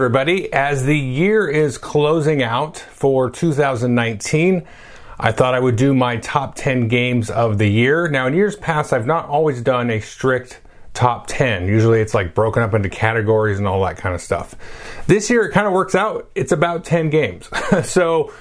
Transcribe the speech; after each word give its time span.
Everybody. 0.00 0.50
As 0.50 0.86
the 0.86 0.96
year 0.98 1.46
is 1.46 1.76
closing 1.76 2.42
out 2.42 2.78
for 2.78 3.28
2019, 3.28 4.66
I 5.18 5.30
thought 5.30 5.52
I 5.52 5.60
would 5.60 5.76
do 5.76 5.92
my 5.92 6.16
top 6.16 6.54
10 6.54 6.88
games 6.88 7.28
of 7.28 7.58
the 7.58 7.68
year. 7.68 8.08
Now, 8.08 8.26
in 8.26 8.32
years 8.32 8.56
past, 8.56 8.94
I've 8.94 9.04
not 9.04 9.28
always 9.28 9.60
done 9.60 9.90
a 9.90 10.00
strict 10.00 10.62
top 10.94 11.26
10. 11.26 11.68
Usually 11.68 12.00
it's 12.00 12.14
like 12.14 12.34
broken 12.34 12.62
up 12.62 12.72
into 12.72 12.88
categories 12.88 13.58
and 13.58 13.68
all 13.68 13.84
that 13.84 13.98
kind 13.98 14.14
of 14.14 14.22
stuff. 14.22 14.54
This 15.06 15.28
year, 15.28 15.44
it 15.44 15.52
kind 15.52 15.66
of 15.66 15.74
works 15.74 15.94
out. 15.94 16.30
It's 16.34 16.52
about 16.52 16.86
10 16.86 17.10
games. 17.10 17.50
so 17.84 18.32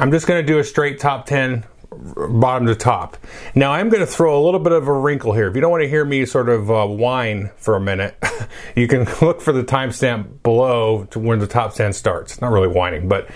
I'm 0.00 0.10
just 0.10 0.26
going 0.26 0.44
to 0.44 0.52
do 0.52 0.58
a 0.58 0.64
straight 0.64 0.98
top 0.98 1.26
10 1.26 1.64
bottom 1.90 2.66
to 2.66 2.74
top. 2.74 3.16
Now 3.54 3.72
I'm 3.72 3.88
going 3.88 4.00
to 4.00 4.06
throw 4.06 4.40
a 4.40 4.42
little 4.44 4.60
bit 4.60 4.72
of 4.72 4.88
a 4.88 4.92
wrinkle 4.92 5.32
here. 5.32 5.48
If 5.48 5.54
you 5.54 5.60
don't 5.60 5.70
want 5.70 5.82
to 5.82 5.88
hear 5.88 6.04
me 6.04 6.26
sort 6.26 6.48
of 6.48 6.70
uh, 6.70 6.86
whine 6.86 7.50
for 7.56 7.76
a 7.76 7.80
minute, 7.80 8.16
you 8.76 8.88
can 8.88 9.04
look 9.22 9.40
for 9.40 9.52
the 9.52 9.64
timestamp 9.64 10.42
below 10.42 11.04
to 11.10 11.18
when 11.18 11.38
the 11.38 11.46
top 11.46 11.74
10 11.74 11.92
starts. 11.92 12.40
Not 12.40 12.52
really 12.52 12.68
whining, 12.68 13.08
but 13.08 13.28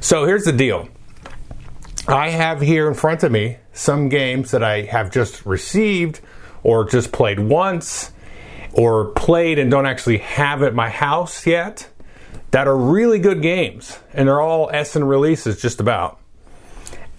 so 0.00 0.24
here's 0.24 0.44
the 0.44 0.52
deal. 0.52 0.88
I 2.08 2.30
have 2.30 2.60
here 2.60 2.86
in 2.86 2.94
front 2.94 3.24
of 3.24 3.32
me 3.32 3.58
some 3.72 4.08
games 4.08 4.52
that 4.52 4.62
I 4.62 4.82
have 4.82 5.10
just 5.10 5.44
received 5.44 6.20
or 6.62 6.84
just 6.84 7.10
played 7.10 7.40
once 7.40 8.12
or 8.72 9.06
played 9.12 9.58
and 9.58 9.70
don't 9.70 9.86
actually 9.86 10.18
have 10.18 10.62
at 10.62 10.74
my 10.74 10.88
house 10.88 11.46
yet 11.46 11.88
that 12.52 12.68
are 12.68 12.76
really 12.76 13.18
good 13.18 13.42
games 13.42 13.98
and 14.14 14.28
they're 14.28 14.40
all 14.40 14.70
Essen 14.72 15.02
releases 15.04 15.60
just 15.60 15.80
about 15.80 16.20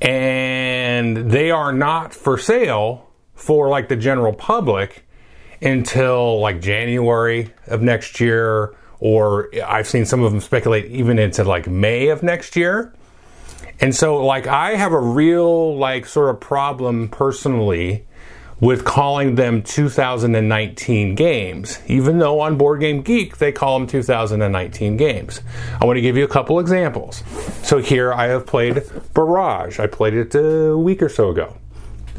and 0.02 1.32
they 1.32 1.52
are 1.52 1.72
not 1.72 2.14
for 2.14 2.38
sale 2.38 3.08
for 3.36 3.70
like 3.70 3.88
the 3.88 3.96
general 3.96 4.34
public 4.34 5.06
until 5.62 6.40
like 6.40 6.62
January 6.62 7.54
of 7.68 7.82
next 7.82 8.20
year 8.20 8.76
or 9.00 9.50
I've 9.66 9.88
seen 9.88 10.06
some 10.06 10.24
of 10.24 10.32
them 10.32 10.42
speculate 10.42 10.86
even 10.86 11.20
into 11.20 11.44
like 11.44 11.68
May 11.68 12.08
of 12.08 12.24
next 12.24 12.56
year. 12.56 12.94
And 13.80 13.96
so 13.96 14.24
like 14.26 14.48
I 14.48 14.76
have 14.76 14.92
a 14.92 15.00
real 15.00 15.78
like 15.78 16.06
sort 16.06 16.30
of 16.30 16.40
problem 16.40 17.10
personally 17.10 18.07
with 18.60 18.84
calling 18.84 19.36
them 19.36 19.62
2019 19.62 21.16
games, 21.16 21.80
even 21.88 22.18
though 22.18 22.40
on 22.40 22.58
Board 22.58 22.80
Game 22.80 23.02
Geek 23.02 23.38
they 23.38 23.52
call 23.52 23.78
them 23.78 23.88
2019 23.88 24.98
games. 24.98 25.42
I 25.80 25.86
want 25.86 25.98
to 25.98 26.02
give 26.02 26.18
you 26.18 26.24
a 26.24 26.28
couple 26.28 26.60
examples. 26.60 27.24
So 27.64 27.78
here 27.78 28.12
I 28.14 28.28
have 28.28 28.48
played 28.48 28.84
Barrage. 29.14 29.80
I 29.80 29.88
played 29.88 30.14
it 30.14 30.36
a 30.36 30.76
week 30.76 31.02
or 31.02 31.10
so 31.10 31.30
ago. 31.30 31.56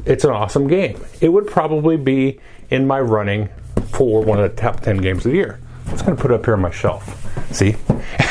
It's 0.04 0.24
an 0.24 0.30
awesome 0.30 0.68
game. 0.68 1.04
It 1.20 1.30
would 1.30 1.46
probably 1.46 1.96
be 1.96 2.40
in 2.70 2.86
my 2.86 3.00
running 3.00 3.48
for 3.88 4.22
one 4.22 4.38
of 4.38 4.48
the 4.48 4.60
top 4.60 4.80
10 4.80 4.98
games 4.98 5.26
of 5.26 5.32
the 5.32 5.38
year. 5.38 5.58
I'm 5.86 5.92
just 5.92 6.04
going 6.04 6.16
to 6.16 6.22
put 6.22 6.30
it 6.30 6.34
up 6.34 6.44
here 6.44 6.54
on 6.54 6.60
my 6.60 6.70
shelf. 6.70 7.26
See? 7.52 7.76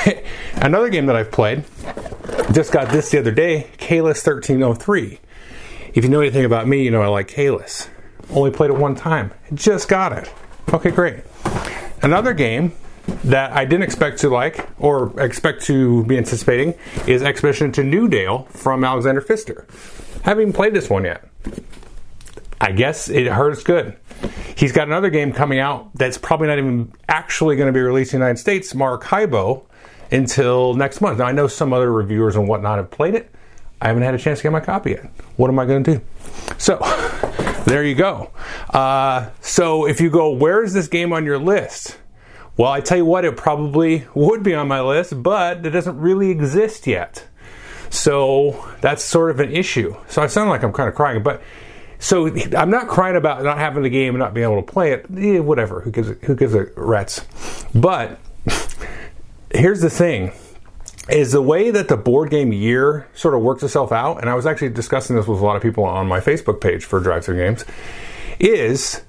Another 0.55 0.89
game 0.89 1.07
that 1.07 1.15
I've 1.15 1.31
played, 1.31 1.65
just 2.53 2.71
got 2.71 2.89
this 2.89 3.11
the 3.11 3.19
other 3.19 3.31
day, 3.31 3.67
Caylus 3.77 4.25
1303. 4.25 5.19
If 5.93 6.03
you 6.03 6.09
know 6.09 6.21
anything 6.21 6.45
about 6.45 6.67
me, 6.67 6.83
you 6.83 6.91
know 6.91 7.01
I 7.01 7.07
like 7.07 7.27
Caylus. 7.27 7.89
Only 8.31 8.51
played 8.51 8.69
it 8.69 8.77
one 8.77 8.95
time. 8.95 9.33
Just 9.53 9.87
got 9.87 10.13
it. 10.13 10.31
Okay, 10.73 10.91
great. 10.91 11.23
Another 12.01 12.33
game 12.33 12.73
that 13.23 13.53
I 13.53 13.65
didn't 13.65 13.83
expect 13.83 14.19
to 14.19 14.29
like 14.29 14.67
or 14.79 15.17
expect 15.19 15.63
to 15.65 16.03
be 16.05 16.17
anticipating 16.17 16.73
is 17.07 17.23
Expedition 17.23 17.71
to 17.73 17.83
Newdale 17.83 18.43
from 18.49 18.83
Alexander 18.83 19.21
Pfister. 19.21 19.65
Haven't 20.23 20.41
even 20.41 20.53
played 20.53 20.73
this 20.73 20.89
one 20.89 21.05
yet. 21.05 21.27
I 22.59 22.71
guess 22.71 23.07
it 23.07 23.27
hurts 23.27 23.63
good. 23.63 23.95
He's 24.55 24.71
got 24.71 24.87
another 24.87 25.09
game 25.09 25.31
coming 25.31 25.59
out 25.59 25.93
that's 25.93 26.17
probably 26.17 26.47
not 26.47 26.57
even 26.57 26.91
actually 27.07 27.55
going 27.55 27.67
to 27.67 27.73
be 27.73 27.79
released 27.79 28.13
in 28.13 28.19
the 28.19 28.25
United 28.25 28.39
States, 28.39 28.73
Maracaibo, 28.73 29.65
until 30.11 30.73
next 30.73 30.99
month. 30.99 31.19
Now, 31.19 31.25
I 31.25 31.31
know 31.31 31.47
some 31.47 31.71
other 31.71 31.91
reviewers 31.91 32.35
and 32.35 32.47
whatnot 32.47 32.77
have 32.77 32.91
played 32.91 33.15
it. 33.15 33.31
I 33.81 33.87
haven't 33.87 34.03
had 34.03 34.15
a 34.15 34.17
chance 34.17 34.39
to 34.39 34.43
get 34.43 34.51
my 34.51 34.59
copy 34.59 34.91
yet. 34.91 35.11
What 35.37 35.49
am 35.49 35.59
I 35.59 35.65
going 35.65 35.83
to 35.83 35.95
do? 35.95 36.01
So, 36.57 36.77
there 37.65 37.83
you 37.83 37.95
go. 37.95 38.31
Uh, 38.69 39.29
so 39.41 39.87
if 39.87 40.01
you 40.01 40.09
go, 40.09 40.31
where 40.31 40.63
is 40.63 40.73
this 40.73 40.87
game 40.87 41.13
on 41.13 41.25
your 41.25 41.39
list? 41.39 41.97
Well, 42.57 42.71
I 42.71 42.81
tell 42.81 42.97
you 42.97 43.05
what, 43.05 43.23
it 43.23 43.37
probably 43.37 44.07
would 44.15 44.41
be 44.43 44.55
on 44.55 44.67
my 44.67 44.81
list, 44.81 45.21
but 45.21 45.65
it 45.65 45.69
doesn't 45.69 45.99
really 45.99 46.31
exist 46.31 46.87
yet. 46.87 47.27
So 47.89 48.67
that's 48.81 49.03
sort 49.03 49.29
of 49.29 49.39
an 49.39 49.51
issue. 49.51 49.95
So 50.07 50.21
I 50.21 50.27
sound 50.27 50.49
like 50.49 50.63
I'm 50.63 50.73
kind 50.73 50.89
of 50.89 50.95
crying, 50.95 51.21
but 51.21 51.41
so 51.99 52.27
I'm 52.55 52.69
not 52.69 52.87
crying 52.87 53.15
about 53.15 53.43
not 53.43 53.57
having 53.57 53.83
the 53.83 53.89
game 53.89 54.15
and 54.15 54.19
not 54.19 54.33
being 54.33 54.45
able 54.45 54.61
to 54.61 54.71
play 54.71 54.91
it. 54.91 55.05
Eh, 55.15 55.39
whatever. 55.39 55.81
Who 55.81 55.91
gives 55.91 56.09
who 56.23 56.35
gives 56.35 56.53
a 56.53 56.65
rat's? 56.75 57.25
But 57.73 58.19
here's 59.51 59.81
the 59.81 59.89
thing 59.89 60.31
is 61.09 61.31
the 61.31 61.41
way 61.41 61.71
that 61.71 61.87
the 61.87 61.97
board 61.97 62.29
game 62.29 62.51
year 62.51 63.07
sort 63.13 63.33
of 63.33 63.41
works 63.41 63.63
itself 63.63 63.91
out, 63.91 64.19
and 64.19 64.29
I 64.29 64.35
was 64.35 64.45
actually 64.45 64.69
discussing 64.69 65.15
this 65.15 65.27
with 65.27 65.39
a 65.39 65.45
lot 65.45 65.55
of 65.55 65.61
people 65.61 65.85
on 65.85 66.07
my 66.07 66.19
Facebook 66.19 66.59
page 66.59 66.83
for 66.85 66.99
Drive 66.99 67.25
Through 67.25 67.37
Games, 67.37 67.65
is 68.39 69.01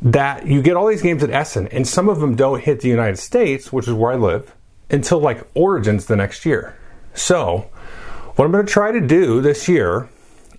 that 0.00 0.46
you 0.46 0.62
get 0.62 0.76
all 0.76 0.86
these 0.86 1.02
games 1.02 1.22
at 1.22 1.30
Essen, 1.30 1.68
and 1.68 1.86
some 1.86 2.08
of 2.08 2.20
them 2.20 2.34
don't 2.34 2.60
hit 2.60 2.80
the 2.80 2.88
United 2.88 3.18
States, 3.18 3.72
which 3.72 3.88
is 3.88 3.94
where 3.94 4.12
I 4.12 4.16
live, 4.16 4.54
until 4.90 5.18
like 5.20 5.46
Origins 5.54 6.06
the 6.06 6.16
next 6.16 6.44
year. 6.44 6.76
So, 7.14 7.70
what 8.36 8.44
I'm 8.44 8.52
going 8.52 8.64
to 8.64 8.72
try 8.72 8.92
to 8.92 9.00
do 9.00 9.40
this 9.40 9.68
year 9.68 10.08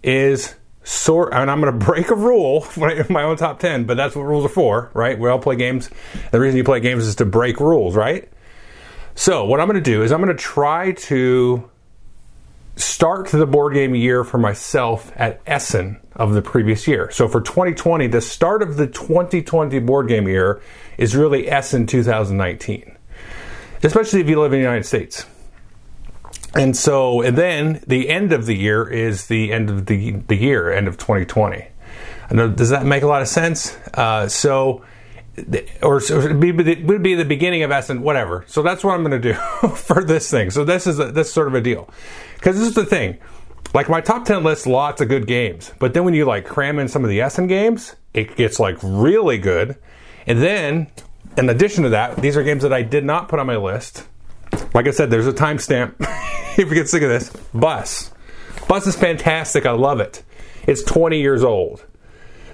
is 0.02 0.56
sort, 0.84 1.34
and 1.34 1.50
I'm 1.50 1.62
going 1.62 1.74
to 1.80 1.86
break 1.86 2.10
a 2.10 2.16
rule 2.16 2.66
in 2.78 3.06
my 3.10 3.24
own 3.24 3.38
top 3.38 3.60
10, 3.60 3.86
but 3.86 3.96
that's 3.96 4.16
what 4.16 4.24
rules 4.24 4.46
are 4.46 4.50
for, 4.50 4.92
right? 4.94 5.18
We 5.18 5.30
all 5.30 5.40
play 5.40 5.56
games. 5.56 5.90
The 6.32 6.40
reason 6.40 6.58
you 6.58 6.64
play 6.64 6.80
games 6.80 7.06
is 7.06 7.16
to 7.16 7.26
break 7.26 7.60
rules, 7.60 7.96
right? 7.96 8.30
So, 9.16 9.46
what 9.46 9.60
I'm 9.60 9.68
going 9.68 9.82
to 9.82 9.92
do 9.92 10.02
is 10.02 10.12
I'm 10.12 10.22
going 10.22 10.36
to 10.36 10.42
try 10.42 10.94
to 10.94 11.70
start 12.76 13.28
the 13.28 13.46
board 13.46 13.76
game 13.76 13.94
year 13.94 14.24
for 14.24 14.40
myself 14.40 15.12
at 15.16 15.40
Essen 15.46 16.00
of 16.16 16.34
the 16.34 16.42
previous 16.42 16.88
year. 16.88 17.12
So, 17.12 17.28
for 17.28 17.40
2020, 17.40 18.08
the 18.08 18.22
start 18.22 18.64
of 18.64 18.76
the 18.78 18.88
2020 18.88 19.78
board 19.80 20.08
game 20.08 20.28
year 20.28 20.62
is 20.98 21.16
really 21.16 21.48
Essen 21.48 21.86
2019, 21.86 22.98
especially 23.84 24.22
if 24.22 24.28
you 24.28 24.42
live 24.42 24.52
in 24.52 24.60
the 24.60 24.64
United 24.64 24.86
States. 24.86 25.28
And 26.56 26.76
so, 26.76 27.22
and 27.22 27.38
then 27.38 27.84
the 27.86 28.10
end 28.10 28.34
of 28.34 28.46
the 28.46 28.56
year 28.56 28.88
is 28.88 29.28
the 29.28 29.52
end 29.52 29.70
of 29.70 29.86
the, 29.88 30.12
the 30.12 30.36
year, 30.36 30.72
end 30.72 30.88
of 30.88 30.98
2020. 30.98 31.68
Does 32.32 32.70
that 32.70 32.86
make 32.86 33.04
a 33.04 33.08
lot 33.08 33.22
of 33.22 33.28
sense? 33.28 33.76
Uh, 33.94 34.28
so, 34.28 34.84
or, 35.82 35.98
it 35.98 36.86
would 36.86 37.04
be 37.04 37.16
the 37.16 37.26
beginning 37.26 37.64
of 37.64 37.72
Essen, 37.72 38.02
whatever. 38.02 38.46
So 38.48 38.62
that's 38.62 38.84
what 38.84 38.94
I'm 38.94 39.04
going 39.04 39.20
to 39.20 39.34
do 39.34 39.34
for 39.76 40.04
this 40.04 40.30
thing. 40.30 40.52
So 40.52 40.64
this 40.64 40.86
is 40.86 41.00
a, 41.00 41.12
this 41.12 41.32
sort 41.34 41.48
of 41.48 41.56
a 41.56 41.62
deal, 41.62 41.90
because 42.36 42.58
this 42.58 42.68
is 42.68 42.76
the 42.76 42.86
thing. 42.86 43.18
Like 43.74 43.90
my 43.90 44.02
top 44.02 44.26
ten 44.26 44.44
lists, 44.44 44.68
lots 44.68 45.02
of 45.02 45.10
good 45.10 45.26
games, 45.26 45.72
but 45.80 45.94
then 45.94 46.04
when 46.04 46.14
you 46.14 46.26
like 46.26 46.46
cram 46.46 46.78
in 46.78 46.88
some 46.88 47.04
of 47.04 47.10
the 47.10 47.22
Essen 47.22 47.48
games, 47.48 47.96
it 48.14 48.36
gets 48.36 48.60
like 48.60 48.78
really 48.84 49.40
good. 49.40 49.78
And 50.28 50.42
then, 50.42 50.88
in 51.38 51.50
addition 51.50 51.84
to 51.84 51.90
that, 51.90 52.18
these 52.18 52.38
are 52.38 52.44
games 52.44 52.62
that 52.62 52.72
I 52.72 52.84
did 52.84 53.04
not 53.04 53.30
put 53.30 53.40
on 53.40 53.48
my 53.48 53.58
list. 53.58 54.06
Like 54.76 54.88
I 54.88 54.92
said, 54.92 55.10
there's 55.10 55.28
a 55.28 55.34
timestamp. 55.34 55.96
if 56.60 56.70
you 56.70 56.76
get 56.76 56.88
sick 56.88 57.02
of 57.02 57.10
this, 57.10 57.30
Bus. 57.54 58.12
Bus 58.68 58.86
is 58.86 58.96
fantastic. 58.96 59.66
I 59.66 59.72
love 59.72 60.00
it. 60.00 60.24
It's 60.68 60.84
20 60.84 61.20
years 61.20 61.44
old. 61.44 61.84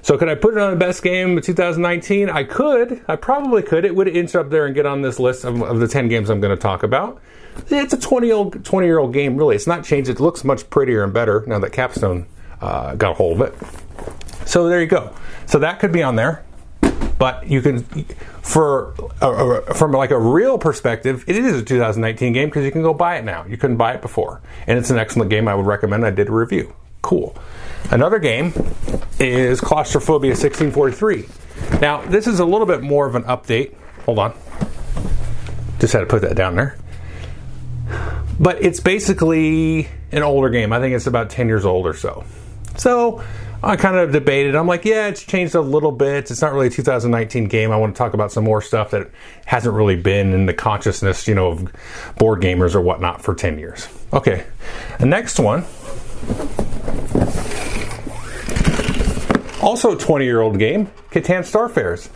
So 0.09 0.17
could 0.17 0.27
I 0.27 0.33
put 0.33 0.55
it 0.55 0.59
on 0.59 0.71
the 0.71 0.75
best 0.75 1.03
game 1.03 1.37
of 1.37 1.43
2019? 1.43 2.31
I 2.31 2.43
could. 2.43 2.99
I 3.07 3.15
probably 3.15 3.61
could. 3.61 3.85
It 3.85 3.93
would 3.95 4.07
inch 4.07 4.33
up 4.33 4.49
there 4.49 4.65
and 4.65 4.73
get 4.73 4.87
on 4.87 5.03
this 5.03 5.19
list 5.19 5.43
of, 5.43 5.61
of 5.61 5.79
the 5.79 5.87
10 5.87 6.07
games 6.07 6.31
I'm 6.31 6.41
going 6.41 6.49
to 6.49 6.59
talk 6.59 6.81
about. 6.81 7.21
It's 7.67 7.93
a 7.93 7.99
20 7.99 8.31
old 8.31 8.65
20 8.65 8.87
year 8.87 8.97
old 8.97 9.13
game. 9.13 9.37
Really, 9.37 9.55
it's 9.55 9.67
not 9.67 9.83
changed. 9.83 10.09
It 10.09 10.19
looks 10.19 10.43
much 10.43 10.67
prettier 10.71 11.03
and 11.03 11.13
better 11.13 11.43
now 11.45 11.59
that 11.59 11.73
Capstone 11.73 12.25
uh, 12.59 12.95
got 12.95 13.11
a 13.11 13.13
hold 13.13 13.39
of 13.39 13.49
it. 13.49 14.47
So 14.47 14.67
there 14.67 14.81
you 14.81 14.87
go. 14.87 15.13
So 15.45 15.59
that 15.59 15.79
could 15.79 15.91
be 15.91 16.01
on 16.01 16.15
there. 16.15 16.43
But 17.19 17.47
you 17.47 17.61
can, 17.61 17.83
for 18.41 18.95
from 19.75 19.91
like 19.91 20.09
a 20.09 20.19
real 20.19 20.57
perspective, 20.57 21.23
it 21.27 21.35
is 21.35 21.61
a 21.61 21.63
2019 21.63 22.33
game 22.33 22.49
because 22.49 22.65
you 22.65 22.71
can 22.71 22.81
go 22.81 22.95
buy 22.95 23.17
it 23.17 23.25
now. 23.25 23.45
You 23.45 23.57
couldn't 23.57 23.77
buy 23.77 23.93
it 23.93 24.01
before, 24.01 24.41
and 24.65 24.79
it's 24.79 24.89
an 24.89 24.97
excellent 24.97 25.29
game. 25.29 25.47
I 25.47 25.53
would 25.53 25.67
recommend. 25.67 26.03
I 26.03 26.09
did 26.09 26.29
a 26.29 26.31
review. 26.31 26.73
Cool. 27.01 27.35
Another 27.91 28.19
game 28.19 28.53
is 29.19 29.61
Claustrophobia 29.61 30.31
1643. 30.31 31.79
Now, 31.79 32.01
this 32.01 32.27
is 32.27 32.39
a 32.39 32.45
little 32.45 32.67
bit 32.67 32.81
more 32.81 33.05
of 33.05 33.15
an 33.15 33.23
update. 33.23 33.75
Hold 34.05 34.19
on. 34.19 34.33
Just 35.79 35.93
had 35.93 36.01
to 36.01 36.05
put 36.05 36.21
that 36.21 36.35
down 36.35 36.55
there. 36.55 36.77
But 38.39 38.63
it's 38.63 38.79
basically 38.79 39.87
an 40.11 40.23
older 40.23 40.49
game. 40.49 40.71
I 40.71 40.79
think 40.79 40.95
it's 40.95 41.07
about 41.07 41.29
10 41.29 41.47
years 41.47 41.65
old 41.65 41.85
or 41.85 41.93
so. 41.93 42.23
So 42.77 43.23
I 43.61 43.75
kind 43.75 43.97
of 43.97 44.11
debated. 44.11 44.55
I'm 44.55 44.67
like, 44.67 44.85
yeah, 44.85 45.07
it's 45.07 45.23
changed 45.23 45.55
a 45.55 45.61
little 45.61 45.91
bit. 45.91 46.31
It's 46.31 46.41
not 46.41 46.53
really 46.53 46.67
a 46.67 46.69
2019 46.69 47.45
game. 47.45 47.71
I 47.71 47.77
want 47.77 47.95
to 47.95 47.97
talk 47.97 48.13
about 48.13 48.31
some 48.31 48.45
more 48.45 48.61
stuff 48.61 48.91
that 48.91 49.09
hasn't 49.45 49.73
really 49.73 49.97
been 49.97 50.33
in 50.33 50.45
the 50.45 50.53
consciousness, 50.53 51.27
you 51.27 51.35
know, 51.35 51.49
of 51.49 51.71
board 52.17 52.41
gamers 52.41 52.75
or 52.75 52.81
whatnot 52.81 53.21
for 53.21 53.35
10 53.35 53.59
years. 53.59 53.87
Okay. 54.13 54.45
The 54.99 55.05
next 55.05 55.39
one 55.39 55.65
also, 59.61 59.95
20 59.95 60.25
year 60.25 60.41
old 60.41 60.57
game, 60.57 60.87
Catan 61.11 61.41
Starfarers. 61.41 62.09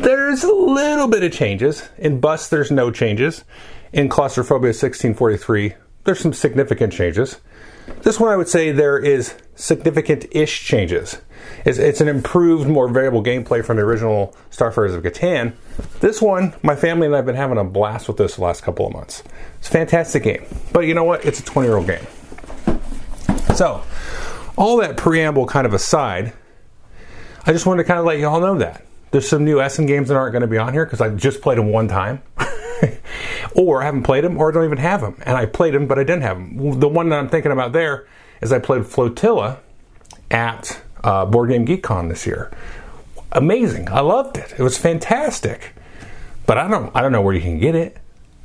There's 0.00 0.44
a 0.44 0.52
little 0.52 1.08
bit 1.08 1.22
of 1.22 1.32
changes. 1.32 1.88
In 1.98 2.20
Bus, 2.20 2.48
there's 2.48 2.70
no 2.70 2.90
changes. 2.90 3.44
In 3.92 4.08
Claustrophobia 4.08 4.68
1643, 4.68 5.74
there's 6.04 6.20
some 6.20 6.32
significant 6.32 6.92
changes. 6.92 7.40
This 8.02 8.18
one, 8.18 8.30
I 8.30 8.36
would 8.36 8.48
say 8.48 8.72
there 8.72 8.98
is 8.98 9.34
significant 9.54 10.26
ish 10.32 10.64
changes. 10.64 11.20
It's, 11.64 11.78
it's, 11.78 12.00
an 12.00 12.08
improved, 12.08 12.68
more 12.68 12.88
variable 12.88 13.22
gameplay 13.22 13.64
from 13.64 13.76
the 13.76 13.82
original 13.82 14.36
Starfarers 14.50 14.94
of 14.94 15.02
Catan. 15.02 15.54
This 16.00 16.20
one, 16.20 16.54
my 16.62 16.74
family 16.74 17.06
and 17.06 17.14
I 17.14 17.18
have 17.18 17.26
been 17.26 17.36
having 17.36 17.58
a 17.58 17.64
blast 17.64 18.08
with 18.08 18.16
this 18.16 18.36
the 18.36 18.42
last 18.42 18.62
couple 18.62 18.86
of 18.86 18.92
months. 18.92 19.22
It's 19.58 19.68
a 19.68 19.72
fantastic 19.72 20.24
game. 20.24 20.44
But 20.72 20.80
you 20.80 20.94
know 20.94 21.04
what? 21.04 21.24
It's 21.24 21.40
a 21.40 21.44
20 21.44 21.68
year 21.68 21.76
old 21.76 21.86
game. 21.86 22.06
So, 23.54 23.82
all 24.56 24.76
that 24.78 24.96
preamble 24.96 25.46
kind 25.46 25.66
of 25.66 25.74
aside, 25.74 26.32
I 27.46 27.52
just 27.52 27.64
wanted 27.64 27.84
to 27.84 27.86
kind 27.86 28.00
of 28.00 28.06
let 28.06 28.18
you 28.18 28.26
all 28.26 28.40
know 28.40 28.58
that. 28.58 28.84
There's 29.12 29.28
some 29.28 29.44
new 29.44 29.60
Essen 29.60 29.86
games 29.86 30.08
that 30.08 30.16
aren't 30.16 30.32
going 30.32 30.42
to 30.42 30.48
be 30.48 30.58
on 30.58 30.72
here 30.72 30.84
because 30.84 31.00
I 31.00 31.10
just 31.10 31.40
played 31.40 31.58
them 31.58 31.70
one 31.70 31.86
time. 31.86 32.22
or 33.54 33.82
I 33.82 33.86
haven't 33.86 34.02
played 34.02 34.24
them, 34.24 34.36
or 34.36 34.50
I 34.50 34.54
don't 34.54 34.64
even 34.64 34.78
have 34.78 35.00
them. 35.00 35.16
And 35.24 35.36
I 35.36 35.46
played 35.46 35.72
them, 35.72 35.86
but 35.86 35.98
I 35.98 36.02
didn't 36.02 36.22
have 36.22 36.36
them. 36.36 36.80
The 36.80 36.88
one 36.88 37.08
that 37.10 37.18
I'm 37.18 37.28
thinking 37.28 37.52
about 37.52 37.72
there 37.72 38.06
is 38.40 38.52
I 38.52 38.58
played 38.58 38.84
Flotilla 38.84 39.58
at 40.30 40.82
uh, 41.04 41.24
Board 41.24 41.50
Game 41.50 41.64
Geek 41.64 41.82
Con 41.82 42.08
this 42.08 42.26
year. 42.26 42.50
Amazing! 43.32 43.90
I 43.90 44.00
loved 44.00 44.36
it. 44.36 44.52
It 44.58 44.62
was 44.62 44.76
fantastic. 44.76 45.72
But 46.46 46.58
I 46.58 46.68
don't, 46.68 46.94
I 46.94 47.02
don't 47.02 47.12
know 47.12 47.22
where 47.22 47.34
you 47.34 47.40
can 47.40 47.58
get 47.58 47.74
it. 47.74 47.96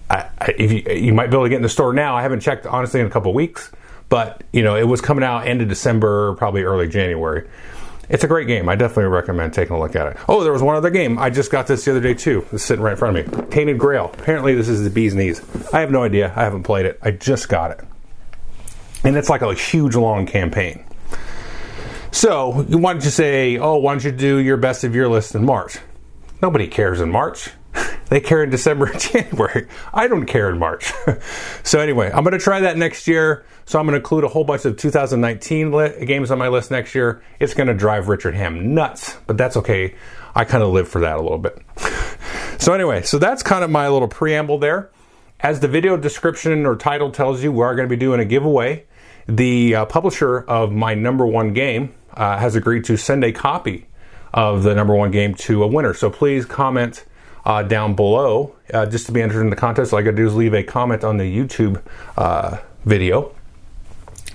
I, 0.10 0.30
if 0.58 0.72
you, 0.72 0.94
you 0.94 1.14
might 1.14 1.28
be 1.28 1.36
able 1.36 1.46
to 1.46 1.50
get 1.50 1.58
in 1.58 1.62
the 1.62 1.70
store 1.70 1.94
now. 1.94 2.16
I 2.16 2.22
haven't 2.22 2.42
checked 2.42 2.66
honestly 2.66 3.00
in 3.00 3.06
a 3.06 3.10
couple 3.10 3.34
weeks, 3.34 3.72
but 4.10 4.44
you 4.52 4.64
know 4.64 4.76
it 4.76 4.88
was 4.88 5.02
coming 5.02 5.24
out 5.24 5.48
end 5.48 5.62
of 5.62 5.70
December, 5.70 6.36
probably 6.36 6.64
early 6.64 6.88
January. 6.88 7.48
It's 8.12 8.26
a 8.26 8.28
great 8.28 8.46
game. 8.46 8.68
I 8.68 8.76
definitely 8.76 9.06
recommend 9.06 9.54
taking 9.54 9.74
a 9.74 9.80
look 9.80 9.96
at 9.96 10.06
it. 10.08 10.18
Oh, 10.28 10.44
there 10.44 10.52
was 10.52 10.62
one 10.62 10.76
other 10.76 10.90
game. 10.90 11.18
I 11.18 11.30
just 11.30 11.50
got 11.50 11.66
this 11.66 11.86
the 11.86 11.92
other 11.92 12.02
day 12.02 12.14
too. 12.14 12.46
It's 12.52 12.66
sitting 12.66 12.84
right 12.84 12.92
in 12.92 12.98
front 12.98 13.18
of 13.18 13.26
me. 13.26 13.46
Tainted 13.48 13.80
Grail. 13.80 14.12
Apparently, 14.14 14.54
this 14.54 14.68
is 14.68 14.84
the 14.84 14.90
bee's 14.90 15.16
knees. 15.16 15.42
I 15.74 15.80
have 15.80 15.92
no 15.92 16.04
idea. 16.04 16.34
I 16.36 16.44
haven't 16.44 16.64
played 16.64 16.86
it. 16.86 17.00
I 17.02 17.12
just 17.12 17.48
got 17.48 17.72
it. 17.72 17.80
And 19.06 19.16
it's 19.16 19.30
like 19.30 19.42
a 19.42 19.54
huge 19.54 19.96
long 19.96 20.26
campaign. 20.26 20.84
So, 22.12 22.66
why 22.68 22.92
don't 22.92 23.06
you 23.06 23.10
say, 23.10 23.58
oh, 23.58 23.78
why 23.78 23.94
don't 23.94 24.04
you 24.04 24.12
do 24.12 24.38
your 24.40 24.58
best 24.58 24.84
of 24.84 24.94
your 24.94 25.08
list 25.08 25.34
in 25.34 25.46
March? 25.46 25.78
Nobody 26.42 26.68
cares 26.68 27.00
in 27.00 27.10
March. 27.10 27.52
They 28.12 28.20
care 28.20 28.44
in 28.44 28.50
December 28.50 28.88
and 28.88 29.00
January. 29.00 29.68
I 29.94 30.10
don't 30.10 30.26
care 30.26 30.50
in 30.50 30.60
March. 30.60 30.92
so 31.64 31.80
anyway, 31.80 32.12
I'm 32.14 32.26
going 32.26 32.38
to 32.38 32.44
try 32.44 32.60
that 32.60 32.76
next 32.76 33.08
year. 33.08 33.46
So 33.64 33.80
I'm 33.80 33.86
going 33.86 33.94
to 33.94 34.00
include 34.00 34.26
a 34.26 34.28
whole 34.28 34.44
bunch 34.44 34.66
of 34.66 34.76
2019 34.76 35.72
li- 35.72 36.06
games 36.06 36.30
on 36.30 36.38
my 36.38 36.50
list 36.50 36.72
next 36.72 36.94
year. 36.94 37.24
It's 37.40 37.54
going 37.54 37.68
to 37.68 37.74
drive 37.74 38.10
Richard 38.10 38.36
Ham 38.36 38.74
nuts, 38.74 39.16
but 39.28 39.38
that's 39.38 39.56
okay. 39.56 39.96
I 40.36 40.44
kind 40.44 40.62
of 40.62 40.74
live 40.74 40.90
for 40.90 41.00
that 41.00 41.20
a 41.20 41.22
little 41.22 41.38
bit. 41.38 41.58
so 42.60 42.74
anyway, 42.74 43.02
so 43.04 43.18
that's 43.18 43.44
kind 43.44 43.64
of 43.64 43.70
my 43.70 43.88
little 43.88 44.10
preamble 44.10 44.58
there. 44.58 44.92
As 45.40 45.62
the 45.62 45.70
video 45.70 45.96
description 45.96 46.66
or 46.66 46.76
title 46.76 47.12
tells 47.12 47.42
you, 47.42 47.54
we 47.54 47.64
are 47.64 47.76
going 47.76 47.88
to 47.88 47.96
be 47.96 47.98
doing 47.98 48.20
a 48.20 48.26
giveaway. 48.26 48.84
The 49.26 49.74
uh, 49.76 49.86
publisher 49.86 50.40
of 50.40 50.74
my 50.74 50.96
number 50.96 51.26
one 51.26 51.54
game 51.54 51.96
uh, 52.14 52.38
has 52.38 52.58
agreed 52.58 52.84
to 52.86 52.98
send 52.98 53.24
a 53.24 53.32
copy 53.32 53.88
of 54.34 54.64
the 54.64 54.76
number 54.76 54.96
one 54.96 55.12
game 55.12 55.34
to 55.36 55.64
a 55.64 55.68
winner. 55.68 55.94
So 55.94 56.10
please 56.10 56.46
comment 56.46 57.06
uh, 57.46 57.64
down 57.64 57.96
below 57.96 58.56
uh, 58.74 58.86
just 58.86 59.06
to 59.08 59.12
be 59.12 59.22
entered 59.22 59.42
in 59.42 59.50
the 59.50 59.56
contest. 59.56 59.94
All 59.94 60.00
I 60.00 60.02
got 60.02 60.12
to 60.12 60.18
do 60.18 60.28
is 60.28 60.36
leave 60.36 60.54
a 60.54 60.64
comment 60.64 61.04
on 61.04 61.18
the 61.18 61.24
YouTube 61.24 61.82
uh, 62.18 62.58
video, 62.86 63.34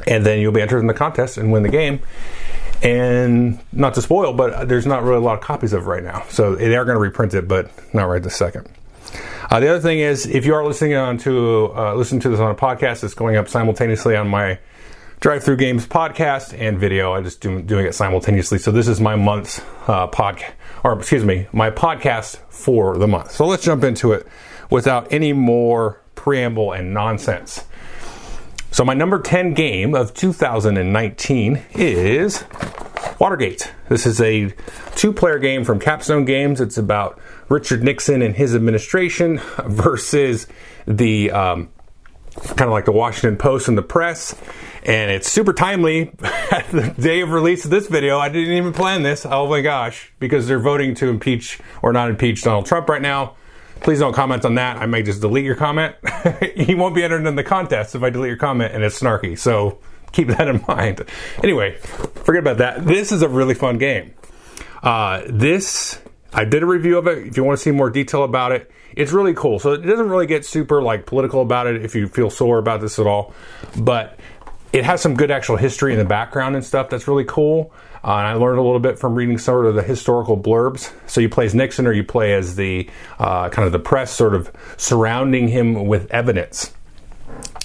and 0.06 0.24
then 0.24 0.40
you'll 0.40 0.52
be 0.52 0.62
entered 0.62 0.80
in 0.80 0.86
the 0.86 0.94
contest 0.94 1.38
and 1.38 1.52
win 1.52 1.62
the 1.62 1.68
game. 1.68 2.00
And 2.82 3.58
not 3.72 3.94
to 3.94 4.02
spoil, 4.02 4.34
but 4.34 4.68
there's 4.68 4.86
not 4.86 5.02
really 5.02 5.16
a 5.16 5.20
lot 5.20 5.38
of 5.38 5.40
copies 5.40 5.72
of 5.72 5.84
it 5.84 5.86
right 5.86 6.04
now, 6.04 6.24
so 6.28 6.54
they 6.54 6.76
are 6.76 6.84
going 6.84 6.96
to 6.96 7.00
reprint 7.00 7.32
it, 7.32 7.48
but 7.48 7.70
not 7.94 8.04
right 8.04 8.22
this 8.22 8.36
second. 8.36 8.68
Uh, 9.50 9.60
the 9.60 9.68
other 9.68 9.80
thing 9.80 10.00
is, 10.00 10.26
if 10.26 10.44
you 10.44 10.54
are 10.54 10.64
listening 10.64 10.94
on 10.94 11.16
to 11.18 11.72
uh, 11.74 11.94
listen 11.94 12.20
to 12.20 12.28
this 12.28 12.40
on 12.40 12.50
a 12.50 12.54
podcast, 12.54 13.04
it's 13.04 13.14
going 13.14 13.36
up 13.36 13.48
simultaneously 13.48 14.16
on 14.16 14.28
my 14.28 14.58
Drive 15.20 15.44
Through 15.44 15.56
Games 15.56 15.86
podcast 15.86 16.58
and 16.58 16.78
video. 16.78 17.14
I 17.14 17.22
just 17.22 17.40
do, 17.40 17.62
doing 17.62 17.86
it 17.86 17.94
simultaneously. 17.94 18.58
So 18.58 18.70
this 18.70 18.88
is 18.88 19.00
my 19.00 19.16
month's 19.16 19.60
uh, 19.86 20.08
podcast, 20.08 20.52
or 20.84 20.98
excuse 20.98 21.24
me, 21.24 21.46
my 21.52 21.70
podcast 21.70 22.38
for 22.48 22.96
the 22.98 23.06
month. 23.06 23.32
So 23.32 23.46
let's 23.46 23.64
jump 23.64 23.84
into 23.84 24.12
it 24.12 24.26
without 24.70 25.12
any 25.12 25.32
more 25.32 26.00
preamble 26.14 26.72
and 26.72 26.92
nonsense. 26.92 27.64
So 28.70 28.84
my 28.84 28.94
number 28.94 29.20
10 29.20 29.54
game 29.54 29.94
of 29.94 30.12
2019 30.12 31.62
is 31.72 32.44
Watergate. 33.18 33.72
This 33.88 34.04
is 34.04 34.20
a 34.20 34.52
two-player 34.94 35.38
game 35.38 35.64
from 35.64 35.78
Capstone 35.78 36.24
Games. 36.24 36.60
It's 36.60 36.76
about 36.76 37.18
Richard 37.48 37.82
Nixon 37.82 38.20
and 38.20 38.34
his 38.34 38.54
administration 38.54 39.38
versus 39.64 40.46
the 40.86 41.30
um, 41.30 41.68
kind 42.48 42.62
of 42.62 42.70
like 42.70 42.84
the 42.84 42.92
Washington 42.92 43.36
Post 43.36 43.68
and 43.68 43.76
the 43.76 43.82
press 43.82 44.34
and 44.86 45.10
it's 45.10 45.30
super 45.30 45.52
timely 45.52 46.12
at 46.22 46.68
the 46.70 46.94
day 46.98 47.20
of 47.20 47.30
release 47.30 47.64
of 47.64 47.70
this 47.70 47.88
video. 47.88 48.18
I 48.18 48.28
didn't 48.28 48.54
even 48.54 48.72
plan 48.72 49.02
this. 49.02 49.26
Oh 49.26 49.48
my 49.48 49.60
gosh, 49.60 50.12
because 50.20 50.46
they're 50.46 50.60
voting 50.60 50.94
to 50.96 51.08
impeach 51.08 51.58
or 51.82 51.92
not 51.92 52.08
impeach 52.08 52.42
Donald 52.42 52.66
Trump 52.66 52.88
right 52.88 53.02
now. 53.02 53.34
Please 53.80 53.98
don't 53.98 54.14
comment 54.14 54.44
on 54.44 54.54
that. 54.54 54.78
I 54.78 54.86
may 54.86 55.02
just 55.02 55.20
delete 55.20 55.44
your 55.44 55.56
comment. 55.56 55.96
he 56.56 56.74
won't 56.74 56.94
be 56.94 57.02
entered 57.02 57.26
in 57.26 57.34
the 57.34 57.44
contest 57.44 57.94
if 57.94 58.02
I 58.02 58.10
delete 58.10 58.28
your 58.28 58.38
comment 58.38 58.74
and 58.74 58.82
it's 58.84 59.00
snarky. 59.00 59.36
So 59.36 59.78
keep 60.12 60.28
that 60.28 60.46
in 60.48 60.64
mind. 60.68 61.04
Anyway, 61.42 61.76
forget 62.24 62.40
about 62.40 62.58
that. 62.58 62.86
This 62.86 63.10
is 63.10 63.22
a 63.22 63.28
really 63.28 63.54
fun 63.54 63.78
game. 63.78 64.14
Uh, 64.82 65.22
this 65.28 66.00
I 66.32 66.44
did 66.44 66.62
a 66.62 66.66
review 66.66 66.96
of 66.96 67.08
it. 67.08 67.26
If 67.26 67.36
you 67.36 67.44
want 67.44 67.58
to 67.58 67.62
see 67.62 67.72
more 67.72 67.90
detail 67.90 68.22
about 68.22 68.52
it, 68.52 68.70
it's 68.96 69.12
really 69.12 69.34
cool. 69.34 69.58
So 69.58 69.74
it 69.74 69.82
doesn't 69.82 70.08
really 70.08 70.26
get 70.26 70.44
super 70.44 70.82
like 70.82 71.06
political 71.06 71.42
about 71.42 71.66
it 71.66 71.84
if 71.84 71.94
you 71.94 72.08
feel 72.08 72.30
sore 72.30 72.58
about 72.58 72.80
this 72.80 72.98
at 72.98 73.06
all. 73.06 73.34
But 73.78 74.18
it 74.72 74.84
has 74.84 75.00
some 75.00 75.14
good 75.14 75.30
actual 75.30 75.56
history 75.56 75.92
in 75.92 75.98
the 75.98 76.04
background 76.04 76.56
and 76.56 76.64
stuff 76.64 76.88
that's 76.88 77.06
really 77.06 77.24
cool. 77.24 77.72
Uh, 78.02 78.18
and 78.18 78.26
I 78.26 78.32
learned 78.34 78.58
a 78.58 78.62
little 78.62 78.80
bit 78.80 78.98
from 78.98 79.14
reading 79.14 79.36
sort 79.36 79.66
of 79.66 79.74
the 79.74 79.82
historical 79.82 80.36
blurbs. 80.36 80.92
So 81.08 81.20
you 81.20 81.28
play 81.28 81.44
as 81.46 81.54
Nixon 81.54 81.86
or 81.86 81.92
you 81.92 82.04
play 82.04 82.34
as 82.34 82.56
the 82.56 82.88
uh, 83.18 83.48
kind 83.50 83.66
of 83.66 83.72
the 83.72 83.78
press 83.78 84.12
sort 84.12 84.34
of 84.34 84.50
surrounding 84.76 85.48
him 85.48 85.86
with 85.86 86.10
evidence. 86.10 86.72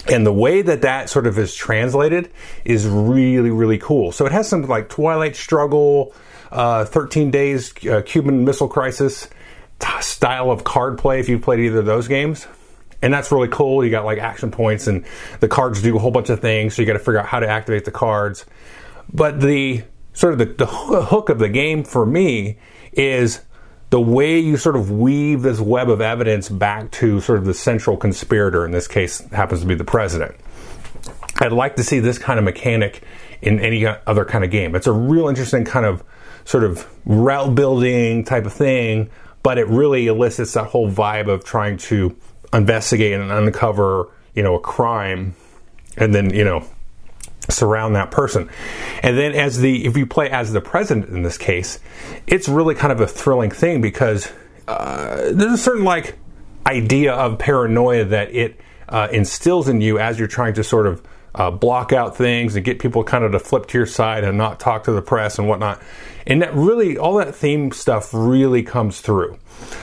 And 0.07 0.25
the 0.25 0.33
way 0.33 0.61
that 0.61 0.81
that 0.81 1.09
sort 1.09 1.27
of 1.27 1.37
is 1.37 1.55
translated 1.55 2.31
is 2.65 2.87
really, 2.87 3.51
really 3.51 3.77
cool. 3.77 4.11
So 4.11 4.25
it 4.25 4.31
has 4.31 4.49
some 4.49 4.63
like 4.63 4.89
Twilight 4.89 5.35
Struggle, 5.35 6.13
uh, 6.51 6.85
13 6.85 7.29
Days, 7.29 7.73
uh, 7.85 8.01
Cuban 8.01 8.43
Missile 8.43 8.67
Crisis 8.67 9.29
style 10.01 10.51
of 10.51 10.63
card 10.63 10.97
play 10.97 11.19
if 11.19 11.29
you've 11.29 11.41
played 11.41 11.59
either 11.59 11.79
of 11.79 11.85
those 11.85 12.07
games 12.07 12.47
and 13.01 13.13
that's 13.13 13.31
really 13.31 13.47
cool. 13.47 13.83
You 13.83 13.91
got 13.91 14.05
like 14.05 14.19
action 14.19 14.51
points, 14.51 14.87
and 14.87 15.05
the 15.39 15.47
cards 15.47 15.81
do 15.81 15.95
a 15.95 15.99
whole 15.99 16.11
bunch 16.11 16.29
of 16.29 16.39
things. 16.39 16.75
So 16.75 16.81
you 16.81 16.85
got 16.85 16.93
to 16.93 16.99
figure 16.99 17.19
out 17.19 17.25
how 17.25 17.39
to 17.39 17.47
activate 17.47 17.85
the 17.85 17.91
cards. 17.91 18.45
But 19.11 19.41
the 19.41 19.83
sort 20.13 20.33
of 20.33 20.39
the, 20.39 20.45
the 20.45 20.67
hook 20.67 21.29
of 21.29 21.39
the 21.39 21.49
game 21.49 21.83
for 21.83 22.05
me 22.05 22.57
is 22.93 23.41
the 23.89 23.99
way 23.99 24.39
you 24.39 24.55
sort 24.57 24.75
of 24.75 24.91
weave 24.91 25.41
this 25.41 25.59
web 25.59 25.89
of 25.89 25.99
evidence 25.99 26.47
back 26.47 26.91
to 26.91 27.19
sort 27.21 27.39
of 27.39 27.45
the 27.45 27.53
central 27.53 27.97
conspirator. 27.97 28.65
In 28.65 28.71
this 28.71 28.87
case, 28.87 29.19
happens 29.31 29.61
to 29.61 29.67
be 29.67 29.75
the 29.75 29.83
president. 29.83 30.35
I'd 31.39 31.51
like 31.51 31.75
to 31.77 31.83
see 31.83 31.99
this 31.99 32.17
kind 32.17 32.37
of 32.37 32.45
mechanic 32.45 33.01
in 33.41 33.59
any 33.59 33.85
other 33.85 34.25
kind 34.25 34.43
of 34.43 34.51
game. 34.51 34.75
It's 34.75 34.87
a 34.87 34.91
real 34.91 35.27
interesting 35.27 35.65
kind 35.65 35.85
of 35.85 36.03
sort 36.45 36.63
of 36.63 36.87
route 37.05 37.55
building 37.55 38.23
type 38.23 38.45
of 38.45 38.53
thing, 38.53 39.09
but 39.43 39.57
it 39.57 39.67
really 39.67 40.07
elicits 40.07 40.53
that 40.53 40.67
whole 40.67 40.89
vibe 40.89 41.27
of 41.27 41.43
trying 41.43 41.77
to 41.77 42.15
investigate 42.53 43.13
and 43.13 43.31
uncover, 43.31 44.09
you 44.35 44.43
know, 44.43 44.55
a 44.55 44.59
crime 44.59 45.35
and 45.97 46.13
then, 46.13 46.33
you 46.33 46.43
know, 46.43 46.65
surround 47.49 47.95
that 47.95 48.11
person. 48.11 48.49
And 49.01 49.17
then 49.17 49.33
as 49.33 49.59
the 49.59 49.85
if 49.85 49.97
you 49.97 50.05
play 50.05 50.29
as 50.29 50.53
the 50.53 50.61
president 50.61 51.09
in 51.09 51.23
this 51.23 51.37
case, 51.37 51.79
it's 52.27 52.47
really 52.47 52.75
kind 52.75 52.91
of 52.91 53.01
a 53.01 53.07
thrilling 53.07 53.51
thing 53.51 53.81
because 53.81 54.31
uh, 54.67 55.31
there's 55.31 55.53
a 55.53 55.57
certain 55.57 55.83
like 55.83 56.17
idea 56.65 57.13
of 57.13 57.39
paranoia 57.39 58.05
that 58.05 58.33
it 58.33 58.59
uh, 58.89 59.07
instills 59.11 59.67
in 59.67 59.81
you 59.81 59.97
as 59.97 60.19
you're 60.19 60.27
trying 60.27 60.53
to 60.53 60.63
sort 60.63 60.85
of 60.85 61.01
uh, 61.33 61.51
block 61.51 61.93
out 61.93 62.15
things 62.17 62.55
and 62.55 62.65
get 62.65 62.79
people 62.79 63.03
kind 63.03 63.23
of 63.23 63.31
to 63.31 63.39
flip 63.39 63.67
to 63.67 63.77
your 63.77 63.87
side 63.87 64.23
and 64.23 64.37
not 64.37 64.59
talk 64.59 64.83
to 64.85 64.91
the 64.91 65.01
press 65.01 65.39
and 65.39 65.47
whatnot. 65.47 65.81
And 66.27 66.41
that 66.41 66.53
really, 66.53 66.97
all 66.97 67.15
that 67.15 67.33
theme 67.33 67.71
stuff 67.71 68.09
really 68.13 68.63
comes 68.63 69.01
through. 69.01 69.37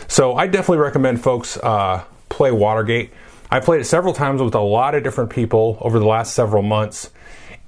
So 0.07 0.35
I 0.35 0.47
definitely 0.47 0.79
recommend 0.79 1.23
folks 1.23 1.57
uh, 1.57 2.05
play 2.29 2.53
Watergate. 2.53 3.13
I 3.51 3.61
played 3.61 3.81
it 3.81 3.85
several 3.85 4.13
times 4.13 4.43
with 4.43 4.55
a 4.55 4.61
lot 4.61 4.95
of 4.95 5.03
different 5.03 5.31
people 5.31 5.79
over 5.81 5.99
the 5.99 6.07
last 6.07 6.35
several 6.35 6.63
months, 6.63 7.11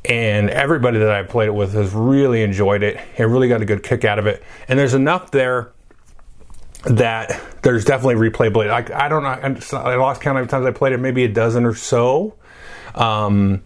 and 0.05 0.51
everybody 0.51 0.99
that 0.99 1.11
I 1.11 1.23
played 1.23 1.49
it 1.49 1.55
with 1.55 1.73
has 1.73 1.93
really 1.93 2.43
enjoyed 2.43 2.83
it 2.83 3.01
and 3.17 3.33
really 3.33 3.49
got 3.49 3.63
a 3.63 3.65
good 3.65 3.83
kick 3.83 4.05
out 4.05 4.19
of 4.19 4.27
it. 4.27 4.43
And 4.69 4.79
there's 4.79 4.95
enough 4.95 5.31
there 5.31 5.73
that 6.85 7.41
there's 7.63 7.85
definitely 7.85 8.31
replayability. 8.31 8.69
Like 8.69 8.91
I 8.91 9.09
don't 9.09 9.23
know, 9.23 9.79
I 9.79 9.95
lost 9.97 10.21
count 10.21 10.39
of 10.39 10.49
times 10.49 10.67
I 10.67 10.71
played 10.71 10.93
it, 10.93 10.99
maybe 10.99 11.25
a 11.25 11.29
dozen 11.29 11.65
or 11.65 11.75
so. 11.75 12.35
Um, 12.95 13.63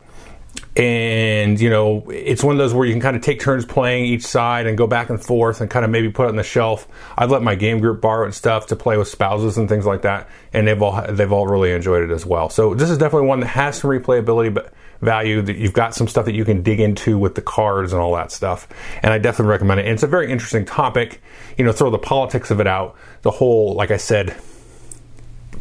and 0.76 1.60
you 1.60 1.70
know 1.70 2.04
it's 2.10 2.42
one 2.42 2.52
of 2.52 2.58
those 2.58 2.74
where 2.74 2.84
you 2.84 2.92
can 2.92 3.00
kind 3.00 3.14
of 3.14 3.22
take 3.22 3.38
turns 3.38 3.64
playing 3.64 4.06
each 4.06 4.26
side 4.26 4.66
and 4.66 4.76
go 4.76 4.88
back 4.88 5.08
and 5.08 5.22
forth 5.22 5.60
and 5.60 5.70
kind 5.70 5.84
of 5.84 5.90
maybe 5.90 6.10
put 6.10 6.24
it 6.24 6.30
on 6.30 6.36
the 6.36 6.42
shelf. 6.42 6.88
I've 7.16 7.30
let 7.30 7.42
my 7.42 7.54
game 7.54 7.78
group 7.78 8.00
borrow 8.00 8.24
and 8.24 8.34
stuff 8.34 8.66
to 8.68 8.76
play 8.76 8.96
with 8.96 9.06
spouses 9.06 9.56
and 9.56 9.68
things 9.68 9.86
like 9.86 10.02
that 10.02 10.28
and 10.52 10.66
they've 10.66 10.80
all 10.82 11.00
they've 11.12 11.30
all 11.30 11.46
really 11.46 11.70
enjoyed 11.70 12.02
it 12.02 12.12
as 12.12 12.26
well. 12.26 12.48
So 12.48 12.74
this 12.74 12.90
is 12.90 12.98
definitely 12.98 13.28
one 13.28 13.40
that 13.40 13.48
has 13.48 13.78
some 13.78 13.90
replayability 13.90 14.52
but 14.52 14.72
value 15.00 15.42
that 15.42 15.56
you've 15.56 15.74
got 15.74 15.94
some 15.94 16.08
stuff 16.08 16.24
that 16.24 16.34
you 16.34 16.44
can 16.44 16.62
dig 16.62 16.80
into 16.80 17.18
with 17.18 17.34
the 17.36 17.42
cards 17.42 17.92
and 17.92 18.00
all 18.00 18.14
that 18.14 18.32
stuff. 18.32 18.66
And 19.02 19.12
i 19.12 19.18
definitely 19.18 19.50
recommend 19.50 19.80
it. 19.80 19.86
And 19.86 19.92
it's 19.92 20.02
a 20.02 20.08
very 20.08 20.30
interesting 20.30 20.64
topic. 20.64 21.22
You 21.56 21.64
know 21.64 21.72
throw 21.72 21.90
the 21.90 21.98
politics 21.98 22.50
of 22.50 22.58
it 22.58 22.66
out. 22.66 22.96
The 23.22 23.30
whole 23.30 23.74
like 23.74 23.92
i 23.92 23.96
said 23.96 24.34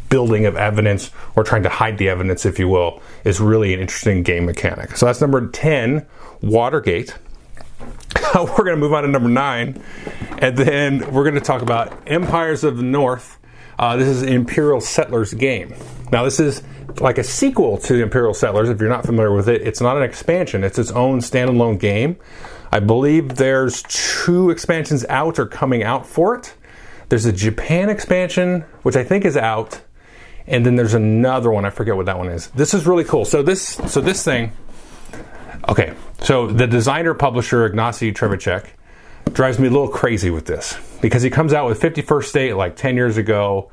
building 0.08 0.46
of 0.46 0.56
evidence 0.56 1.10
or 1.34 1.42
trying 1.42 1.64
to 1.64 1.68
hide 1.68 1.98
the 1.98 2.08
evidence, 2.08 2.46
if 2.46 2.58
you 2.58 2.68
will, 2.68 3.02
is 3.24 3.40
really 3.40 3.74
an 3.74 3.80
interesting 3.80 4.22
game 4.22 4.46
mechanic. 4.46 4.96
So 4.96 5.06
that's 5.06 5.20
number 5.20 5.48
10, 5.48 6.06
Watergate. 6.42 7.16
we're 8.34 8.46
going 8.46 8.66
to 8.66 8.76
move 8.76 8.92
on 8.92 9.02
to 9.02 9.08
number 9.08 9.28
9, 9.28 9.82
and 10.38 10.56
then 10.56 11.12
we're 11.12 11.24
going 11.24 11.34
to 11.34 11.40
talk 11.40 11.62
about 11.62 11.96
Empires 12.06 12.64
of 12.64 12.76
the 12.76 12.82
North. 12.82 13.38
Uh, 13.78 13.96
this 13.96 14.08
is 14.08 14.22
Imperial 14.22 14.80
Settlers 14.80 15.34
game. 15.34 15.74
Now, 16.12 16.24
this 16.24 16.38
is 16.38 16.62
like 17.00 17.18
a 17.18 17.24
sequel 17.24 17.78
to 17.78 18.02
Imperial 18.02 18.34
Settlers. 18.34 18.68
If 18.68 18.80
you're 18.80 18.90
not 18.90 19.04
familiar 19.04 19.32
with 19.34 19.48
it, 19.48 19.62
it's 19.62 19.80
not 19.80 19.96
an 19.96 20.02
expansion, 20.02 20.62
it's 20.62 20.78
its 20.78 20.90
own 20.92 21.18
standalone 21.20 21.78
game. 21.78 22.16
I 22.70 22.80
believe 22.80 23.36
there's 23.36 23.82
two 23.84 24.50
expansions 24.50 25.04
out 25.08 25.38
or 25.38 25.46
coming 25.46 25.82
out 25.82 26.06
for 26.06 26.34
it. 26.34 26.54
There's 27.08 27.24
a 27.24 27.32
Japan 27.32 27.88
expansion, 27.88 28.62
which 28.82 28.96
I 28.96 29.04
think 29.04 29.24
is 29.24 29.36
out, 29.36 29.80
and 30.46 30.64
then 30.64 30.76
there's 30.76 30.94
another 30.94 31.50
one. 31.50 31.64
I 31.64 31.70
forget 31.70 31.96
what 31.96 32.06
that 32.06 32.18
one 32.18 32.28
is. 32.28 32.48
This 32.48 32.74
is 32.74 32.86
really 32.86 33.04
cool. 33.04 33.24
So 33.24 33.42
this 33.42 33.62
so 33.62 34.00
this 34.00 34.24
thing. 34.24 34.52
Okay, 35.68 35.94
so 36.20 36.46
the 36.46 36.66
designer 36.66 37.14
publisher 37.14 37.68
Ignacy 37.68 38.12
Trzewiczek 38.12 38.66
drives 39.32 39.58
me 39.58 39.66
a 39.66 39.70
little 39.70 39.88
crazy 39.88 40.30
with 40.30 40.46
this 40.46 40.76
because 41.00 41.22
he 41.22 41.30
comes 41.30 41.52
out 41.52 41.66
with 41.66 41.80
51st 41.80 42.24
State 42.24 42.54
like 42.54 42.76
10 42.76 42.96
years 42.96 43.16
ago, 43.16 43.70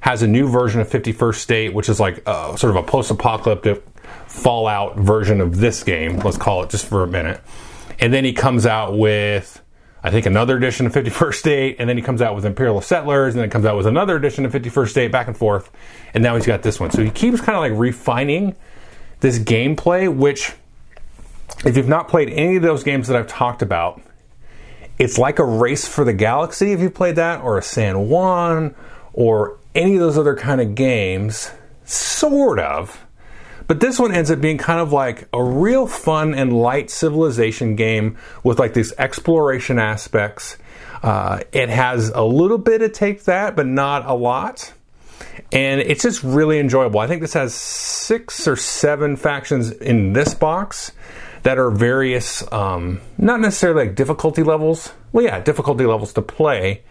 has 0.00 0.22
a 0.22 0.26
new 0.26 0.48
version 0.48 0.80
of 0.80 0.88
51st 0.88 1.34
State, 1.34 1.74
which 1.74 1.88
is 1.88 1.98
like 1.98 2.22
a, 2.26 2.56
sort 2.56 2.70
of 2.70 2.76
a 2.76 2.82
post-apocalyptic 2.82 3.84
Fallout 4.26 4.96
version 4.96 5.40
of 5.40 5.58
this 5.58 5.82
game. 5.82 6.18
Let's 6.18 6.36
call 6.36 6.62
it 6.62 6.70
just 6.70 6.86
for 6.86 7.02
a 7.02 7.06
minute, 7.06 7.40
and 7.98 8.12
then 8.12 8.24
he 8.24 8.32
comes 8.32 8.66
out 8.66 8.96
with 8.96 9.61
I 10.04 10.10
think 10.10 10.26
another 10.26 10.56
edition 10.56 10.86
of 10.86 10.92
51st 10.92 11.34
State, 11.34 11.76
and 11.78 11.88
then 11.88 11.96
he 11.96 12.02
comes 12.02 12.20
out 12.20 12.34
with 12.34 12.44
Imperial 12.44 12.80
Settlers, 12.80 13.34
and 13.34 13.42
then 13.42 13.50
comes 13.50 13.64
out 13.64 13.76
with 13.76 13.86
another 13.86 14.16
edition 14.16 14.44
of 14.44 14.52
51st 14.52 14.88
State, 14.88 15.12
back 15.12 15.28
and 15.28 15.36
forth, 15.36 15.70
and 16.12 16.22
now 16.22 16.34
he's 16.34 16.46
got 16.46 16.62
this 16.62 16.80
one. 16.80 16.90
So 16.90 17.04
he 17.04 17.10
keeps 17.10 17.40
kind 17.40 17.54
of 17.54 17.60
like 17.60 17.72
refining 17.78 18.56
this 19.20 19.38
gameplay, 19.38 20.12
which, 20.12 20.52
if 21.64 21.76
you've 21.76 21.88
not 21.88 22.08
played 22.08 22.30
any 22.30 22.56
of 22.56 22.62
those 22.62 22.82
games 22.82 23.06
that 23.06 23.16
I've 23.16 23.28
talked 23.28 23.62
about, 23.62 24.02
it's 24.98 25.18
like 25.18 25.38
a 25.38 25.44
race 25.44 25.86
for 25.86 26.04
the 26.04 26.12
galaxy 26.12 26.72
if 26.72 26.80
you've 26.80 26.94
played 26.94 27.16
that, 27.16 27.40
or 27.42 27.56
a 27.56 27.62
San 27.62 28.08
Juan, 28.08 28.74
or 29.12 29.58
any 29.74 29.94
of 29.94 30.00
those 30.00 30.18
other 30.18 30.34
kind 30.34 30.60
of 30.60 30.74
games, 30.74 31.52
sort 31.84 32.58
of 32.58 33.01
but 33.72 33.80
this 33.80 33.98
one 33.98 34.12
ends 34.12 34.30
up 34.30 34.38
being 34.38 34.58
kind 34.58 34.80
of 34.80 34.92
like 34.92 35.26
a 35.32 35.42
real 35.42 35.86
fun 35.86 36.34
and 36.34 36.52
light 36.52 36.90
civilization 36.90 37.74
game 37.74 38.18
with 38.44 38.58
like 38.58 38.74
these 38.74 38.92
exploration 38.98 39.78
aspects. 39.78 40.58
Uh, 41.02 41.40
it 41.52 41.70
has 41.70 42.10
a 42.10 42.20
little 42.20 42.58
bit 42.58 42.82
of 42.82 42.92
take 42.92 43.24
that, 43.24 43.56
but 43.56 43.66
not 43.66 44.04
a 44.04 44.12
lot. 44.12 44.74
And 45.52 45.80
it's 45.80 46.02
just 46.02 46.22
really 46.22 46.58
enjoyable. 46.58 47.00
I 47.00 47.06
think 47.06 47.22
this 47.22 47.32
has 47.32 47.54
six 47.54 48.46
or 48.46 48.56
seven 48.56 49.16
factions 49.16 49.70
in 49.70 50.12
this 50.12 50.34
box 50.34 50.92
that 51.42 51.56
are 51.56 51.70
various, 51.70 52.44
um, 52.52 53.00
not 53.16 53.40
necessarily 53.40 53.86
like 53.86 53.94
difficulty 53.94 54.42
levels. 54.42 54.92
Well, 55.12 55.24
yeah, 55.24 55.40
difficulty 55.40 55.86
levels 55.86 56.12
to 56.12 56.20
play 56.20 56.82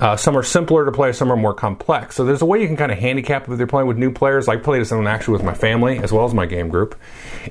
uh, 0.00 0.16
some 0.16 0.36
are 0.36 0.42
simpler 0.42 0.84
to 0.84 0.92
play, 0.92 1.12
some 1.12 1.30
are 1.30 1.36
more 1.36 1.54
complex. 1.54 2.16
So 2.16 2.24
there's 2.24 2.42
a 2.42 2.46
way 2.46 2.60
you 2.60 2.66
can 2.66 2.76
kind 2.76 2.92
of 2.92 2.98
handicap 2.98 3.48
if 3.48 3.58
you're 3.58 3.66
playing 3.66 3.88
with 3.88 3.98
new 3.98 4.12
players. 4.12 4.48
I 4.48 4.56
play 4.56 4.78
this 4.78 4.90
one 4.90 5.06
actually 5.06 5.32
with 5.32 5.44
my 5.44 5.54
family 5.54 5.98
as 5.98 6.12
well 6.12 6.24
as 6.24 6.32
my 6.32 6.46
game 6.46 6.68
group, 6.68 6.98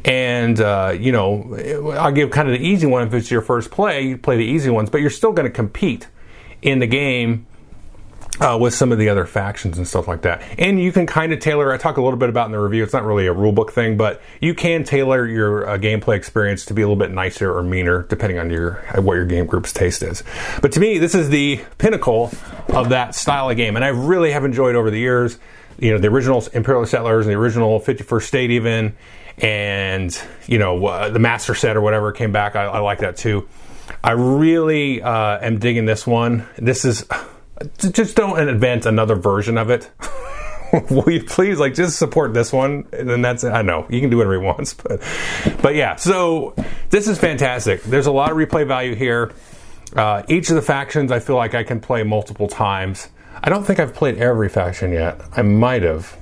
and 0.06 0.60
uh, 0.60 0.96
you 0.98 1.12
know 1.12 1.94
I'll 1.98 2.12
give 2.12 2.32
kind 2.32 2.50
of 2.50 2.58
the 2.58 2.66
easy 2.66 2.88
one 2.88 3.08
if 3.08 3.14
it's 3.14 3.30
your 3.30 3.42
first 3.42 3.72
play. 3.72 4.02
You 4.02 4.18
play 4.18 4.38
the 4.38 4.46
easy 4.46 4.70
ones, 4.70 4.90
but 4.90 5.02
you're 5.02 5.10
still 5.10 5.34
going 5.34 5.48
to 5.48 5.54
compete 5.54 6.08
in 6.62 6.80
the 6.80 6.88
game 6.88 7.46
uh, 8.42 8.58
with 8.60 8.74
some 8.74 8.92
of 8.92 8.98
the 8.98 9.08
other 9.08 9.26
factions 9.26 9.78
and 9.78 9.88
stuff 9.88 10.08
like 10.08 10.24
that. 10.24 10.42
And 10.58 10.82
you 10.82 10.92
can 10.92 11.06
kind 11.06 11.32
of 11.32 11.40
tailor. 11.40 11.72
I 11.72 11.78
talk 11.78 11.98
a 11.98 12.02
little 12.02 12.18
bit 12.18 12.30
about 12.30 12.48
in 12.48 12.52
the 12.52 12.60
review. 12.60 12.84
It's 12.84 12.94
not 12.94 13.06
really 13.06 13.28
a 13.28 13.34
rule 13.34 13.52
book 13.52 13.72
thing, 13.72 13.98
but 13.98 14.22
you 14.42 14.56
can 14.56 14.84
tailor 14.84 15.28
your 15.28 15.70
uh, 15.70 15.78
gameplay 15.78 16.16
experience 16.16 16.66
to 16.66 16.74
be 16.74 16.82
a 16.82 16.86
little 16.86 17.00
bit 17.00 17.12
nicer 17.12 17.56
or 17.56 17.62
meaner 17.62 18.04
depending 18.04 18.40
on 18.40 18.50
your 18.50 18.84
uh, 18.98 19.02
what 19.02 19.14
your 19.14 19.26
game 19.26 19.46
group's 19.46 19.72
taste 19.72 20.02
is. 20.02 20.24
But 20.62 20.72
to 20.74 20.80
me, 20.80 20.98
this 20.98 21.14
is 21.14 21.30
the 21.30 21.64
pinnacle 21.78 22.32
of 22.70 22.90
that 22.90 23.14
style 23.14 23.50
of 23.50 23.58
game, 23.58 23.76
and 23.76 23.86
I 23.86 23.90
really 23.90 24.32
have 24.32 24.44
enjoyed 24.44 24.76
over 24.76 24.90
the 24.90 25.00
years. 25.00 25.38
You 25.78 25.92
know, 25.92 26.00
the 26.00 26.10
original 26.10 26.44
Imperial 26.54 26.86
Settlers 26.86 27.26
and 27.26 27.34
the 27.34 27.40
original 27.40 27.80
51st 27.80 28.24
State, 28.24 28.52
even, 28.52 28.96
and 29.38 30.20
you 30.48 30.58
know 30.58 30.84
uh, 30.86 31.10
the 31.10 31.20
Master 31.20 31.54
Set 31.54 31.78
or 31.78 31.82
whatever 31.82 32.12
came 32.12 32.32
back. 32.32 32.56
I, 32.56 32.64
I 32.64 32.80
like 32.80 33.00
that 33.00 33.18
too. 33.18 33.48
I 34.04 34.12
really 34.12 35.02
uh, 35.02 35.40
am 35.40 35.60
digging 35.60 35.86
this 35.86 36.08
one. 36.08 36.48
This 36.58 36.86
is 36.86 37.06
just 37.78 38.16
don't 38.16 38.40
invent 38.48 38.86
another 38.86 39.16
version 39.16 39.58
of 39.58 39.70
it. 39.70 39.90
Will 40.90 41.10
you 41.10 41.24
please 41.24 41.60
like 41.60 41.74
just 41.74 41.98
support 41.98 42.34
this 42.34 42.54
one? 42.54 42.88
And 42.94 43.10
then 43.10 43.22
that's 43.22 43.44
I 43.44 43.62
know 43.62 43.86
you 43.90 44.00
can 44.00 44.10
do 44.10 44.18
whatever 44.18 44.36
you 44.36 44.42
want, 44.42 44.74
but 44.84 45.02
but 45.62 45.76
yeah. 45.76 45.96
So 45.96 46.56
this 46.90 47.08
is 47.08 47.18
fantastic. 47.18 47.84
There's 47.84 48.08
a 48.08 48.12
lot 48.12 48.32
of 48.32 48.38
replay 48.38 48.66
value 48.66 48.96
here. 48.96 49.34
Uh, 49.96 50.24
each 50.30 50.50
of 50.50 50.56
the 50.56 50.62
factions 50.62 51.12
I 51.12 51.20
feel 51.20 51.36
like 51.36 51.54
I 51.54 51.64
can 51.64 51.82
play 51.82 52.04
multiple 52.04 52.48
times. 52.48 53.10
I 53.44 53.50
don't 53.50 53.66
think 53.66 53.80
I've 53.80 53.94
played 53.94 54.18
every 54.18 54.50
faction 54.50 54.94
yet. 54.94 55.20
I 55.36 55.42
might 55.42 55.84
have. 55.84 56.18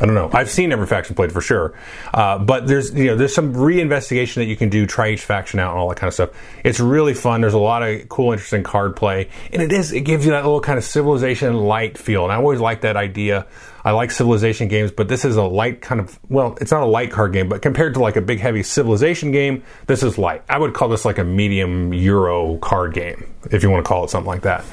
I 0.00 0.06
don't 0.06 0.14
know. 0.14 0.30
I've 0.32 0.50
seen 0.50 0.72
every 0.72 0.86
faction 0.86 1.14
played 1.14 1.30
for 1.30 1.42
sure, 1.42 1.74
uh, 2.14 2.38
but 2.38 2.66
there's 2.66 2.94
you 2.94 3.06
know 3.06 3.16
there's 3.16 3.34
some 3.34 3.54
reinvestigation 3.54 4.36
that 4.36 4.46
you 4.46 4.56
can 4.56 4.70
do, 4.70 4.86
try 4.86 5.10
each 5.10 5.22
faction 5.22 5.60
out, 5.60 5.72
and 5.72 5.78
all 5.78 5.90
that 5.90 5.98
kind 5.98 6.08
of 6.08 6.14
stuff. 6.14 6.30
It's 6.64 6.80
really 6.80 7.12
fun. 7.12 7.42
There's 7.42 7.54
a 7.54 7.58
lot 7.58 7.82
of 7.82 8.08
cool, 8.08 8.32
interesting 8.32 8.62
card 8.62 8.96
play, 8.96 9.28
and 9.52 9.60
it 9.60 9.72
is 9.72 9.92
it 9.92 10.00
gives 10.00 10.24
you 10.24 10.30
that 10.30 10.44
little 10.44 10.62
kind 10.62 10.78
of 10.78 10.84
civilization 10.84 11.54
light 11.54 11.98
feel. 11.98 12.24
And 12.24 12.32
I 12.32 12.36
always 12.36 12.60
like 12.60 12.80
that 12.80 12.96
idea 12.96 13.46
I 13.84 13.92
like 13.92 14.10
civilization 14.10 14.68
games, 14.68 14.90
but 14.90 15.08
this 15.08 15.24
is 15.24 15.36
a 15.36 15.42
light 15.42 15.80
kind 15.80 16.00
of 16.00 16.18
well, 16.28 16.56
it's 16.60 16.70
not 16.70 16.82
a 16.82 16.86
light 16.86 17.10
card 17.10 17.32
game, 17.32 17.48
but 17.48 17.62
compared 17.62 17.94
to 17.94 18.00
like 18.00 18.16
a 18.16 18.20
big 18.20 18.40
heavy 18.40 18.62
civilization 18.62 19.32
game, 19.32 19.62
this 19.86 20.02
is 20.02 20.18
light. 20.18 20.42
I 20.48 20.58
would 20.58 20.74
call 20.74 20.88
this 20.88 21.04
like 21.04 21.18
a 21.18 21.24
medium 21.24 21.92
Euro 21.94 22.58
card 22.58 22.94
game, 22.94 23.32
if 23.50 23.62
you 23.62 23.70
want 23.70 23.84
to 23.84 23.88
call 23.88 24.04
it 24.04 24.10
something 24.10 24.28
like 24.28 24.42
that. 24.42 24.64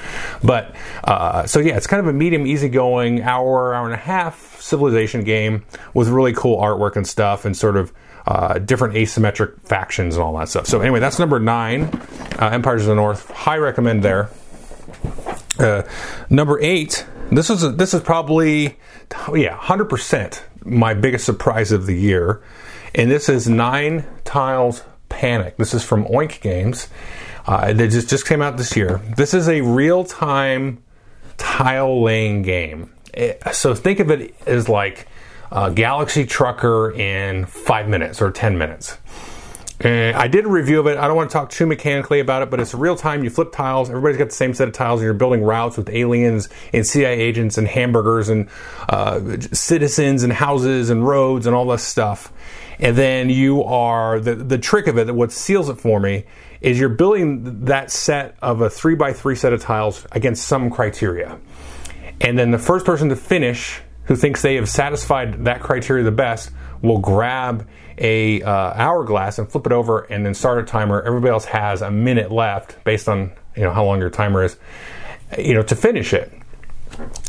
But 0.44 0.76
uh, 1.04 1.46
so 1.46 1.60
yeah, 1.60 1.78
it's 1.78 1.88
kind 1.88 2.02
of 2.02 2.08
a 2.08 2.14
medium, 2.14 2.46
easygoing 2.46 3.22
hour, 3.22 3.74
hour 3.74 3.86
and 3.86 3.94
a 3.94 3.98
half 3.98 4.62
civilization 4.62 5.24
game 5.24 5.66
with 5.94 6.10
really 6.10 6.34
cool 6.34 6.58
artwork 6.62 6.96
and 6.96 7.08
stuff, 7.08 7.46
and 7.46 7.56
sort 7.56 7.78
of. 7.78 7.94
Uh, 8.30 8.60
different 8.60 8.94
asymmetric 8.94 9.58
factions 9.62 10.16
and 10.16 10.22
all 10.22 10.38
that 10.38 10.50
stuff. 10.50 10.68
So 10.68 10.82
anyway, 10.82 11.00
that's 11.00 11.18
number 11.18 11.40
nine, 11.40 11.84
uh, 12.38 12.50
Empires 12.52 12.82
of 12.82 12.90
the 12.90 12.96
North. 12.96 13.32
High 13.32 13.56
recommend 13.56 14.04
there. 14.04 14.30
Uh, 15.58 15.84
number 16.30 16.60
eight, 16.62 17.06
this 17.32 17.50
is 17.50 17.64
a, 17.64 17.70
this 17.70 17.94
is 17.94 18.02
probably 18.02 18.78
yeah, 19.34 19.56
hundred 19.56 19.86
percent 19.86 20.44
my 20.64 20.94
biggest 20.94 21.26
surprise 21.26 21.72
of 21.72 21.86
the 21.86 21.96
year, 21.96 22.42
and 22.94 23.10
this 23.10 23.30
is 23.30 23.48
Nine 23.48 24.06
Tiles 24.26 24.84
Panic. 25.10 25.58
This 25.58 25.74
is 25.74 25.84
from 25.84 26.06
Oink 26.06 26.42
Games. 26.42 26.90
Uh, 27.46 27.72
they 27.74 27.88
just 27.88 28.10
just 28.10 28.28
came 28.28 28.42
out 28.42 28.58
this 28.58 28.76
year. 28.76 29.02
This 29.16 29.34
is 29.34 29.48
a 29.48 29.62
real 29.62 30.04
time 30.04 30.84
tile 31.38 32.04
laying 32.04 32.42
game. 32.42 32.94
It, 33.14 33.42
eh, 33.46 33.52
so 33.52 33.74
think 33.74 34.00
of 34.00 34.12
it 34.12 34.36
as 34.46 34.68
like 34.68 35.08
a 35.52 35.72
Galaxy 35.72 36.26
Trucker 36.26 36.92
in 36.92 37.46
five 37.46 37.88
minutes 37.88 38.22
or 38.22 38.32
ten 38.32 38.58
minutes. 38.58 38.98
And 39.80 40.16
I 40.16 40.28
did 40.28 40.46
a 40.46 40.50
review 40.50 40.80
of 40.80 40.88
it. 40.88 40.98
I 40.98 41.08
don't 41.08 41.16
want 41.16 41.30
to 41.30 41.34
talk 41.34 41.52
too 41.52 41.68
mechanically 41.68 42.20
about 42.20 42.42
it, 42.42 42.50
but 42.50 42.60
it's 42.60 42.74
real 42.74 42.96
time. 42.96 43.24
You 43.24 43.30
flip 43.30 43.52
tiles. 43.52 43.90
Everybody's 43.90 44.18
got 44.18 44.30
the 44.30 44.36
same 44.36 44.56
set 44.56 44.68
of 44.68 44.74
tiles, 44.74 45.02
and 45.02 45.06
you're 45.06 45.14
building 45.14 45.44
routes 45.44 45.78
with 45.78 45.90
aliens 45.90 46.50
and 46.74 46.86
CIA 46.86 47.20
agents 47.20 47.60
and 47.60 47.68
hamburgers 47.68 48.30
and 48.30 48.50
uh, 48.90 49.40
citizens 49.52 50.24
and 50.24 50.34
houses 50.34 50.90
and 50.90 51.08
roads 51.08 51.46
and 51.46 51.56
all 51.56 51.68
this 51.68 51.84
stuff. 51.84 52.34
And 52.80 52.96
then 52.96 53.30
you 53.30 53.64
are 53.64 54.20
the 54.20 54.36
the 54.36 54.58
trick 54.58 54.88
of 54.88 54.98
it. 54.98 55.14
What 55.14 55.32
seals 55.32 55.70
it 55.70 55.80
for 55.80 56.00
me 56.00 56.26
is 56.60 56.80
you're 56.80 56.90
building 56.90 57.66
that 57.66 57.92
set 57.92 58.36
of 58.42 58.62
a 58.62 58.70
three 58.70 58.96
by 58.96 59.14
three 59.14 59.36
set 59.36 59.54
of 59.54 59.62
tiles 59.62 60.08
against 60.12 60.48
some 60.48 60.72
criteria, 60.72 61.40
and 62.20 62.38
then 62.38 62.50
the 62.50 62.60
first 62.60 62.86
person 62.86 63.10
to 63.10 63.16
finish 63.16 63.82
who 64.06 64.16
thinks 64.16 64.42
they 64.42 64.56
have 64.56 64.70
satisfied 64.70 65.46
that 65.46 65.62
criteria 65.62 66.04
the 66.04 66.12
best 66.12 66.50
will 66.82 67.00
grab 67.00 67.68
a 67.98 68.42
uh, 68.42 68.74
hourglass 68.74 69.40
and 69.40 69.50
flip 69.50 69.66
it 69.66 69.72
over 69.72 70.02
and 70.02 70.26
then 70.26 70.34
start 70.34 70.60
a 70.60 70.64
timer. 70.64 71.02
Everybody 71.02 71.32
else 71.32 71.46
has 71.46 71.82
a 71.82 71.92
minute 71.92 72.32
left 72.32 72.84
based 72.84 73.10
on 73.10 73.32
you 73.56 73.64
know 73.64 73.72
how 73.72 73.86
long 73.86 74.00
your 74.00 74.10
timer 74.10 74.44
is, 74.44 74.58
you 75.38 75.54
know, 75.54 75.64
to 75.64 75.76
finish 75.76 76.14
it. 76.14 76.32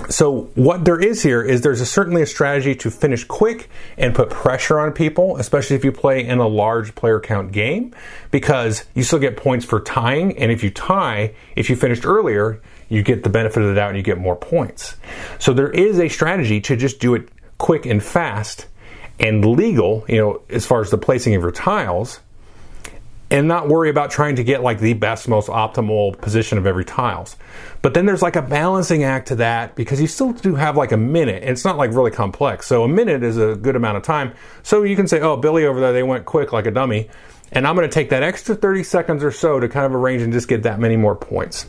So 0.08 0.50
what 0.54 0.84
there 0.84 1.00
is 1.00 1.22
here 1.22 1.42
is 1.42 1.60
there's 1.60 1.80
a, 1.80 1.86
certainly 1.86 2.22
a 2.22 2.26
strategy 2.26 2.74
to 2.76 2.90
finish 2.90 3.24
quick 3.24 3.68
and 3.96 4.14
put 4.14 4.30
pressure 4.30 4.78
on 4.78 4.92
people, 4.92 5.36
especially 5.36 5.76
if 5.76 5.84
you 5.84 5.92
play 5.92 6.26
in 6.26 6.38
a 6.38 6.46
large 6.46 6.94
player 6.94 7.20
count 7.20 7.52
game, 7.52 7.94
because 8.30 8.84
you 8.94 9.02
still 9.02 9.18
get 9.18 9.36
points 9.36 9.66
for 9.66 9.80
tying, 9.80 10.38
and 10.38 10.50
if 10.52 10.62
you 10.62 10.70
tie, 10.70 11.34
if 11.56 11.68
you 11.68 11.76
finished 11.76 12.06
earlier, 12.06 12.62
you 12.88 13.02
get 13.02 13.24
the 13.24 13.28
benefit 13.28 13.62
of 13.62 13.68
the 13.68 13.74
doubt 13.74 13.88
and 13.88 13.96
you 13.98 14.02
get 14.02 14.18
more 14.18 14.36
points. 14.36 14.96
So 15.38 15.52
there 15.52 15.70
is 15.70 15.98
a 15.98 16.08
strategy 16.08 16.60
to 16.62 16.76
just 16.76 17.00
do 17.00 17.14
it 17.14 17.28
quick 17.58 17.84
and 17.84 18.02
fast 18.02 18.66
and 19.20 19.44
legal, 19.44 20.04
you 20.08 20.16
know, 20.16 20.42
as 20.48 20.66
far 20.66 20.80
as 20.80 20.90
the 20.90 20.98
placing 20.98 21.34
of 21.34 21.42
your 21.42 21.50
tiles, 21.50 22.20
and 23.30 23.46
not 23.46 23.68
worry 23.68 23.90
about 23.90 24.10
trying 24.10 24.36
to 24.36 24.44
get 24.44 24.62
like 24.62 24.80
the 24.80 24.94
best, 24.94 25.28
most 25.28 25.48
optimal 25.48 26.18
position 26.20 26.56
of 26.56 26.66
every 26.66 26.84
tiles. 26.84 27.36
But 27.82 27.94
then 27.94 28.06
there's 28.06 28.22
like 28.22 28.36
a 28.36 28.42
balancing 28.42 29.04
act 29.04 29.28
to 29.28 29.36
that 29.36 29.74
because 29.74 30.00
you 30.00 30.06
still 30.06 30.32
do 30.32 30.54
have 30.54 30.76
like 30.76 30.92
a 30.92 30.96
minute. 30.96 31.42
And 31.42 31.50
it's 31.50 31.64
not 31.64 31.76
like 31.76 31.92
really 31.92 32.10
complex. 32.10 32.66
So 32.66 32.84
a 32.84 32.88
minute 32.88 33.22
is 33.22 33.36
a 33.36 33.54
good 33.54 33.76
amount 33.76 33.98
of 33.98 34.02
time. 34.02 34.32
So 34.62 34.82
you 34.82 34.96
can 34.96 35.06
say, 35.06 35.20
oh, 35.20 35.36
Billy 35.36 35.66
over 35.66 35.78
there, 35.78 35.92
they 35.92 36.02
went 36.02 36.24
quick 36.24 36.52
like 36.52 36.66
a 36.66 36.70
dummy. 36.70 37.10
And 37.52 37.66
I'm 37.66 37.76
going 37.76 37.88
to 37.88 37.92
take 37.92 38.10
that 38.10 38.22
extra 38.22 38.54
30 38.54 38.82
seconds 38.82 39.22
or 39.24 39.30
so 39.30 39.60
to 39.60 39.68
kind 39.68 39.84
of 39.84 39.94
arrange 39.94 40.22
and 40.22 40.32
just 40.32 40.48
get 40.48 40.62
that 40.62 40.80
many 40.80 40.96
more 40.96 41.14
points. 41.14 41.66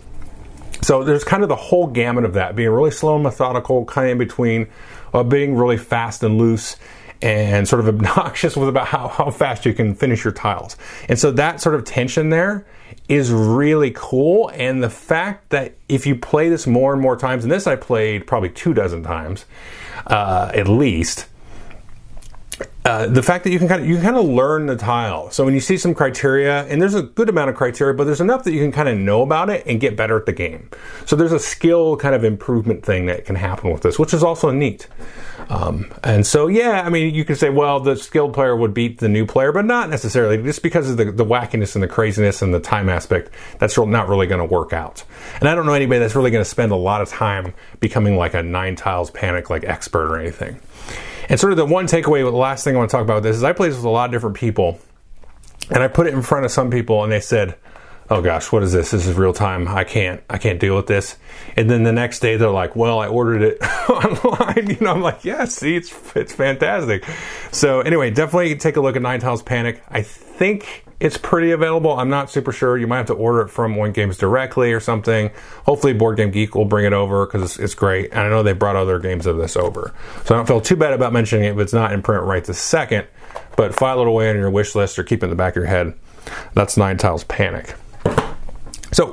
So 0.82 1.04
there's 1.04 1.26
kind 1.26 1.44
of 1.44 1.50
the 1.50 1.56
whole 1.58 1.88
gamut 1.88 2.24
of 2.24 2.34
that 2.34 2.56
being 2.56 2.70
really 2.70 2.92
slow 2.92 3.16
and 3.16 3.24
methodical, 3.24 3.84
kind 3.84 4.08
of 4.08 4.12
in 4.14 4.18
between, 4.18 4.68
uh, 5.14 5.24
being 5.24 5.56
really 5.56 5.78
fast 5.78 6.24
and 6.24 6.38
loose 6.38 6.78
and 7.22 7.68
sort 7.68 7.80
of 7.80 7.88
obnoxious 7.96 8.56
with 8.56 8.70
about 8.70 8.88
how, 8.88 9.08
how 9.08 9.32
fast 9.32 9.66
you 9.66 9.74
can 9.74 9.96
finish 9.96 10.24
your 10.24 10.34
tiles. 10.34 10.78
And 11.08 11.18
so 11.18 11.32
that 11.32 11.62
sort 11.62 11.76
of 11.76 11.86
tension 11.86 12.30
there 12.30 12.66
is 13.08 13.32
really 13.32 13.92
cool. 13.96 14.50
And 14.54 14.84
the 14.84 14.90
fact 14.90 15.50
that 15.50 15.76
if 15.88 16.06
you 16.06 16.16
play 16.16 16.50
this 16.50 16.68
more 16.68 16.94
and 16.94 17.02
more 17.02 17.16
times, 17.16 17.44
and 17.44 17.52
this 17.52 17.68
I 17.68 17.76
played 17.76 18.28
probably 18.28 18.50
two 18.50 18.74
dozen 18.74 19.04
times 19.04 19.46
uh, 20.08 20.52
at 20.54 20.68
least, 20.68 21.28
uh, 22.90 23.06
the 23.06 23.22
fact 23.22 23.44
that 23.44 23.52
you 23.52 23.60
can 23.60 23.68
kind 23.68 23.84
of 23.84 23.88
you 23.88 24.02
kind 24.02 24.16
of 24.16 24.26
learn 24.26 24.66
the 24.66 24.76
tile. 24.76 25.30
So 25.30 25.46
when 25.46 25.54
you 25.54 25.60
see 25.60 25.78
some 25.78 25.94
criteria, 25.94 26.66
and 26.66 26.82
there's 26.82 26.96
a 26.96 27.04
good 27.04 27.30
amount 27.30 27.52
of 27.52 27.56
criteria, 27.56 27.94
but 27.94 28.06
there's 28.06 28.20
enough 28.20 28.44
that 28.46 28.52
you 28.52 28.62
can 28.62 28.72
kind 28.72 28.90
of 28.90 28.98
know 28.98 29.22
about 29.22 29.50
it 29.50 29.64
and 29.68 29.80
get 29.80 29.96
better 29.96 30.18
at 30.18 30.26
the 30.26 30.34
game. 30.34 30.70
So 31.06 31.16
there's 31.16 31.32
a 31.32 31.40
skill 31.40 31.98
kind 31.98 32.16
of 32.16 32.24
improvement 32.24 32.84
thing 32.84 33.06
that 33.06 33.26
can 33.26 33.36
happen 33.36 33.72
with 33.72 33.84
this, 33.84 34.00
which 34.00 34.12
is 34.12 34.24
also 34.24 34.50
neat. 34.50 34.88
Um, 35.50 35.92
and 36.04 36.26
so 36.26 36.48
yeah, 36.48 36.82
I 36.82 36.90
mean, 36.90 37.14
you 37.14 37.26
can 37.26 37.36
say, 37.36 37.50
well, 37.50 37.80
the 37.80 37.96
skilled 37.96 38.34
player 38.34 38.56
would 38.56 38.74
beat 38.74 39.00
the 39.00 39.10
new 39.10 39.26
player, 39.26 39.52
but 39.52 39.66
not 39.66 39.90
necessarily, 39.90 40.42
just 40.42 40.64
because 40.64 40.90
of 40.90 40.98
the, 40.98 41.12
the 41.12 41.26
wackiness 41.26 41.76
and 41.76 41.84
the 41.84 41.88
craziness 41.88 42.42
and 42.42 42.54
the 42.54 42.60
time 42.60 42.90
aspect. 42.90 43.30
That's 43.60 43.78
not 43.78 44.10
really 44.10 44.28
going 44.28 44.40
to 44.40 44.46
work 44.46 44.74
out. 44.74 45.04
And 45.40 45.48
I 45.48 45.54
don't 45.54 45.66
know 45.66 45.74
anybody 45.74 46.00
that's 46.00 46.16
really 46.16 46.32
going 46.32 46.44
to 46.44 46.50
spend 46.50 46.72
a 46.72 46.76
lot 46.76 47.02
of 47.02 47.10
time 47.10 47.54
becoming 47.80 48.18
like 48.18 48.34
a 48.34 48.42
nine 48.42 48.76
tiles 48.76 49.12
panic 49.12 49.50
like 49.50 49.64
expert 49.64 50.12
or 50.12 50.20
anything. 50.20 50.60
And 51.30 51.40
sort 51.40 51.54
of 51.54 51.58
the 51.58 51.66
one 51.66 51.86
takeaway, 51.86 52.24
the 52.24 52.36
last 52.36 52.64
thing 52.64 52.76
I 52.76 52.80
want 52.80 52.90
to 52.90 52.98
talk 52.98 53.04
about 53.04 53.24
this 53.24 53.36
is 53.36 53.44
I 53.44 53.54
played 53.54 53.70
this 53.72 53.78
with 53.78 53.86
a 53.86 53.90
lot 53.90 54.06
of 54.06 54.12
different 54.12 54.36
people, 54.36 54.80
and 55.70 55.84
I 55.84 55.88
put 55.88 56.08
it 56.08 56.14
in 56.14 56.24
front 56.24 56.46
of 56.46 56.52
some 56.52 56.72
people, 56.72 57.04
and 57.04 57.12
they 57.12 57.20
said, 57.20 57.56
"Oh 58.10 58.22
gosh, 58.22 58.52
what 58.52 58.64
is 58.64 58.74
this? 58.74 58.92
This 58.92 59.06
is 59.06 59.16
real 59.16 59.34
time. 59.34 59.68
I 59.68 59.84
can't, 59.84 60.24
I 60.30 60.40
can't 60.40 60.60
deal 60.60 60.76
with 60.76 60.88
this." 60.88 61.18
And 61.56 61.70
then 61.70 61.84
the 61.84 61.92
next 61.92 62.20
day, 62.20 62.36
they're 62.36 62.50
like, 62.50 62.76
"Well, 62.76 63.00
I 63.00 63.08
ordered 63.08 63.44
it 63.44 63.62
online." 63.90 64.72
You 64.72 64.78
know, 64.82 64.92
I'm 64.92 65.02
like, 65.02 65.24
"Yeah, 65.24 65.46
see, 65.46 65.76
it's 65.76 65.94
it's 66.16 66.34
fantastic." 66.34 67.06
So 67.52 67.82
anyway, 67.82 68.10
definitely 68.10 68.56
take 68.56 68.76
a 68.76 68.82
look 68.82 68.96
at 68.96 69.04
Nine 69.04 69.20
Tiles 69.20 69.44
Panic. 69.44 69.84
I 69.90 70.02
think 70.02 70.84
it's 71.00 71.18
pretty 71.18 71.52
available. 71.52 71.98
I'm 71.98 72.10
not 72.10 72.30
super 72.30 72.52
sure. 72.52 72.78
You 72.78 72.86
might 72.86 72.98
have 72.98 73.08
to 73.08 73.14
order 73.14 73.42
it 73.42 73.50
from 73.50 73.76
Oink 73.76 73.94
Games 73.94 74.18
directly 74.18 74.74
or 74.74 74.80
something. 74.80 75.32
Hopefully, 75.66 75.94
Board 75.94 76.18
Game 76.18 76.32
Geek 76.32 76.56
will 76.56 76.66
bring 76.66 76.86
it 76.86 76.94
over 76.94 77.26
because 77.26 77.44
it's, 77.44 77.60
it's, 77.60 77.76
great. 77.76 78.12
And 78.12 78.20
I 78.20 78.30
know 78.30 78.44
they 78.44 78.54
brought 78.54 78.76
other 78.76 79.00
games 79.00 79.26
of 79.26 79.38
this 79.38 79.56
over. 79.56 79.94
So 80.26 80.36
I 80.36 80.38
don't 80.38 80.46
feel 80.46 80.60
too 80.60 80.76
bad 80.76 80.94
about 80.94 81.14
mentioning 81.14 81.46
it 81.46 81.52
if 81.54 81.60
it's 81.60 81.74
not 81.74 81.94
in 81.94 82.02
print 82.02 82.24
right 82.24 82.44
this 82.44 82.60
second. 82.60 83.08
But 83.56 83.76
file 83.76 84.02
it 84.02 84.08
away 84.08 84.30
on 84.30 84.36
your 84.36 84.50
wish 84.50 84.76
list 84.76 85.00
or 85.00 85.04
keep 85.04 85.22
it 85.24 85.26
in 85.26 85.30
the 85.30 85.36
back 85.36 85.54
of 85.54 85.58
your 85.58 85.66
head. 85.66 85.94
That's 86.54 86.76
Nine 86.76 86.98
Tiles 86.98 87.24
Panic. 87.24 87.76
So 88.92 89.12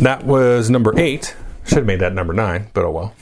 that 0.00 0.24
was 0.24 0.70
number 0.70 0.98
eight. 0.98 1.36
Should 1.64 1.78
have 1.78 1.86
made 1.86 2.00
that 2.00 2.12
number 2.12 2.32
nine, 2.32 2.68
but 2.74 2.84
oh 2.84 2.90
well. 2.90 3.14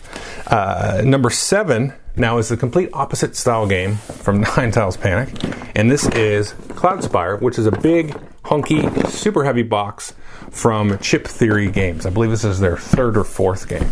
Uh, 0.47 1.03
number 1.05 1.31
seven 1.31 1.93
now 2.17 2.39
is 2.39 2.49
the 2.49 2.57
complete 2.57 2.91
opposite 2.93 3.37
style 3.37 3.67
game 3.67 3.97
from 3.97 4.41
Nine 4.57 4.71
Tiles 4.73 4.97
Panic, 4.97 5.31
and 5.77 5.91
this 5.91 6.07
is 6.09 6.53
Cloudspire, 6.53 7.41
which 7.41 7.59
is 7.59 7.67
a 7.67 7.73
big, 7.73 8.19
hunky, 8.45 8.89
super 9.09 9.45
heavy 9.45 9.63
box 9.63 10.15
from 10.51 10.99
Chip 10.99 11.27
Theory 11.27 11.71
Games. 11.71 12.05
I 12.05 12.11
believe 12.11 12.31
this 12.31 12.45
is 12.45 12.61
their 12.61 12.77
third 12.77 13.17
or 13.17 13.25
fourth 13.25 13.69
game. 13.69 13.89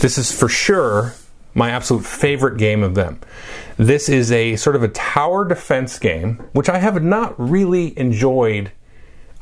This 0.00 0.18
is 0.18 0.32
for 0.32 0.48
sure 0.48 1.14
my 1.54 1.70
absolute 1.70 2.04
favorite 2.04 2.58
game 2.58 2.82
of 2.82 2.94
them. 2.94 3.20
This 3.76 4.08
is 4.08 4.32
a 4.32 4.56
sort 4.56 4.76
of 4.76 4.82
a 4.82 4.88
tower 4.88 5.46
defense 5.46 5.98
game, 5.98 6.42
which 6.52 6.68
I 6.68 6.78
have 6.78 7.02
not 7.02 7.34
really 7.38 7.96
enjoyed, 7.98 8.72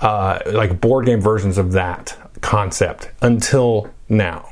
uh, 0.00 0.40
like 0.46 0.80
board 0.80 1.06
game 1.06 1.20
versions 1.20 1.58
of 1.58 1.72
that 1.72 2.16
concept 2.40 3.10
until 3.22 3.90
now. 4.12 4.50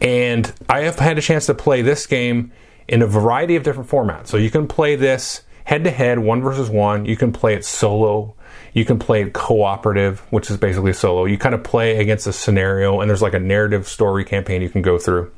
And 0.00 0.52
I 0.68 0.80
have 0.80 0.98
had 0.98 1.16
a 1.16 1.22
chance 1.22 1.46
to 1.46 1.54
play 1.54 1.82
this 1.82 2.06
game 2.06 2.52
in 2.88 3.02
a 3.02 3.06
variety 3.06 3.56
of 3.56 3.62
different 3.62 3.88
formats. 3.88 4.28
So 4.28 4.36
you 4.36 4.50
can 4.50 4.68
play 4.68 4.96
this 4.96 5.42
head 5.64 5.84
to 5.84 5.90
head, 5.90 6.18
one 6.18 6.42
versus 6.42 6.68
one. 6.68 7.06
You 7.06 7.16
can 7.16 7.32
play 7.32 7.54
it 7.54 7.64
solo. 7.64 8.34
You 8.72 8.84
can 8.84 8.98
play 8.98 9.22
it 9.22 9.32
cooperative, 9.32 10.20
which 10.30 10.50
is 10.50 10.56
basically 10.58 10.92
solo. 10.92 11.24
You 11.24 11.38
kind 11.38 11.54
of 11.54 11.64
play 11.64 11.96
against 11.98 12.26
a 12.26 12.32
scenario, 12.32 13.00
and 13.00 13.08
there's 13.08 13.22
like 13.22 13.34
a 13.34 13.40
narrative 13.40 13.88
story 13.88 14.24
campaign 14.24 14.60
you 14.60 14.68
can 14.68 14.82
go 14.82 14.98
through. 14.98 15.32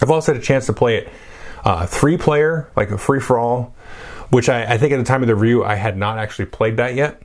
I've 0.00 0.10
also 0.10 0.32
had 0.32 0.40
a 0.40 0.44
chance 0.44 0.66
to 0.66 0.72
play 0.72 0.98
it 0.98 1.08
uh, 1.64 1.86
three 1.86 2.16
player, 2.16 2.70
like 2.76 2.90
a 2.90 2.98
free 2.98 3.20
for 3.20 3.38
all, 3.38 3.74
which 4.30 4.48
I, 4.48 4.74
I 4.74 4.78
think 4.78 4.92
at 4.92 4.98
the 4.98 5.04
time 5.04 5.22
of 5.22 5.28
the 5.28 5.34
review 5.34 5.64
I 5.64 5.74
had 5.74 5.96
not 5.96 6.18
actually 6.18 6.46
played 6.46 6.76
that 6.78 6.94
yet 6.94 7.22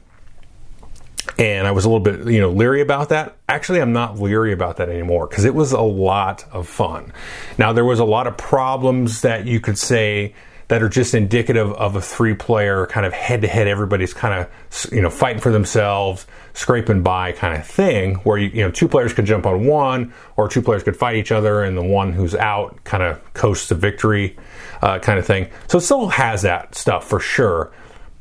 and 1.38 1.68
I 1.68 1.72
was 1.72 1.86
a 1.86 1.90
little 1.90 2.04
bit, 2.04 2.32
you 2.32 2.40
know, 2.40 2.50
leery 2.50 2.82
about 2.82 3.10
that. 3.10 3.38
Actually, 3.48 3.82
I'm 3.82 3.94
not 3.94 4.20
leery 4.20 4.54
about 4.54 4.78
that 4.78 4.90
anymore 4.90 5.28
because 5.28 5.46
it 5.46 5.54
was 5.54 5.72
a 5.72 5.82
lot 5.82 6.46
of 6.52 6.68
fun. 6.68 7.13
Now, 7.58 7.74
there 7.74 7.86
was 7.86 8.00
a 8.00 8.06
lot 8.06 8.28
of 8.28 8.38
problems 8.38 9.22
that 9.22 9.46
you 9.46 9.60
could 9.60 9.78
say 9.78 10.34
that 10.68 10.84
are 10.84 10.90
just 10.90 11.13
indicative 11.13 11.72
of 11.74 11.96
a 11.96 12.02
three 12.02 12.34
player 12.34 12.86
kind 12.88 13.06
of 13.06 13.13
head 13.13 13.42
to 13.42 13.48
head, 13.48 13.68
everybody's 13.68 14.13
kind 14.13 14.34
of, 14.34 14.92
you 14.92 15.02
know, 15.02 15.10
fighting 15.10 15.42
for 15.42 15.52
themselves, 15.52 16.28
scraping 16.54 17.04
by 17.04 17.32
kind 17.32 17.58
of 17.58 17.66
thing 17.66 18.16
where, 18.16 18.38
you, 18.38 18.50
you 18.50 18.62
know, 18.62 18.72
two 18.72 18.88
players 18.88 19.13
could 19.13 19.26
jump 19.26 19.46
on 19.46 19.66
one 19.66 20.13
or 20.36 20.50
two 20.50 20.62
players 20.62 20.84
could 20.84 20.98
fight 20.98 21.16
each 21.16 21.32
other 21.32 21.63
and 21.63 21.78
the 21.78 21.84
one 21.84 22.12
who's 22.12 22.36
out 22.36 22.84
kind 22.84 23.02
of 23.02 23.34
coasts 23.34 23.70
to 23.70 23.76
victory 23.76 24.36
uh, 24.82 25.00
kind 25.00 25.20
of 25.20 25.26
thing. 25.26 25.50
So 25.68 25.78
it 25.78 25.82
still 25.82 26.08
has 26.10 26.42
that 26.42 26.76
stuff 26.76 27.08
for 27.08 27.20
sure. 27.20 27.72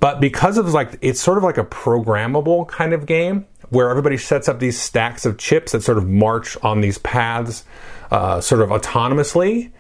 But 0.07 0.21
because 0.21 0.57
of 0.57 0.73
like 0.73 0.99
it's 1.01 1.21
sort 1.21 1.37
of 1.37 1.43
like 1.43 1.59
a 1.59 1.65
programmable 1.65 2.69
kind 2.69 2.93
of 2.93 3.07
game 3.07 3.45
where 3.71 3.91
everybody 3.91 4.17
sets 4.17 4.49
up 4.49 4.61
these 4.61 4.81
stacks 4.81 5.27
of 5.27 5.37
chips 5.37 5.73
that 5.73 5.83
sort 5.83 5.99
of 5.99 6.09
march 6.09 6.57
on 6.63 6.81
these 6.81 6.97
paths 6.99 7.65
uh, 8.13 8.41
sort 8.41 8.63
of 8.63 8.69
autonomously. 8.69 9.73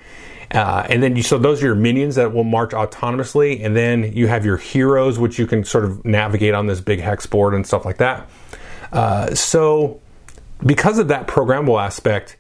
Uh, 0.51 0.85
and 0.91 1.01
then 1.01 1.15
you 1.15 1.23
so 1.23 1.39
those 1.39 1.63
are 1.63 1.67
your 1.67 1.77
minions 1.77 2.17
that 2.17 2.33
will 2.35 2.43
march 2.43 2.73
autonomously, 2.73 3.65
and 3.65 3.77
then 3.77 4.13
you 4.15 4.27
have 4.27 4.45
your 4.45 4.57
heroes 4.57 5.17
which 5.17 5.39
you 5.39 5.47
can 5.47 5.63
sort 5.63 5.85
of 5.85 6.05
navigate 6.05 6.55
on 6.55 6.67
this 6.67 6.81
big 6.81 6.99
hex 6.99 7.25
board 7.25 7.55
and 7.55 7.65
stuff 7.65 7.85
like 7.85 7.99
that. 7.99 8.29
Uh, 8.91 9.33
so 9.33 10.01
because 10.67 10.99
of 10.99 11.07
that 11.07 11.29
programmable 11.29 11.81
aspect, 11.81 12.37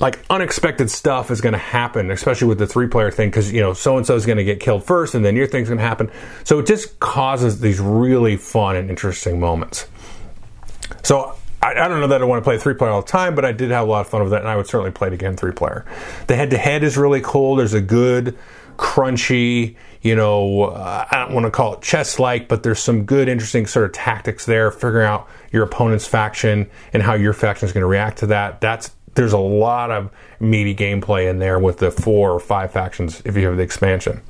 like 0.00 0.18
unexpected 0.30 0.90
stuff 0.90 1.30
is 1.30 1.40
going 1.40 1.52
to 1.52 1.58
happen, 1.58 2.10
especially 2.10 2.48
with 2.48 2.58
the 2.58 2.66
three 2.66 2.88
player 2.88 3.10
thing, 3.10 3.28
because 3.28 3.52
you 3.52 3.60
know 3.60 3.74
so 3.74 3.96
and 3.96 4.06
so 4.06 4.16
is 4.16 4.26
going 4.26 4.38
to 4.38 4.44
get 4.44 4.58
killed 4.58 4.84
first, 4.84 5.14
and 5.14 5.24
then 5.24 5.36
your 5.36 5.46
thing's 5.46 5.68
going 5.68 5.78
to 5.78 5.84
happen. 5.84 6.10
So 6.44 6.58
it 6.58 6.66
just 6.66 6.98
causes 7.00 7.60
these 7.60 7.78
really 7.80 8.36
fun 8.36 8.76
and 8.76 8.90
interesting 8.90 9.38
moments. 9.38 9.86
So 11.02 11.36
I, 11.62 11.72
I, 11.72 11.88
don't 11.88 12.00
know 12.00 12.08
that 12.08 12.22
I 12.22 12.24
want 12.24 12.42
to 12.42 12.44
play 12.44 12.58
three 12.58 12.74
player 12.74 12.90
all 12.90 13.02
the 13.02 13.08
time, 13.08 13.34
but 13.34 13.44
I 13.44 13.52
did 13.52 13.70
have 13.70 13.86
a 13.86 13.90
lot 13.90 14.00
of 14.00 14.08
fun 14.08 14.22
with 14.22 14.30
that, 14.32 14.40
and 14.40 14.48
I 14.48 14.56
would 14.56 14.66
certainly 14.66 14.90
play 14.90 15.08
it 15.08 15.14
again 15.14 15.36
three 15.36 15.52
player. 15.52 15.84
The 16.26 16.36
head 16.36 16.50
to 16.50 16.58
head 16.58 16.82
is 16.82 16.96
really 16.96 17.20
cool. 17.20 17.56
There's 17.56 17.74
a 17.74 17.80
good, 17.80 18.36
crunchy, 18.76 19.76
you 20.00 20.16
know, 20.16 20.62
uh, 20.62 21.06
I 21.10 21.18
don't 21.18 21.34
want 21.34 21.44
to 21.44 21.50
call 21.50 21.74
it 21.74 21.82
chess 21.82 22.18
like, 22.18 22.48
but 22.48 22.62
there's 22.62 22.78
some 22.78 23.04
good, 23.04 23.28
interesting 23.28 23.66
sort 23.66 23.84
of 23.84 23.92
tactics 23.92 24.46
there, 24.46 24.70
figuring 24.70 25.06
out 25.06 25.28
your 25.52 25.62
opponent's 25.64 26.06
faction 26.06 26.70
and 26.94 27.02
how 27.02 27.12
your 27.12 27.34
faction 27.34 27.66
is 27.66 27.72
going 27.72 27.82
to 27.82 27.86
react 27.86 28.18
to 28.20 28.26
that. 28.28 28.62
That's 28.62 28.90
there's 29.20 29.34
a 29.34 29.38
lot 29.38 29.90
of 29.90 30.10
meaty 30.40 30.74
gameplay 30.74 31.28
in 31.28 31.38
there 31.38 31.58
with 31.58 31.76
the 31.76 31.90
four 31.90 32.32
or 32.32 32.40
five 32.40 32.72
factions 32.72 33.20
if 33.26 33.36
you 33.36 33.46
have 33.46 33.58
the 33.58 33.62
expansion. 33.62 34.22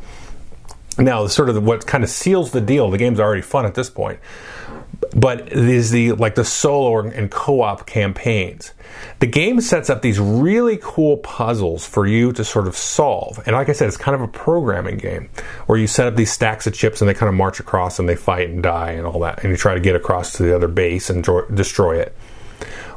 Now, 0.98 1.24
sort 1.28 1.48
of 1.48 1.62
what 1.62 1.86
kind 1.86 2.02
of 2.02 2.10
seals 2.10 2.50
the 2.50 2.60
deal. 2.60 2.90
The 2.90 2.98
game's 2.98 3.20
already 3.20 3.40
fun 3.40 3.66
at 3.66 3.76
this 3.76 3.88
point, 3.88 4.18
but 5.14 5.52
is 5.52 5.92
the 5.92 6.12
like 6.12 6.34
the 6.34 6.44
solo 6.44 7.08
and 7.08 7.30
co-op 7.30 7.86
campaigns. 7.86 8.74
The 9.20 9.28
game 9.28 9.60
sets 9.60 9.88
up 9.88 10.02
these 10.02 10.18
really 10.18 10.76
cool 10.82 11.18
puzzles 11.18 11.86
for 11.86 12.04
you 12.04 12.32
to 12.32 12.44
sort 12.44 12.66
of 12.66 12.76
solve. 12.76 13.40
And 13.46 13.54
like 13.54 13.68
I 13.68 13.72
said, 13.72 13.86
it's 13.86 13.96
kind 13.96 14.16
of 14.16 14.22
a 14.22 14.28
programming 14.28 14.98
game 14.98 15.30
where 15.66 15.78
you 15.78 15.86
set 15.86 16.08
up 16.08 16.16
these 16.16 16.32
stacks 16.32 16.66
of 16.66 16.74
chips 16.74 17.00
and 17.00 17.08
they 17.08 17.14
kind 17.14 17.28
of 17.28 17.36
march 17.36 17.60
across 17.60 18.00
and 18.00 18.08
they 18.08 18.16
fight 18.16 18.50
and 18.50 18.60
die 18.60 18.90
and 18.90 19.06
all 19.06 19.20
that, 19.20 19.44
and 19.44 19.52
you 19.52 19.56
try 19.56 19.74
to 19.74 19.80
get 19.80 19.94
across 19.94 20.32
to 20.32 20.42
the 20.42 20.54
other 20.54 20.68
base 20.68 21.08
and 21.08 21.24
destroy 21.54 22.00
it. 22.00 22.16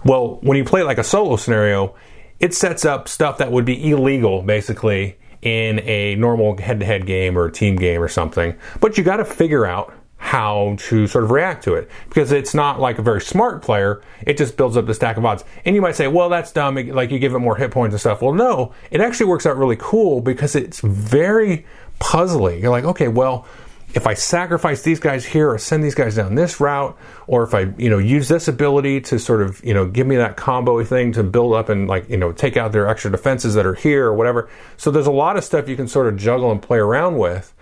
Well, 0.05 0.39
when 0.41 0.57
you 0.57 0.63
play 0.63 0.83
like 0.83 0.97
a 0.97 1.03
solo 1.03 1.35
scenario, 1.37 1.95
it 2.39 2.53
sets 2.53 2.85
up 2.85 3.07
stuff 3.07 3.37
that 3.37 3.51
would 3.51 3.65
be 3.65 3.89
illegal, 3.89 4.41
basically, 4.41 5.17
in 5.41 5.79
a 5.79 6.15
normal 6.15 6.57
head 6.57 6.79
to 6.79 6.85
head 6.85 7.05
game 7.05 7.37
or 7.37 7.45
a 7.45 7.51
team 7.51 7.75
game 7.75 8.01
or 8.01 8.07
something. 8.07 8.57
But 8.79 8.97
you 8.97 9.03
got 9.03 9.17
to 9.17 9.25
figure 9.25 9.65
out 9.65 9.93
how 10.17 10.73
to 10.79 11.05
sort 11.05 11.25
of 11.25 11.31
react 11.31 11.65
to 11.65 11.73
it 11.73 11.91
because 12.07 12.31
it's 12.31 12.53
not 12.53 12.79
like 12.79 12.97
a 12.97 13.01
very 13.01 13.19
smart 13.19 13.61
player. 13.61 14.01
It 14.25 14.37
just 14.37 14.55
builds 14.55 14.77
up 14.77 14.85
the 14.85 14.93
stack 14.93 15.17
of 15.17 15.25
odds. 15.25 15.43
And 15.65 15.75
you 15.75 15.81
might 15.81 15.97
say, 15.97 16.07
well, 16.07 16.29
that's 16.29 16.51
dumb. 16.53 16.75
Like 16.75 17.11
you 17.11 17.19
give 17.19 17.33
it 17.33 17.39
more 17.39 17.57
hit 17.57 17.71
points 17.71 17.93
and 17.93 17.99
stuff. 17.99 18.21
Well, 18.21 18.33
no, 18.33 18.73
it 18.89 19.01
actually 19.01 19.25
works 19.25 19.45
out 19.45 19.57
really 19.57 19.75
cool 19.77 20.21
because 20.21 20.55
it's 20.55 20.79
very 20.79 21.65
puzzling. 21.99 22.61
You're 22.61 22.71
like, 22.71 22.85
okay, 22.85 23.09
well, 23.09 23.45
if 23.93 24.07
I 24.07 24.15
sacrifice 24.15 24.81
these 24.81 24.99
guys 24.99 25.23
here 25.23 25.51
or 25.51 25.57
send 25.59 25.83
these 25.83 25.93
guys 25.93 26.15
down 26.15 26.33
this 26.35 26.59
route, 26.59 26.97
or 27.27 27.43
if 27.43 27.53
I, 27.53 27.71
you 27.77 27.89
know, 27.89 27.99
use 27.99 28.27
this 28.27 28.47
ability 28.47 29.01
to 29.01 29.19
sort 29.19 29.41
of, 29.41 29.63
you 29.63 29.73
know, 29.73 29.85
give 29.85 30.07
me 30.07 30.15
that 30.15 30.35
combo 30.35 30.83
thing 30.83 31.11
to 31.13 31.23
build 31.23 31.53
up 31.53 31.69
and 31.69 31.87
like, 31.87 32.09
you 32.09 32.17
know, 32.17 32.31
take 32.31 32.57
out 32.57 32.71
their 32.71 32.87
extra 32.87 33.11
defenses 33.11 33.53
that 33.53 33.65
are 33.65 33.75
here 33.75 34.07
or 34.07 34.13
whatever. 34.15 34.49
So 34.77 34.89
there's 34.89 35.07
a 35.07 35.11
lot 35.11 35.37
of 35.37 35.43
stuff 35.43 35.69
you 35.69 35.75
can 35.75 35.87
sort 35.87 36.07
of 36.07 36.17
juggle 36.17 36.51
and 36.51 36.61
play 36.61 36.79
around 36.79 37.19
with. 37.19 37.53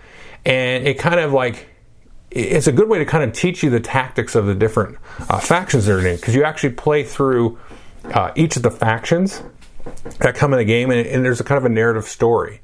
And 0.44 0.86
it 0.88 0.98
kind 0.98 1.20
of 1.20 1.32
like, 1.32 1.68
it's 2.30 2.66
a 2.66 2.72
good 2.72 2.88
way 2.88 2.98
to 2.98 3.04
kind 3.04 3.22
of 3.22 3.34
teach 3.34 3.62
you 3.62 3.68
the 3.68 3.80
tactics 3.80 4.34
of 4.34 4.46
the 4.46 4.54
different 4.54 4.96
uh, 5.28 5.38
factions 5.38 5.84
that 5.84 5.92
are 5.92 6.06
in 6.06 6.16
because 6.16 6.34
you 6.34 6.44
actually 6.44 6.72
play 6.72 7.04
through 7.04 7.58
uh, 8.04 8.32
each 8.34 8.56
of 8.56 8.62
the 8.62 8.70
factions 8.70 9.42
that 10.20 10.34
come 10.34 10.54
in 10.54 10.58
the 10.58 10.64
game 10.64 10.90
and, 10.90 11.06
and 11.06 11.22
there's 11.22 11.40
a 11.40 11.44
kind 11.44 11.58
of 11.58 11.66
a 11.66 11.68
narrative 11.68 12.04
story. 12.04 12.62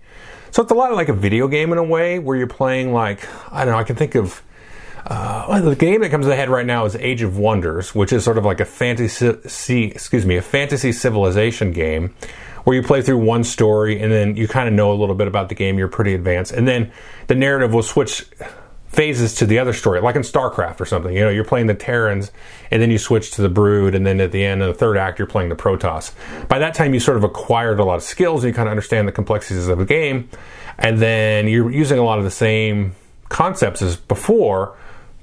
So 0.51 0.63
it's 0.63 0.73
a 0.73 0.75
lot 0.75 0.93
like 0.95 1.09
a 1.09 1.15
video 1.15 1.49
game 1.49 1.73
in 1.73 1.79
a 1.79 1.85
way 1.85 2.19
where 2.19 2.37
you're 2.37 2.47
playing 2.47 2.93
like 2.93 3.29
I 3.53 3.65
don't 3.65 3.73
know. 3.73 3.79
I 3.79 3.85
can 3.85 3.97
think 3.97 4.15
of 4.15 4.43
uh, 5.07 5.61
the 5.61 5.75
game 5.77 6.03
that 6.03 6.11
comes 6.11 6.27
to 6.27 6.29
the 6.29 6.37
head 6.37 6.51
right 6.51 6.67
now 6.67 6.85
is 6.85 6.95
Age 6.97 7.23
of 7.23 7.39
Wonders, 7.39 7.95
which 7.95 8.13
is 8.13 8.25
sort 8.25 8.37
of 8.37 8.45
like 8.45 8.61
a 8.61 8.65
fantasy, 8.65 9.85
excuse 9.85 10.27
me, 10.27 10.37
a 10.37 10.43
fantasy 10.43 10.93
civilization 10.93 11.73
game 11.73 12.15
where 12.65 12.77
you 12.77 12.83
play 12.83 13.01
through 13.01 13.17
one 13.17 13.43
story 13.43 14.01
and 14.01 14.13
then 14.13 14.37
you 14.37 14.47
kind 14.47 14.69
of 14.69 14.75
know 14.75 14.93
a 14.93 14.97
little 14.97 15.15
bit 15.15 15.27
about 15.27 15.49
the 15.49 15.55
game. 15.55 15.79
You're 15.79 15.89
pretty 15.89 16.15
advanced, 16.15 16.53
and 16.53 16.69
then 16.69 16.93
the 17.27 17.35
narrative 17.35 17.73
will 17.73 17.83
switch 17.83 18.27
phases 18.89 19.35
to 19.35 19.47
the 19.47 19.59
other 19.59 19.73
story, 19.73 20.01
like 20.01 20.17
in 20.17 20.23
StarCraft 20.23 20.81
or 20.81 20.87
something. 20.87 21.15
You 21.15 21.21
know, 21.21 21.29
you're 21.29 21.45
playing 21.45 21.67
the 21.67 21.75
Terrans, 21.75 22.33
and 22.71 22.81
then 22.81 22.91
you 22.91 22.99
switch 22.99 23.31
to 23.33 23.43
the 23.43 23.49
Brood, 23.49 23.95
and 23.95 24.07
then 24.07 24.21
at 24.21 24.33
the 24.33 24.45
end 24.45 24.63
of 24.63 24.69
the 24.69 24.75
third 24.75 24.97
act, 24.97 25.19
you're 25.19 25.29
playing 25.29 25.51
the 25.51 25.57
Protoss. 25.57 26.13
By 26.49 26.59
that 26.59 26.75
time, 26.75 26.95
you 26.95 27.01
sort 27.01 27.17
of 27.17 27.25
acquired 27.25 27.81
a 27.81 27.85
lot 27.85 27.97
of 27.97 28.03
skills, 28.03 28.43
and 28.43 28.51
you 28.51 28.55
kind 28.55 28.69
of 28.69 28.71
understand 28.71 29.07
the 29.07 29.13
complexities 29.13 29.69
of 29.69 29.79
the 29.79 29.85
game, 29.85 30.29
and 30.79 30.99
then 30.99 31.49
you're 31.49 31.71
using 31.71 31.99
a 31.99 32.03
lot 32.03 32.19
of 32.19 32.25
the 32.25 32.31
same 32.31 32.95
concepts 33.29 33.83
as 33.83 33.97
before, 33.97 34.77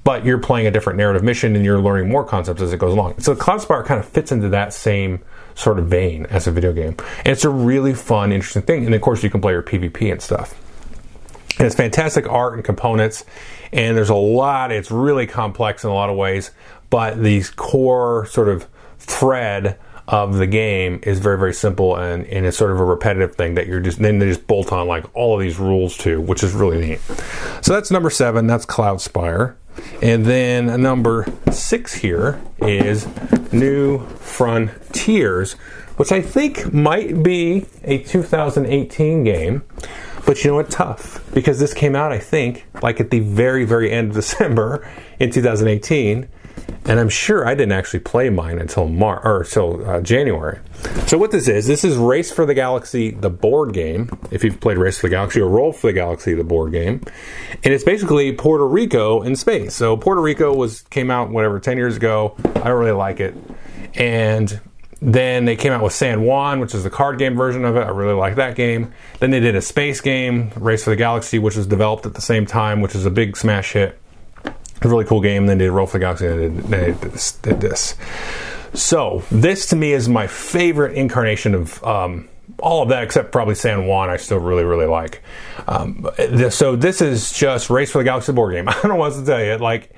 but 0.04 0.24
you're 0.24 0.38
playing 0.38 0.68
a 0.68 0.70
different 0.70 0.96
narrative 0.96 1.24
mission, 1.24 1.56
and 1.56 1.64
you're 1.64 1.80
learning 1.80 2.08
more 2.08 2.24
concepts 2.24 2.62
as 2.62 2.72
it 2.72 2.78
goes 2.78 2.92
along. 2.92 3.18
So 3.18 3.34
Cloudspire 3.34 3.84
kind 3.84 3.98
of 3.98 4.08
fits 4.08 4.30
into 4.30 4.48
that 4.50 4.72
same 4.72 5.20
sort 5.56 5.80
of 5.80 5.86
vein 5.86 6.26
as 6.26 6.46
a 6.46 6.52
video 6.52 6.72
game, 6.72 6.94
and 7.18 7.28
it's 7.28 7.44
a 7.44 7.50
really 7.50 7.94
fun, 7.94 8.30
interesting 8.30 8.62
thing. 8.62 8.86
And 8.86 8.94
of 8.94 9.00
course, 9.00 9.24
you 9.24 9.30
can 9.30 9.40
play 9.40 9.52
your 9.52 9.62
PvP 9.62 10.12
and 10.12 10.22
stuff. 10.22 10.54
And 11.58 11.66
it's 11.66 11.74
fantastic 11.74 12.28
art 12.28 12.54
and 12.54 12.64
components, 12.64 13.24
and 13.72 13.96
there's 13.96 14.10
a 14.10 14.14
lot, 14.14 14.72
it's 14.72 14.90
really 14.90 15.26
complex 15.26 15.84
in 15.84 15.90
a 15.90 15.94
lot 15.94 16.10
of 16.10 16.16
ways, 16.16 16.50
but 16.90 17.22
the 17.22 17.42
core 17.56 18.26
sort 18.26 18.48
of 18.48 18.66
thread 18.98 19.78
of 20.08 20.36
the 20.36 20.46
game 20.46 21.00
is 21.02 21.18
very, 21.18 21.36
very 21.36 21.52
simple 21.52 21.96
and, 21.96 22.24
and 22.26 22.46
it's 22.46 22.56
sort 22.56 22.70
of 22.70 22.78
a 22.78 22.84
repetitive 22.84 23.34
thing 23.34 23.54
that 23.54 23.66
you're 23.66 23.80
just, 23.80 23.98
then 23.98 24.18
they 24.18 24.26
just 24.28 24.46
bolt 24.46 24.72
on 24.72 24.86
like 24.86 25.04
all 25.14 25.34
of 25.34 25.40
these 25.40 25.58
rules 25.58 25.96
to, 25.98 26.20
which 26.20 26.44
is 26.44 26.52
really 26.52 26.78
neat. 26.78 27.00
So 27.60 27.72
that's 27.72 27.90
number 27.90 28.10
seven, 28.10 28.46
that's 28.46 28.66
Cloudspire. 28.66 29.56
And 30.00 30.24
then 30.24 30.80
number 30.80 31.26
six 31.50 31.94
here 31.94 32.40
is 32.58 33.06
New 33.52 34.06
Frontiers, 34.06 35.52
which 35.96 36.12
I 36.12 36.22
think 36.22 36.72
might 36.72 37.22
be 37.22 37.66
a 37.82 37.98
2018 37.98 39.24
game. 39.24 39.62
But 40.26 40.42
you 40.42 40.50
know 40.50 40.56
what? 40.56 40.70
Tough 40.70 41.22
because 41.32 41.58
this 41.60 41.72
came 41.72 41.94
out, 41.94 42.12
I 42.12 42.18
think, 42.18 42.66
like 42.82 43.00
at 43.00 43.10
the 43.10 43.20
very, 43.20 43.64
very 43.64 43.92
end 43.92 44.08
of 44.10 44.14
December 44.16 44.86
in 45.20 45.30
2018, 45.30 46.28
and 46.84 47.00
I'm 47.00 47.08
sure 47.08 47.46
I 47.46 47.54
didn't 47.54 47.72
actually 47.72 48.00
play 48.00 48.28
mine 48.30 48.58
until 48.58 48.88
Mar 48.88 49.20
or 49.24 49.42
until 49.42 49.88
uh, 49.88 50.00
January. 50.00 50.58
So 51.06 51.16
what 51.18 51.30
this 51.30 51.46
is, 51.46 51.66
this 51.66 51.84
is 51.84 51.96
Race 51.96 52.32
for 52.32 52.44
the 52.44 52.54
Galaxy, 52.54 53.10
the 53.12 53.30
board 53.30 53.72
game. 53.72 54.10
If 54.30 54.42
you've 54.42 54.60
played 54.60 54.78
Race 54.78 54.98
for 54.98 55.06
the 55.06 55.12
Galaxy 55.12 55.40
or 55.40 55.48
Roll 55.48 55.72
for 55.72 55.88
the 55.88 55.92
Galaxy, 55.92 56.34
the 56.34 56.44
board 56.44 56.72
game, 56.72 57.02
and 57.62 57.72
it's 57.72 57.84
basically 57.84 58.32
Puerto 58.32 58.66
Rico 58.66 59.22
in 59.22 59.36
space. 59.36 59.74
So 59.74 59.96
Puerto 59.96 60.20
Rico 60.20 60.54
was 60.54 60.82
came 60.82 61.10
out 61.10 61.30
whatever 61.30 61.60
10 61.60 61.76
years 61.76 61.96
ago. 61.96 62.34
I 62.44 62.68
don't 62.68 62.78
really 62.78 62.92
like 62.92 63.20
it, 63.20 63.34
and 63.94 64.60
then 65.00 65.44
they 65.44 65.56
came 65.56 65.72
out 65.72 65.82
with 65.82 65.92
San 65.92 66.22
Juan, 66.22 66.58
which 66.58 66.74
is 66.74 66.82
the 66.82 66.90
card 66.90 67.18
game 67.18 67.36
version 67.36 67.64
of 67.64 67.76
it. 67.76 67.80
I 67.80 67.90
really 67.90 68.14
like 68.14 68.36
that 68.36 68.56
game. 68.56 68.92
Then 69.20 69.30
they 69.30 69.40
did 69.40 69.54
a 69.54 69.60
space 69.60 70.00
game, 70.00 70.50
Race 70.56 70.84
for 70.84 70.90
the 70.90 70.96
Galaxy, 70.96 71.38
which 71.38 71.56
was 71.56 71.66
developed 71.66 72.06
at 72.06 72.14
the 72.14 72.22
same 72.22 72.46
time, 72.46 72.80
which 72.80 72.94
is 72.94 73.04
a 73.04 73.10
big 73.10 73.36
smash 73.36 73.72
hit. 73.72 73.98
A 74.44 74.88
really 74.88 75.04
cool 75.04 75.20
game. 75.20 75.46
Then 75.46 75.58
they 75.58 75.66
did 75.66 75.72
Roll 75.72 75.86
for 75.86 75.98
the 75.98 76.04
Galaxy 76.04 76.26
and 76.26 76.58
they 76.64 76.86
did 76.86 77.00
this. 77.00 77.32
Did 77.32 77.60
this. 77.60 77.94
So 78.74 79.22
this 79.30 79.66
to 79.68 79.76
me 79.76 79.92
is 79.92 80.08
my 80.08 80.26
favorite 80.26 80.94
incarnation 80.94 81.54
of 81.54 81.82
um, 81.84 82.28
all 82.58 82.82
of 82.82 82.88
that 82.88 83.02
except 83.02 83.32
probably 83.32 83.54
San 83.54 83.86
Juan, 83.86 84.08
I 84.08 84.16
still 84.16 84.38
really, 84.38 84.64
really 84.64 84.86
like. 84.86 85.22
Um, 85.66 86.08
so 86.50 86.76
this 86.76 87.00
is 87.00 87.32
just 87.32 87.70
Race 87.70 87.90
for 87.90 87.98
the 87.98 88.04
Galaxy 88.04 88.32
board 88.32 88.54
game. 88.54 88.68
I 88.68 88.72
don't 88.72 88.88
know 88.88 88.96
what 88.96 89.14
to 89.14 89.24
tell 89.24 89.42
you. 89.42 89.56
Like 89.56 89.94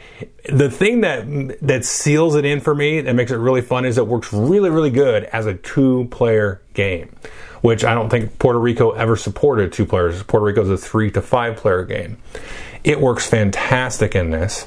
the 0.48 0.70
thing 0.70 1.02
that 1.02 1.58
that 1.62 1.84
seals 1.84 2.34
it 2.34 2.44
in 2.44 2.60
for 2.60 2.74
me 2.74 2.98
and 2.98 3.16
makes 3.16 3.30
it 3.30 3.36
really 3.36 3.62
fun 3.62 3.84
is 3.84 3.98
it 3.98 4.06
works 4.06 4.32
really, 4.32 4.70
really 4.70 4.90
good 4.90 5.24
as 5.24 5.46
a 5.46 5.54
two-player 5.54 6.62
game, 6.74 7.14
which 7.60 7.84
I 7.84 7.94
don't 7.94 8.08
think 8.08 8.38
Puerto 8.38 8.58
Rico 8.58 8.92
ever 8.92 9.16
supported 9.16 9.72
two 9.72 9.86
players. 9.86 10.22
Puerto 10.22 10.44
Rico 10.44 10.62
is 10.62 10.70
a 10.70 10.78
three 10.78 11.10
to 11.12 11.22
five 11.22 11.56
player 11.56 11.84
game. 11.84 12.18
It 12.84 13.00
works 13.00 13.26
fantastic 13.26 14.14
in 14.14 14.30
this. 14.30 14.66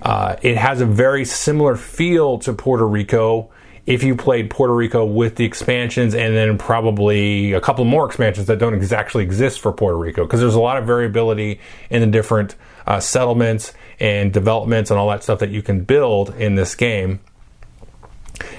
Uh, 0.00 0.36
it 0.42 0.56
has 0.56 0.80
a 0.80 0.86
very 0.86 1.24
similar 1.24 1.76
feel 1.76 2.38
to 2.38 2.52
Puerto 2.52 2.86
Rico 2.86 3.50
if 3.88 4.02
you 4.02 4.14
played 4.14 4.50
Puerto 4.50 4.74
Rico 4.74 5.02
with 5.02 5.36
the 5.36 5.46
expansions 5.46 6.14
and 6.14 6.36
then 6.36 6.58
probably 6.58 7.54
a 7.54 7.60
couple 7.60 7.86
more 7.86 8.04
expansions 8.04 8.46
that 8.48 8.58
don't 8.58 8.74
exactly 8.74 9.22
exist 9.22 9.60
for 9.60 9.72
Puerto 9.72 9.96
Rico 9.96 10.24
because 10.24 10.40
there's 10.40 10.54
a 10.54 10.60
lot 10.60 10.76
of 10.76 10.84
variability 10.84 11.58
in 11.88 12.02
the 12.02 12.06
different 12.06 12.54
uh, 12.86 13.00
settlements 13.00 13.72
and 13.98 14.30
developments 14.30 14.90
and 14.90 15.00
all 15.00 15.08
that 15.08 15.22
stuff 15.22 15.38
that 15.38 15.48
you 15.48 15.62
can 15.62 15.84
build 15.84 16.34
in 16.34 16.54
this 16.54 16.74
game. 16.74 17.18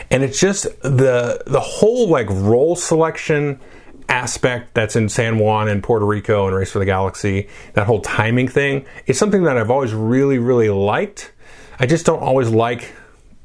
And 0.09 0.23
it's 0.23 0.39
just 0.39 0.63
the 0.81 1.43
the 1.45 1.59
whole 1.59 2.09
like 2.09 2.27
role 2.31 2.75
selection 2.75 3.59
aspect 4.09 4.73
that's 4.73 4.95
in 4.95 5.09
San 5.09 5.37
Juan 5.37 5.67
and 5.67 5.83
Puerto 5.83 6.07
Rico 6.07 6.47
and 6.47 6.55
Race 6.55 6.71
for 6.71 6.79
the 6.79 6.85
Galaxy, 6.85 7.47
that 7.73 7.85
whole 7.85 8.01
timing 8.01 8.47
thing 8.47 8.83
is 9.05 9.19
something 9.19 9.43
that 9.43 9.57
I've 9.57 9.69
always 9.69 9.93
really, 9.93 10.39
really 10.39 10.69
liked. 10.69 11.33
I 11.77 11.85
just 11.85 12.07
don't 12.07 12.23
always 12.23 12.49
like 12.49 12.91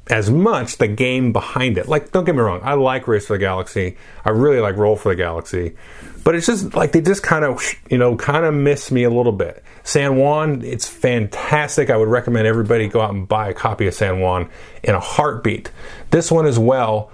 as 0.07 0.29
much 0.29 0.77
the 0.77 0.87
game 0.87 1.33
behind 1.33 1.77
it. 1.77 1.87
Like, 1.87 2.11
don't 2.11 2.25
get 2.25 2.35
me 2.35 2.41
wrong, 2.41 2.61
I 2.63 2.73
like 2.73 3.07
Race 3.07 3.27
for 3.27 3.33
the 3.33 3.39
Galaxy. 3.39 3.97
I 4.23 4.29
really 4.29 4.59
like 4.59 4.77
Roll 4.77 4.95
for 4.95 5.09
the 5.09 5.15
Galaxy. 5.15 5.75
But 6.23 6.35
it's 6.35 6.47
just 6.47 6.73
like 6.73 6.91
they 6.91 7.01
just 7.01 7.23
kind 7.23 7.45
of, 7.45 7.61
you 7.89 7.97
know, 7.97 8.15
kind 8.15 8.45
of 8.45 8.53
miss 8.53 8.91
me 8.91 9.03
a 9.03 9.09
little 9.09 9.31
bit. 9.31 9.63
San 9.83 10.15
Juan, 10.17 10.63
it's 10.63 10.87
fantastic. 10.87 11.91
I 11.91 11.97
would 11.97 12.07
recommend 12.07 12.47
everybody 12.47 12.87
go 12.87 13.01
out 13.01 13.13
and 13.13 13.27
buy 13.27 13.49
a 13.49 13.53
copy 13.53 13.85
of 13.85 13.93
San 13.93 14.19
Juan 14.19 14.49
in 14.83 14.95
a 14.95 14.99
heartbeat. 14.99 15.69
This 16.09 16.31
one 16.31 16.47
as 16.47 16.57
well, 16.57 17.11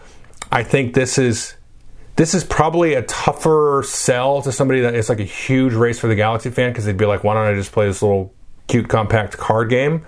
I 0.52 0.64
think 0.64 0.94
this 0.94 1.18
is 1.18 1.56
this 2.16 2.34
is 2.34 2.44
probably 2.44 2.94
a 2.94 3.02
tougher 3.04 3.84
sell 3.86 4.42
to 4.42 4.52
somebody 4.52 4.82
that 4.82 4.96
is 4.96 5.10
like 5.10 5.20
a 5.20 5.26
huge 5.26 5.74
Race 5.74 6.00
for 6.00 6.08
the 6.08 6.16
Galaxy 6.16 6.50
fan 6.50 6.72
because 6.72 6.86
they'd 6.86 6.98
be 6.98 7.06
like, 7.06 7.24
why 7.24 7.34
don't 7.34 7.48
I 7.48 7.54
just 7.56 7.72
play 7.72 7.88
this 7.88 8.02
little 8.02 8.34
cute 8.68 8.88
compact 8.88 9.38
card 9.38 9.70
game? 9.70 10.06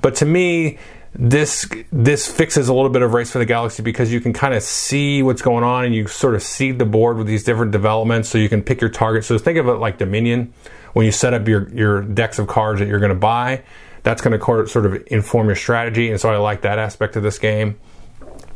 But 0.00 0.14
to 0.16 0.24
me, 0.26 0.78
this 1.20 1.68
this 1.90 2.30
fixes 2.30 2.68
a 2.68 2.72
little 2.72 2.90
bit 2.90 3.02
of 3.02 3.12
race 3.12 3.32
for 3.32 3.40
the 3.40 3.44
galaxy 3.44 3.82
because 3.82 4.12
you 4.12 4.20
can 4.20 4.32
kind 4.32 4.54
of 4.54 4.62
see 4.62 5.20
what's 5.20 5.42
going 5.42 5.64
on 5.64 5.84
and 5.84 5.92
you 5.92 6.06
sort 6.06 6.36
of 6.36 6.42
seed 6.44 6.78
the 6.78 6.84
board 6.84 7.16
with 7.16 7.26
these 7.26 7.42
different 7.42 7.72
developments 7.72 8.28
so 8.28 8.38
you 8.38 8.48
can 8.48 8.62
pick 8.62 8.80
your 8.80 8.88
target 8.88 9.24
so 9.24 9.36
think 9.36 9.58
of 9.58 9.66
it 9.66 9.74
like 9.74 9.98
dominion. 9.98 10.52
When 10.92 11.04
you 11.04 11.12
set 11.12 11.34
up 11.34 11.48
your 11.48 11.68
your 11.70 12.02
decks 12.02 12.38
of 12.38 12.46
cards 12.46 12.78
that 12.78 12.88
you're 12.88 13.00
going 13.00 13.10
to 13.10 13.18
buy 13.18 13.64
that's 14.04 14.22
going 14.22 14.38
to 14.38 14.66
sort 14.68 14.86
of 14.86 15.02
inform 15.08 15.48
your 15.48 15.56
strategy. 15.56 16.10
And 16.10 16.20
so 16.20 16.30
i 16.30 16.36
like 16.36 16.62
that 16.62 16.78
aspect 16.78 17.16
of 17.16 17.22
this 17.24 17.38
game. 17.38 17.78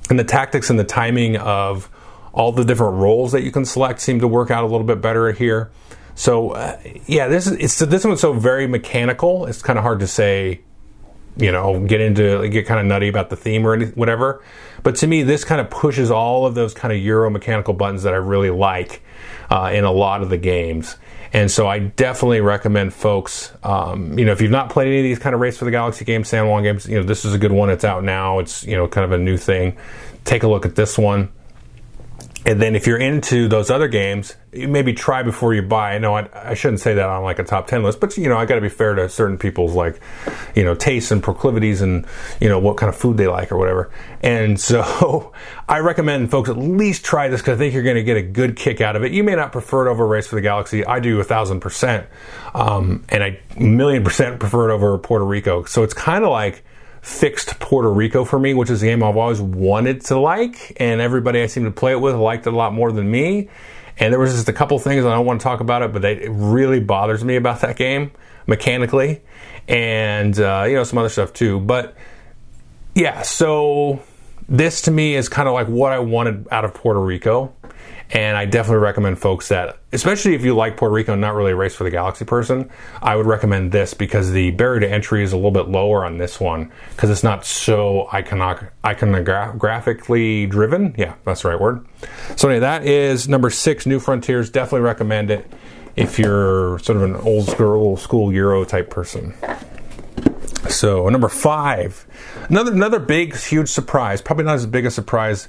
And 0.08 0.18
the 0.18 0.24
tactics 0.24 0.70
and 0.70 0.78
the 0.78 0.84
timing 0.84 1.36
of 1.36 1.90
all 2.32 2.52
the 2.52 2.64
different 2.64 2.94
roles 2.94 3.32
that 3.32 3.42
you 3.42 3.50
can 3.50 3.64
select 3.64 4.00
seem 4.00 4.20
to 4.20 4.28
work 4.28 4.50
out 4.50 4.64
a 4.64 4.66
little 4.66 4.86
bit 4.86 5.00
better 5.02 5.30
here. 5.32 5.70
So 6.14 6.50
uh, 6.50 6.78
yeah 7.06 7.26
this 7.26 7.48
is 7.48 7.52
it's 7.54 7.78
this 7.78 8.04
one's 8.04 8.20
so 8.20 8.32
very 8.32 8.68
mechanical 8.68 9.46
it's 9.46 9.62
kind 9.62 9.78
of 9.78 9.82
hard 9.82 9.98
to 10.00 10.06
say 10.06 10.60
you 11.36 11.50
know, 11.50 11.80
get 11.86 12.00
into 12.00 12.48
get 12.48 12.66
kind 12.66 12.80
of 12.80 12.86
nutty 12.86 13.08
about 13.08 13.30
the 13.30 13.36
theme 13.36 13.66
or 13.66 13.74
anything, 13.74 13.94
whatever. 13.94 14.42
But 14.82 14.96
to 14.96 15.06
me, 15.06 15.22
this 15.22 15.44
kind 15.44 15.60
of 15.60 15.70
pushes 15.70 16.10
all 16.10 16.46
of 16.46 16.54
those 16.54 16.74
kind 16.74 16.92
of 16.92 16.98
Euro 17.00 17.30
mechanical 17.30 17.74
buttons 17.74 18.02
that 18.02 18.12
I 18.12 18.18
really 18.18 18.50
like 18.50 19.02
uh, 19.50 19.70
in 19.72 19.84
a 19.84 19.92
lot 19.92 20.22
of 20.22 20.30
the 20.30 20.38
games. 20.38 20.96
And 21.32 21.50
so 21.50 21.66
I 21.66 21.78
definitely 21.78 22.42
recommend 22.42 22.92
folks, 22.92 23.52
um, 23.62 24.18
you 24.18 24.24
know, 24.26 24.32
if 24.32 24.42
you've 24.42 24.50
not 24.50 24.68
played 24.68 24.88
any 24.88 24.98
of 24.98 25.04
these 25.04 25.18
kind 25.18 25.34
of 25.34 25.40
Race 25.40 25.56
for 25.56 25.64
the 25.64 25.70
Galaxy 25.70 26.04
games, 26.04 26.28
San 26.28 26.46
Juan 26.46 26.62
games, 26.62 26.86
you 26.86 26.96
know, 26.96 27.04
this 27.04 27.24
is 27.24 27.32
a 27.32 27.38
good 27.38 27.52
one. 27.52 27.70
It's 27.70 27.84
out 27.84 28.04
now. 28.04 28.38
It's, 28.38 28.64
you 28.64 28.76
know, 28.76 28.86
kind 28.86 29.04
of 29.04 29.12
a 29.12 29.18
new 29.18 29.38
thing. 29.38 29.78
Take 30.24 30.42
a 30.42 30.48
look 30.48 30.66
at 30.66 30.74
this 30.74 30.98
one. 30.98 31.32
And 32.44 32.60
then 32.60 32.74
if 32.74 32.86
you're 32.88 32.98
into 32.98 33.46
those 33.46 33.70
other 33.70 33.86
games, 33.86 34.34
maybe 34.52 34.92
try 34.92 35.22
before 35.22 35.54
you 35.54 35.62
buy. 35.62 35.94
I, 35.94 35.98
know 35.98 36.14
I 36.14 36.54
shouldn't 36.54 36.80
say 36.80 36.94
that 36.94 37.08
on 37.08 37.22
like 37.22 37.38
a 37.38 37.44
top 37.44 37.68
10 37.68 37.84
list, 37.84 38.00
but 38.00 38.16
you 38.16 38.28
know, 38.28 38.36
I 38.36 38.46
got 38.46 38.56
to 38.56 38.60
be 38.60 38.68
fair 38.68 38.94
to 38.94 39.08
certain 39.08 39.38
people's 39.38 39.74
like, 39.74 40.00
you 40.56 40.64
know, 40.64 40.74
tastes 40.74 41.12
and 41.12 41.22
proclivities 41.22 41.82
and, 41.82 42.04
you 42.40 42.48
know, 42.48 42.58
what 42.58 42.76
kind 42.76 42.88
of 42.88 42.96
food 42.96 43.16
they 43.16 43.28
like 43.28 43.52
or 43.52 43.58
whatever. 43.58 43.92
And 44.22 44.58
so 44.58 45.32
I 45.68 45.78
recommend 45.78 46.32
folks 46.32 46.48
at 46.48 46.58
least 46.58 47.04
try 47.04 47.28
this 47.28 47.40
because 47.40 47.56
I 47.56 47.58
think 47.58 47.74
you're 47.74 47.84
going 47.84 47.96
to 47.96 48.02
get 48.02 48.16
a 48.16 48.22
good 48.22 48.56
kick 48.56 48.80
out 48.80 48.96
of 48.96 49.04
it. 49.04 49.12
You 49.12 49.22
may 49.22 49.36
not 49.36 49.52
prefer 49.52 49.86
it 49.86 49.90
over 49.90 50.04
Race 50.04 50.26
for 50.26 50.34
the 50.34 50.42
Galaxy. 50.42 50.84
I 50.84 50.98
do 50.98 51.20
a 51.20 51.24
thousand 51.24 51.60
percent. 51.60 52.06
Um, 52.54 53.04
and 53.08 53.22
I 53.22 53.38
million 53.56 54.02
percent 54.02 54.40
prefer 54.40 54.70
it 54.70 54.74
over 54.74 54.98
Puerto 54.98 55.24
Rico. 55.24 55.64
So 55.64 55.84
it's 55.84 55.94
kind 55.94 56.24
of 56.24 56.30
like, 56.30 56.64
fixed 57.02 57.58
Puerto 57.58 57.92
Rico 57.92 58.24
for 58.24 58.38
me, 58.38 58.54
which 58.54 58.70
is 58.70 58.82
a 58.82 58.86
game 58.86 59.02
I've 59.02 59.16
always 59.16 59.40
wanted 59.40 60.02
to 60.06 60.18
like, 60.18 60.74
and 60.80 61.00
everybody 61.00 61.42
I 61.42 61.46
seem 61.46 61.64
to 61.64 61.70
play 61.70 61.92
it 61.92 62.00
with 62.00 62.14
liked 62.14 62.46
it 62.46 62.52
a 62.52 62.56
lot 62.56 62.72
more 62.72 62.92
than 62.92 63.10
me. 63.10 63.50
And 63.98 64.12
there 64.12 64.20
was 64.20 64.32
just 64.32 64.48
a 64.48 64.52
couple 64.52 64.78
things 64.78 65.04
I 65.04 65.10
don't 65.10 65.26
want 65.26 65.40
to 65.40 65.44
talk 65.44 65.60
about 65.60 65.82
it, 65.82 65.92
but 65.92 66.00
they, 66.00 66.14
it 66.14 66.30
really 66.30 66.80
bothers 66.80 67.22
me 67.22 67.36
about 67.36 67.60
that 67.60 67.76
game 67.76 68.12
mechanically, 68.46 69.20
and 69.68 70.38
uh, 70.38 70.64
you 70.66 70.74
know 70.74 70.84
some 70.84 70.98
other 70.98 71.08
stuff 71.08 71.32
too. 71.32 71.60
But 71.60 71.94
yeah, 72.94 73.22
so 73.22 74.00
this 74.48 74.82
to 74.82 74.90
me 74.90 75.14
is 75.14 75.28
kind 75.28 75.48
of 75.48 75.54
like 75.54 75.68
what 75.68 75.92
I 75.92 75.98
wanted 75.98 76.48
out 76.50 76.64
of 76.64 76.72
Puerto 76.72 77.00
Rico. 77.00 77.54
And 78.12 78.36
I 78.36 78.44
definitely 78.44 78.82
recommend 78.82 79.18
folks 79.18 79.48
that, 79.48 79.78
especially 79.90 80.34
if 80.34 80.44
you 80.44 80.54
like 80.54 80.76
Puerto 80.76 80.92
Rico 80.92 81.14
not 81.14 81.34
really 81.34 81.52
a 81.52 81.56
Race 81.56 81.74
for 81.74 81.84
the 81.84 81.90
Galaxy 81.90 82.26
person, 82.26 82.70
I 83.00 83.16
would 83.16 83.24
recommend 83.24 83.72
this 83.72 83.94
because 83.94 84.32
the 84.32 84.50
barrier 84.50 84.80
to 84.80 84.90
entry 84.90 85.24
is 85.24 85.32
a 85.32 85.36
little 85.36 85.50
bit 85.50 85.68
lower 85.68 86.04
on 86.04 86.18
this 86.18 86.38
one 86.38 86.70
because 86.90 87.08
it's 87.08 87.22
not 87.22 87.46
so 87.46 88.08
iconoc- 88.10 88.68
iconographically 88.84 90.48
driven. 90.48 90.94
Yeah, 90.98 91.14
that's 91.24 91.42
the 91.42 91.48
right 91.48 91.60
word. 91.60 91.86
So, 92.36 92.48
anyway, 92.48 92.60
that 92.60 92.84
is 92.84 93.30
number 93.30 93.48
six, 93.48 93.86
New 93.86 93.98
Frontiers. 93.98 94.50
Definitely 94.50 94.82
recommend 94.82 95.30
it 95.30 95.50
if 95.96 96.18
you're 96.18 96.78
sort 96.80 96.96
of 96.96 97.04
an 97.04 97.16
old 97.16 97.48
school, 97.48 97.72
old 97.72 98.00
school 98.00 98.30
Euro 98.30 98.64
type 98.64 98.90
person. 98.90 99.34
So, 100.68 101.08
number 101.08 101.28
five, 101.28 102.06
another 102.50 102.72
another 102.72 102.98
big, 102.98 103.34
huge 103.36 103.70
surprise. 103.70 104.20
Probably 104.20 104.44
not 104.44 104.56
as 104.56 104.66
big 104.66 104.84
a 104.84 104.90
surprise 104.90 105.48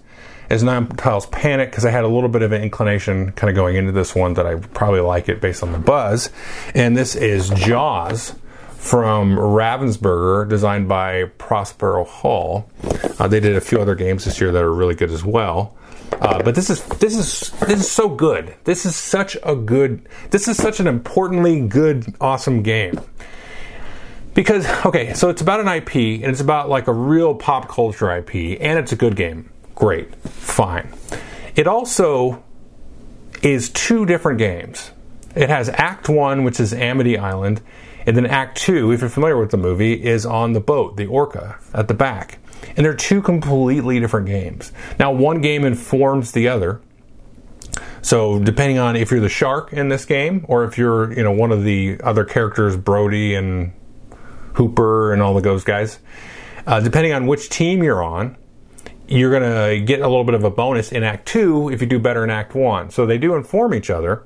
as 0.54 0.62
Tiles 0.98 1.26
Panic 1.28 1.72
because 1.72 1.84
I 1.84 1.90
had 1.90 2.04
a 2.04 2.08
little 2.08 2.30
bit 2.30 2.44
of 2.44 2.52
an 2.52 2.62
inclination 2.62 3.32
kind 3.32 3.50
of 3.50 3.56
going 3.56 3.76
into 3.76 3.92
this 3.92 4.14
one 4.14 4.36
that 4.36 4.46
I 4.46 4.56
probably 4.56 5.00
like 5.00 5.28
it 5.28 5.42
based 5.42 5.64
on 5.64 5.72
the 5.72 5.80
buzz. 5.80 6.30
And 6.76 6.96
this 6.96 7.16
is 7.16 7.50
Jaws 7.50 8.36
from 8.78 9.36
Ravensburger, 9.36 10.48
designed 10.48 10.88
by 10.88 11.24
Prospero 11.40 12.04
Hall. 12.04 12.70
Uh, 13.18 13.28
they 13.28 13.40
did 13.40 13.56
a 13.56 13.62
few 13.62 13.80
other 13.80 13.96
games 13.96 14.26
this 14.26 14.40
year 14.40 14.52
that 14.52 14.62
are 14.62 14.74
really 14.74 14.94
good 14.94 15.10
as 15.10 15.26
well. 15.26 15.76
Uh, 16.12 16.44
but 16.44 16.54
this 16.54 16.70
is 16.70 16.84
this 17.00 17.18
is 17.18 17.50
this 17.62 17.80
is 17.80 17.92
so 17.92 18.08
good. 18.08 18.54
This 18.66 18.86
is 18.86 18.96
such 18.96 19.36
a 19.44 19.56
good. 19.56 20.08
This 20.30 20.48
is 20.48 20.58
such 20.58 20.80
an 20.80 20.86
importantly 20.86 21.68
good, 21.68 22.14
awesome 22.22 22.62
game. 22.62 23.00
Because 24.36 24.68
okay, 24.86 25.16
so 25.16 25.30
it's 25.30 25.42
about 25.42 25.60
an 25.60 25.68
IP 25.68 25.96
and 25.96 26.26
it's 26.26 26.42
about 26.42 26.70
like 26.70 26.88
a 26.88 26.94
real 26.94 27.34
pop 27.34 27.68
culture 27.68 28.16
IP, 28.16 28.60
and 28.62 28.78
it's 28.78 28.92
a 28.92 28.96
good 28.96 29.16
game. 29.16 29.50
Great, 29.76 30.16
fine. 30.16 30.94
It 31.56 31.68
also 31.68 32.44
is 33.42 33.70
two 33.70 34.06
different 34.06 34.40
games. 34.40 34.92
It 35.36 35.50
has 35.50 35.70
Act 35.70 36.10
One, 36.10 36.44
which 36.44 36.60
is 36.60 36.74
Amity 36.74 37.18
Island, 37.18 37.62
and 38.06 38.16
then 38.16 38.26
Act 38.26 38.58
Two, 38.58 38.92
if 38.92 39.02
you're 39.02 39.10
familiar 39.10 39.38
with 39.38 39.52
the 39.52 39.58
movie, 39.58 39.94
is 39.94 40.26
on 40.26 40.54
the 40.54 40.60
boat, 40.60 40.98
the 40.98 41.06
Orca, 41.06 41.58
at 41.74 41.88
the 41.88 41.94
back. 41.94 42.40
And 42.76 42.86
they're 42.86 42.94
two 42.94 43.22
completely 43.22 44.00
different 44.00 44.28
games. 44.28 44.72
Now, 45.00 45.12
one 45.12 45.42
game 45.42 45.66
informs 45.66 46.32
the 46.32 46.48
other. 46.48 46.82
So, 48.02 48.40
depending 48.40 48.80
on 48.80 48.96
if 48.96 49.12
you're 49.12 49.20
the 49.20 49.30
shark 49.30 49.74
in 49.74 49.90
this 49.90 50.06
game, 50.06 50.46
or 50.48 50.66
if 50.66 50.78
you're, 50.78 51.14
you 51.14 51.24
know, 51.24 51.32
one 51.32 51.52
of 51.52 51.64
the 51.64 52.00
other 52.04 52.26
characters, 52.26 52.76
Brody 52.78 53.36
and 53.36 53.74
Hooper 54.54 55.14
and 55.14 55.22
all 55.22 55.34
the 55.34 55.42
Ghost 55.42 55.66
guys, 55.66 56.00
uh, 56.68 56.80
depending 56.80 57.14
on 57.14 57.28
which 57.28 57.50
team 57.50 57.82
you're 57.84 58.04
on, 58.04 58.38
you're 59.08 59.32
going 59.32 59.80
to 59.80 59.86
get 59.86 60.00
a 60.00 60.08
little 60.08 60.24
bit 60.24 60.36
of 60.36 60.44
a 60.44 60.50
bonus 60.50 60.92
in 60.92 61.04
Act 61.04 61.28
2 61.28 61.70
if 61.72 61.82
you 61.82 61.88
do 61.88 62.00
better 62.00 62.24
in 62.24 62.30
Act 62.30 62.56
1. 62.56 62.92
So 62.92 63.06
they 63.06 63.18
do 63.18 63.36
inform 63.36 63.74
each 63.74 63.90
other. 63.90 64.24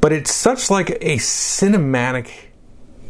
But 0.00 0.12
it's 0.12 0.32
such 0.32 0.70
like 0.70 0.90
a 0.90 1.16
cinematic 1.16 2.30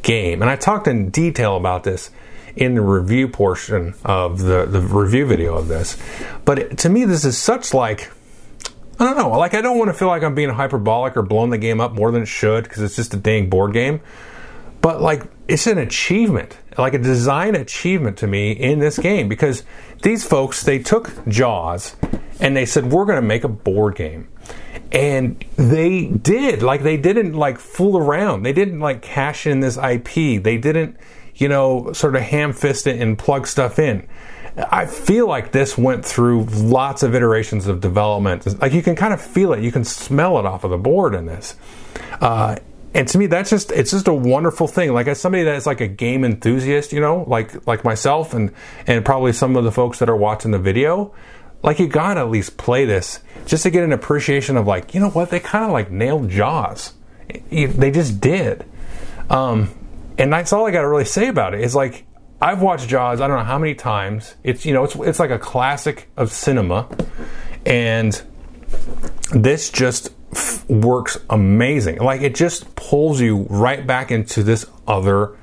game. 0.03 0.43
And 0.43 0.51
I 0.51 0.57
talked 0.57 0.87
in 0.89 1.11
detail 1.11 1.57
about 1.57 1.85
this 1.85 2.11
in 2.57 2.75
the 2.75 2.81
review 2.81 3.29
portion 3.29 3.95
of 4.05 4.41
the, 4.41 4.67
the 4.67 4.81
review 4.81 5.27
video 5.27 5.57
of 5.57 5.69
this. 5.69 5.97
But 6.45 6.79
to 6.79 6.89
me, 6.89 7.05
this 7.05 7.25
is 7.25 7.39
such 7.39 7.73
like, 7.73 8.11
I 8.99 9.05
don't 9.05 9.17
know, 9.17 9.31
like 9.31 9.55
I 9.55 9.61
don't 9.61 9.79
want 9.79 9.89
to 9.89 9.95
feel 9.95 10.09
like 10.09 10.23
I'm 10.23 10.35
being 10.35 10.51
hyperbolic 10.51 11.17
or 11.17 11.23
blowing 11.23 11.51
the 11.51 11.59
game 11.59 11.81
up 11.81 11.93
more 11.93 12.11
than 12.11 12.23
it 12.23 12.27
should 12.27 12.65
because 12.65 12.83
it's 12.83 12.97
just 12.97 13.15
a 13.15 13.17
dang 13.17 13.49
board 13.49 13.73
game. 13.73 14.01
But 14.81 15.01
like, 15.03 15.25
it's 15.49 15.67
an 15.67 15.79
achievement, 15.79 16.57
like 16.79 16.95
a 16.95 16.99
design 16.99 17.55
achievement 17.55 18.19
to 18.19 18.27
me 18.27 18.53
in 18.53 18.79
this 18.79 18.99
game 18.99 19.29
because 19.29 19.65
these 20.03 20.27
folks 20.27 20.63
they 20.63 20.79
took 20.79 21.27
Jaws 21.29 21.97
and 22.41 22.57
they 22.57 22.65
said 22.65 22.91
we're 22.91 23.05
going 23.05 23.21
to 23.21 23.27
make 23.27 23.45
a 23.45 23.49
board 23.49 23.97
game. 23.97 24.29
And 24.93 25.45
they 25.57 26.07
did. 26.07 26.63
Like 26.63 26.83
they 26.83 26.97
didn't 26.97 27.35
like 27.35 27.59
fool 27.59 27.99
around. 27.99 28.43
They 28.43 28.53
didn't 28.53 28.81
like 28.81 29.03
cash 29.03 29.47
in 29.47 29.61
this 29.61 29.77
IP. 29.77 30.43
They 30.43 30.57
didn't, 30.57 30.97
you 31.35 31.49
know, 31.49 31.93
sort 31.93 32.17
of 32.17 32.23
ham 32.23 32.53
fist 32.53 32.87
it 32.87 33.01
and 33.01 33.19
plug 33.19 33.47
stuff 33.47 33.79
in. 33.79 34.09
I 34.57 34.87
feel 34.87 35.29
like 35.29 35.53
this 35.53 35.79
went 35.79 36.05
through 36.05 36.45
lots 36.45 37.03
of 37.03 37.15
iterations 37.15 37.67
of 37.67 37.81
development. 37.81 38.61
Like 38.61 38.73
you 38.73 38.83
can 38.83 38.97
kind 38.97 39.15
of 39.15 39.21
feel 39.21 39.53
it, 39.53 39.63
you 39.63 39.73
can 39.73 39.85
smell 39.85 40.39
it 40.39 40.47
off 40.47 40.65
of 40.65 40.71
the 40.71 40.79
board 40.79 41.15
in 41.15 41.27
this. 41.27 41.57
Uh, 42.21 42.57
and 42.95 43.07
to 43.09 43.19
me 43.19 43.27
that's 43.27 43.51
just 43.51 43.71
it's 43.73 43.91
just 43.91 44.09
a 44.09 44.15
wonderful 44.15 44.67
thing. 44.67 44.93
Like 44.93 45.07
as 45.07 45.21
somebody 45.21 45.45
that's 45.45 45.67
like 45.67 45.81
a 45.81 45.89
game 45.89 46.25
enthusiast 46.25 46.93
you 46.93 47.01
know 47.01 47.25
like 47.27 47.67
like 47.67 47.85
myself 47.85 48.35
and 48.35 48.53
and 48.87 49.05
probably 49.05 49.33
some 49.33 49.57
of 49.57 49.65
the 49.65 49.73
folks 49.73 49.99
that 50.01 50.09
are 50.09 50.17
watching 50.17 50.51
the 50.51 50.59
video 50.59 51.15
like 51.63 51.79
you 51.79 51.87
gotta 51.87 52.21
at 52.21 52.31
least 52.31 52.57
play 52.57 52.85
this 52.85 53.21
just 53.47 53.65
to 53.65 53.71
get 53.71 53.85
an 53.85 53.93
appreciation 53.93 54.57
of 54.57 54.67
like 54.67 54.95
you 54.95 55.01
know 55.01 55.11
what? 55.11 55.31
They 55.31 55.41
kind 55.41 55.65
of 55.65 55.71
like 55.71 55.91
nailed 55.91 56.29
jaws. 56.31 56.95
They 57.51 57.91
just 57.91 58.21
did. 58.21 58.65
Um, 59.29 59.71
and 60.19 60.33
that's 60.33 60.53
all 60.53 60.67
i 60.67 60.71
gotta 60.71 60.89
really 60.89 61.05
say 61.05 61.29
about 61.29 61.55
it. 61.55 61.61
Is 61.61 61.75
like 61.75 62.07
i've 62.43 62.63
watched 62.63 62.89
jaws 62.89 63.21
i 63.21 63.29
don't 63.29 63.37
know 63.37 63.45
how 63.45 63.59
many 63.59 63.75
times. 63.75 64.35
It's 64.43 64.65
you 64.65 64.73
know 64.73 64.85
it's, 64.85 64.97
it's 64.97 65.19
like 65.19 65.31
a 65.31 65.39
classic 65.39 66.11
of 66.17 66.33
cinema. 66.33 66.89
And 67.67 68.21
this 69.33 69.71
just 69.71 70.11
works 70.69 71.19
amazing. 71.29 71.99
Like 71.99 72.23
it 72.23 72.35
just 72.35 72.75
pulls 72.77 73.21
you 73.21 73.47
right 73.51 73.87
back 73.87 74.11
into 74.11 74.43
this 74.43 74.67
other 74.87 75.37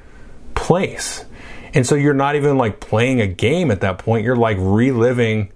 place. 0.56 1.26
And 1.74 1.86
so 1.86 1.96
you're 1.96 2.14
not 2.14 2.36
even 2.36 2.58
like 2.58 2.80
playing 2.80 3.22
a 3.22 3.28
game 3.28 3.72
at 3.72 3.82
that 3.82 4.00
point. 4.00 4.24
You're 4.24 4.36
like 4.36 4.58
reliving, 4.60 5.52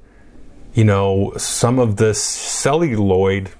you 0.73 0.83
know, 0.83 1.33
some 1.37 1.79
of 1.79 1.95
this 1.95 2.21
celluloid 2.21 3.51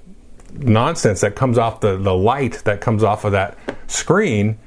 nonsense 0.54 1.22
that 1.22 1.36
comes 1.36 1.58
off 1.58 1.80
the, 1.80 1.98
the 1.98 2.14
light 2.14 2.62
that 2.66 2.82
comes 2.82 3.04
off 3.04 3.24
of 3.24 3.32
that 3.32 3.58
screen 3.88 4.60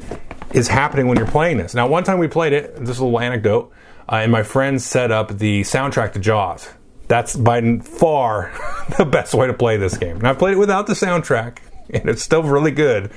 is 0.52 0.68
happening 0.68 1.08
when 1.08 1.18
you're 1.18 1.26
playing 1.26 1.58
this. 1.58 1.74
Now, 1.74 1.86
one 1.86 2.04
time 2.04 2.18
we 2.18 2.28
played 2.28 2.52
it, 2.52 2.76
this 2.76 2.98
little 2.98 3.20
anecdote, 3.20 3.70
uh, 4.08 4.16
and 4.16 4.32
my 4.32 4.42
friends 4.42 4.84
set 4.84 5.10
up 5.10 5.36
the 5.38 5.62
soundtrack 5.62 6.12
to 6.14 6.18
Jaws 6.18 6.68
that's 7.14 7.36
by 7.36 7.78
far 7.78 8.50
the 8.98 9.04
best 9.04 9.34
way 9.34 9.46
to 9.46 9.54
play 9.54 9.76
this 9.76 9.96
game. 9.96 10.16
And 10.16 10.26
I 10.26 10.34
played 10.34 10.54
it 10.54 10.58
without 10.58 10.88
the 10.88 10.94
soundtrack, 10.94 11.58
and 11.90 12.08
it's 12.08 12.22
still 12.22 12.42
really 12.42 12.72
good. 12.72 13.12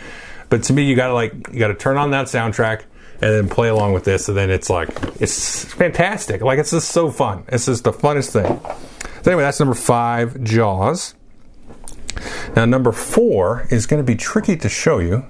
But 0.49 0.62
to 0.63 0.73
me, 0.73 0.83
you 0.83 0.95
gotta 0.95 1.15
like 1.15 1.33
you 1.51 1.57
gotta 1.57 1.73
turn 1.73 1.97
on 1.97 2.12
that 2.12 2.27
soundtrack 2.27 2.83
and 3.21 3.33
then 3.33 3.49
play 3.49 3.69
along 3.69 3.93
with 3.93 4.03
this, 4.03 4.29
and 4.29 4.38
then 4.38 4.51
it's 4.51 4.69
like 4.69 4.89
it's 5.19 5.65
fantastic. 5.73 6.41
Like 6.41 6.60
it's 6.60 6.69
just 6.69 6.91
so 6.91 7.10
fun. 7.10 7.43
It's 7.47 7.65
just 7.65 7.86
the 7.86 7.91
funnest 7.91 8.33
thing. 8.33 8.60
So 9.23 9.31
anyway, 9.31 9.43
that's 9.43 9.60
number 9.60 9.73
five, 9.73 10.43
Jaws. 10.43 11.15
Now, 12.55 12.65
number 12.65 12.91
four 12.91 13.67
is 13.69 13.86
going 13.86 14.03
to 14.03 14.05
be 14.05 14.15
tricky 14.15 14.55
to 14.57 14.69
show 14.69 14.99
you 14.99 15.25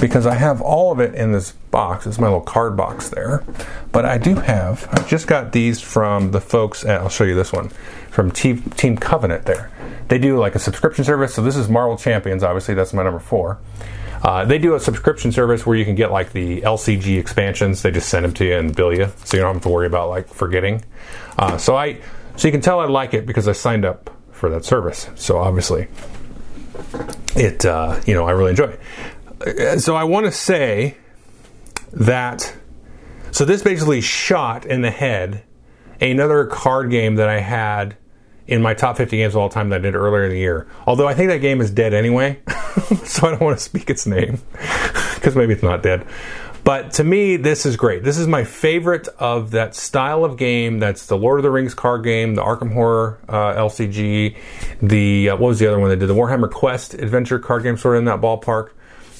because 0.00 0.26
I 0.26 0.34
have 0.34 0.60
all 0.60 0.92
of 0.92 1.00
it 1.00 1.14
in 1.14 1.32
this 1.32 1.52
box. 1.70 2.06
It's 2.06 2.18
my 2.18 2.26
little 2.26 2.40
card 2.40 2.76
box 2.76 3.08
there. 3.08 3.42
But 3.90 4.04
I 4.04 4.18
do 4.18 4.36
have, 4.36 4.88
I 4.92 5.02
just 5.02 5.26
got 5.26 5.52
these 5.52 5.80
from 5.80 6.30
the 6.30 6.40
folks 6.40 6.84
at, 6.84 7.00
I'll 7.00 7.08
show 7.08 7.24
you 7.24 7.34
this 7.34 7.52
one, 7.52 7.70
from 8.18 8.32
Team, 8.32 8.60
Team 8.70 8.96
Covenant 8.96 9.44
there. 9.44 9.70
They 10.08 10.18
do 10.18 10.40
like 10.40 10.56
a 10.56 10.58
subscription 10.58 11.04
service. 11.04 11.36
So 11.36 11.40
this 11.40 11.54
is 11.54 11.68
Marvel 11.68 11.96
Champions, 11.96 12.42
obviously, 12.42 12.74
that's 12.74 12.92
my 12.92 13.04
number 13.04 13.20
four. 13.20 13.60
Uh, 14.24 14.44
they 14.44 14.58
do 14.58 14.74
a 14.74 14.80
subscription 14.80 15.30
service 15.30 15.64
where 15.64 15.76
you 15.76 15.84
can 15.84 15.94
get 15.94 16.10
like 16.10 16.32
the 16.32 16.62
LCG 16.62 17.16
expansions. 17.16 17.82
They 17.82 17.92
just 17.92 18.08
send 18.08 18.24
them 18.24 18.34
to 18.34 18.44
you 18.44 18.56
and 18.56 18.74
bill 18.74 18.92
you, 18.92 19.06
so 19.22 19.36
you 19.36 19.44
don't 19.44 19.54
have 19.54 19.62
to 19.62 19.68
worry 19.68 19.86
about 19.86 20.08
like 20.08 20.26
forgetting. 20.26 20.84
Uh, 21.38 21.58
so 21.58 21.76
I, 21.76 22.00
so 22.34 22.48
you 22.48 22.50
can 22.50 22.60
tell 22.60 22.80
I 22.80 22.86
like 22.86 23.14
it 23.14 23.24
because 23.24 23.46
I 23.46 23.52
signed 23.52 23.84
up 23.84 24.10
for 24.32 24.50
that 24.50 24.64
service. 24.64 25.08
So 25.14 25.38
obviously, 25.38 25.86
it 27.36 27.64
uh, 27.64 28.00
you 28.04 28.14
know 28.14 28.26
I 28.26 28.32
really 28.32 28.50
enjoy. 28.50 28.76
It. 29.42 29.80
So 29.80 29.94
I 29.94 30.02
want 30.02 30.26
to 30.26 30.32
say 30.32 30.96
that 31.92 32.52
so 33.30 33.44
this 33.44 33.62
basically 33.62 34.00
shot 34.00 34.66
in 34.66 34.82
the 34.82 34.90
head 34.90 35.44
another 36.00 36.46
card 36.46 36.90
game 36.90 37.16
that 37.16 37.28
I 37.28 37.38
had 37.38 37.96
in 38.48 38.62
my 38.62 38.74
top 38.74 38.96
50 38.96 39.16
games 39.16 39.34
of 39.34 39.40
all 39.40 39.50
time 39.50 39.68
that 39.68 39.76
I 39.76 39.78
did 39.78 39.94
earlier 39.94 40.24
in 40.24 40.30
the 40.30 40.38
year. 40.38 40.66
Although 40.86 41.06
I 41.06 41.14
think 41.14 41.28
that 41.28 41.38
game 41.38 41.60
is 41.60 41.70
dead 41.70 41.92
anyway, 41.92 42.40
so 43.04 43.28
I 43.28 43.30
don't 43.30 43.42
want 43.42 43.58
to 43.58 43.62
speak 43.62 43.90
its 43.90 44.06
name 44.06 44.40
because 45.14 45.36
maybe 45.36 45.52
it's 45.52 45.62
not 45.62 45.82
dead. 45.82 46.06
But 46.64 46.92
to 46.94 47.04
me, 47.04 47.36
this 47.36 47.64
is 47.64 47.76
great. 47.76 48.02
This 48.02 48.18
is 48.18 48.26
my 48.26 48.44
favorite 48.44 49.06
of 49.18 49.52
that 49.52 49.74
style 49.74 50.24
of 50.24 50.36
game. 50.36 50.80
That's 50.80 51.06
the 51.06 51.16
Lord 51.16 51.38
of 51.38 51.42
the 51.42 51.50
Rings 51.50 51.74
card 51.74 52.04
game, 52.04 52.34
the 52.34 52.42
Arkham 52.42 52.72
Horror 52.72 53.20
uh, 53.28 53.54
LCG, 53.54 54.36
the 54.82 55.30
uh, 55.30 55.36
what 55.36 55.48
was 55.48 55.58
the 55.58 55.66
other 55.66 55.78
one 55.78 55.90
they 55.90 55.96
did? 55.96 56.08
The 56.08 56.14
Warhammer 56.14 56.50
Quest 56.50 56.94
adventure 56.94 57.38
card 57.38 57.62
game, 57.62 57.76
sort 57.76 57.96
of 57.96 58.00
in 58.00 58.04
that 58.06 58.20
ballpark, 58.20 58.70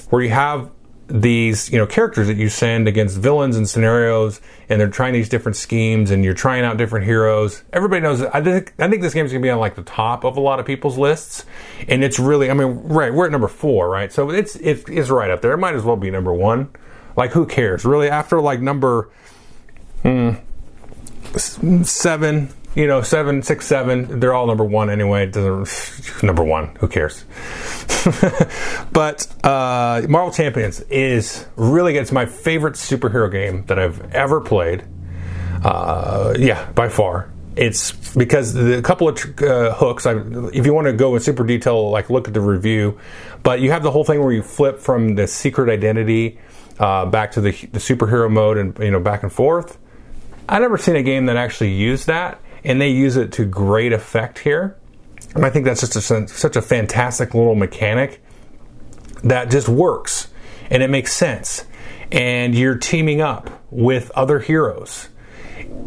where 0.09 0.21
you 0.21 0.29
have 0.29 0.69
these 1.09 1.71
you 1.71 1.77
know 1.77 1.85
characters 1.85 2.27
that 2.27 2.37
you 2.37 2.49
send 2.49 2.87
against 2.87 3.17
villains 3.17 3.57
and 3.57 3.67
scenarios 3.67 4.39
and 4.69 4.79
they're 4.79 4.87
trying 4.87 5.13
these 5.13 5.27
different 5.27 5.55
schemes 5.55 6.11
and 6.11 6.23
you're 6.23 6.33
trying 6.33 6.63
out 6.63 6.77
different 6.77 7.05
heroes. 7.05 7.63
Everybody 7.73 8.01
knows 8.01 8.21
i 8.21 8.41
think 8.41 8.73
i 8.79 8.87
think 8.87 9.01
this 9.01 9.13
game's 9.13 9.31
to 9.31 9.39
be 9.39 9.49
on 9.49 9.59
like 9.59 9.75
the 9.75 9.83
top 9.83 10.23
of 10.23 10.37
a 10.37 10.39
lot 10.39 10.59
of 10.59 10.65
people's 10.65 10.97
lists 10.97 11.45
and 11.87 12.03
it's 12.03 12.19
really 12.19 12.49
i 12.51 12.53
mean 12.53 12.81
right 12.83 13.13
we're 13.13 13.25
at 13.25 13.31
number 13.31 13.47
four 13.47 13.89
right? 13.89 14.11
So 14.13 14.29
it's 14.29 14.55
it's 14.55 15.09
right 15.09 15.29
up 15.29 15.41
there. 15.41 15.51
It 15.53 15.57
might 15.57 15.75
as 15.75 15.83
well 15.83 15.97
be 15.97 16.11
number 16.11 16.33
one. 16.33 16.69
Like, 17.15 17.31
who 17.31 17.45
cares? 17.45 17.83
Really, 17.83 18.09
after 18.09 18.39
like 18.39 18.61
number 18.61 19.09
hmm, 20.03 20.33
seven, 21.35 22.49
you 22.75 22.87
know, 22.87 23.01
seven, 23.01 23.41
six, 23.41 23.65
seven, 23.65 24.19
they're 24.19 24.33
all 24.33 24.47
number 24.47 24.63
one 24.63 24.89
anyway. 24.89 25.23
It 25.23 25.33
doesn't 25.33 26.23
number 26.23 26.43
one. 26.43 26.75
Who 26.79 26.87
cares? 26.87 27.25
but 28.91 29.27
uh, 29.45 30.03
Marvel 30.07 30.31
Champions 30.31 30.81
is 30.81 31.45
really 31.55 31.97
it's 31.97 32.11
my 32.11 32.25
favorite 32.25 32.75
superhero 32.75 33.31
game 33.31 33.65
that 33.65 33.79
I've 33.79 34.13
ever 34.13 34.41
played. 34.41 34.85
Uh, 35.63 36.35
yeah, 36.37 36.71
by 36.71 36.89
far. 36.89 37.31
It's 37.55 37.91
because 38.15 38.53
the 38.53 38.81
couple 38.81 39.09
of 39.09 39.17
uh, 39.41 39.73
hooks. 39.73 40.05
I, 40.05 40.13
if 40.53 40.65
you 40.65 40.73
want 40.73 40.87
to 40.87 40.93
go 40.93 41.15
in 41.15 41.21
super 41.21 41.43
detail, 41.43 41.89
like 41.89 42.09
look 42.09 42.27
at 42.27 42.33
the 42.33 42.39
review, 42.39 42.97
but 43.43 43.59
you 43.59 43.71
have 43.71 43.83
the 43.83 43.91
whole 43.91 44.05
thing 44.05 44.23
where 44.23 44.31
you 44.31 44.41
flip 44.41 44.79
from 44.79 45.15
the 45.15 45.27
secret 45.27 45.69
identity 45.69 46.39
uh, 46.79 47.05
back 47.05 47.31
to 47.31 47.41
the, 47.41 47.51
the 47.51 47.79
superhero 47.79 48.31
mode 48.31 48.57
and 48.57 48.77
you 48.79 48.91
know 48.91 48.99
back 48.99 49.23
and 49.23 49.33
forth. 49.33 49.77
I've 50.47 50.61
never 50.61 50.77
seen 50.77 50.95
a 50.95 51.03
game 51.03 51.25
that 51.25 51.35
actually 51.35 51.73
used 51.73 52.07
that, 52.07 52.39
and 52.63 52.81
they 52.81 52.89
use 52.89 53.15
it 53.17 53.31
to 53.33 53.45
great 53.45 53.93
effect 53.93 54.39
here. 54.39 54.77
And 55.35 55.45
I 55.45 55.49
think 55.49 55.65
that's 55.65 55.81
just 55.81 56.11
a, 56.11 56.27
such 56.27 56.55
a 56.55 56.61
fantastic 56.61 57.33
little 57.33 57.55
mechanic 57.55 58.21
that 59.23 59.51
just 59.51 59.69
works 59.69 60.27
and 60.69 60.83
it 60.83 60.89
makes 60.89 61.13
sense. 61.13 61.65
And 62.11 62.55
you're 62.55 62.77
teaming 62.77 63.21
up 63.21 63.49
with 63.69 64.11
other 64.11 64.39
heroes. 64.39 65.09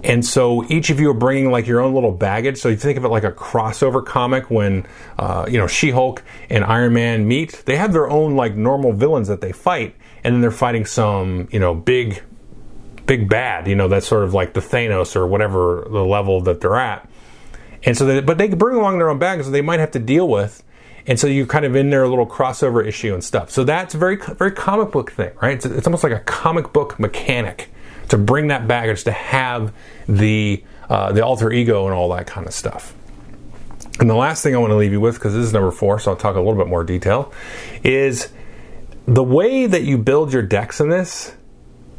And 0.04 0.24
so 0.24 0.64
each 0.68 0.90
of 0.90 1.00
you 1.00 1.10
are 1.10 1.14
bringing 1.14 1.50
like 1.50 1.66
your 1.66 1.80
own 1.80 1.94
little 1.94 2.12
baggage. 2.12 2.58
So 2.58 2.68
you 2.68 2.76
think 2.76 2.98
of 2.98 3.04
it 3.04 3.08
like 3.08 3.24
a 3.24 3.32
crossover 3.32 4.04
comic 4.04 4.50
when, 4.50 4.86
uh, 5.18 5.46
you 5.48 5.58
know, 5.58 5.66
She 5.66 5.90
Hulk 5.90 6.22
and 6.50 6.64
Iron 6.64 6.92
Man 6.92 7.26
meet. 7.26 7.62
They 7.66 7.76
have 7.76 7.92
their 7.92 8.08
own 8.08 8.36
like 8.36 8.54
normal 8.54 8.92
villains 8.92 9.28
that 9.28 9.40
they 9.40 9.52
fight, 9.52 9.96
and 10.24 10.34
then 10.34 10.40
they're 10.40 10.50
fighting 10.50 10.84
some 10.84 11.48
you 11.52 11.60
know 11.60 11.74
big 11.74 12.22
big 13.06 13.28
bad 13.28 13.66
you 13.66 13.74
know 13.74 13.88
that's 13.88 14.06
sort 14.06 14.24
of 14.24 14.34
like 14.34 14.54
the 14.54 14.60
Thanos 14.60 15.16
or 15.16 15.26
whatever 15.26 15.86
the 15.90 16.04
level 16.04 16.40
that 16.42 16.60
they're 16.60 16.76
at. 16.76 17.08
And 17.84 17.96
so 17.96 18.06
they, 18.06 18.20
but 18.20 18.38
they 18.38 18.48
bring 18.48 18.76
along 18.76 18.98
their 18.98 19.10
own 19.10 19.18
baggage 19.18 19.46
that 19.46 19.50
they 19.52 19.60
might 19.60 19.80
have 19.80 19.90
to 19.92 19.98
deal 19.98 20.28
with. 20.28 20.62
And 21.04 21.18
so 21.18 21.26
you're 21.26 21.46
kind 21.46 21.64
of 21.64 21.74
in 21.74 21.90
their 21.90 22.06
little 22.06 22.28
crossover 22.28 22.86
issue 22.86 23.12
and 23.12 23.24
stuff. 23.24 23.50
So 23.50 23.64
that's 23.64 23.94
a 23.94 23.98
very 23.98 24.16
very 24.16 24.52
comic 24.52 24.92
book 24.92 25.12
thing 25.12 25.32
right? 25.40 25.54
It's, 25.54 25.66
it's 25.66 25.86
almost 25.86 26.04
like 26.04 26.12
a 26.12 26.20
comic 26.20 26.72
book 26.72 26.98
mechanic 26.98 27.70
to 28.08 28.18
bring 28.18 28.48
that 28.48 28.68
baggage 28.68 29.04
to 29.04 29.12
have 29.12 29.72
the 30.08 30.62
uh, 30.88 31.12
the 31.12 31.24
alter 31.24 31.50
ego 31.50 31.86
and 31.86 31.94
all 31.94 32.10
that 32.10 32.26
kind 32.26 32.46
of 32.46 32.52
stuff. 32.52 32.94
And 33.98 34.08
the 34.08 34.14
last 34.14 34.42
thing 34.42 34.54
I 34.54 34.58
want 34.58 34.70
to 34.70 34.76
leave 34.76 34.92
you 34.92 35.00
with, 35.00 35.14
because 35.14 35.34
this 35.34 35.44
is 35.44 35.52
number 35.52 35.70
four, 35.70 35.98
so 35.98 36.10
I'll 36.10 36.16
talk 36.16 36.34
a 36.36 36.38
little 36.38 36.56
bit 36.56 36.66
more 36.66 36.84
detail, 36.84 37.32
is 37.82 38.30
the 39.06 39.22
way 39.22 39.66
that 39.66 39.82
you 39.82 39.98
build 39.98 40.32
your 40.32 40.42
decks 40.42 40.80
in 40.80 40.88
this 40.88 41.34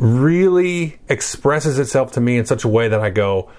really 0.04 1.00
expresses 1.08 1.80
itself 1.80 2.12
to 2.12 2.22
me 2.22 2.38
in 2.38 2.46
such 2.46 2.66
a 2.66 2.68
way 2.68 2.90
that 2.90 3.00
I 3.00 3.10
go, 3.10 3.50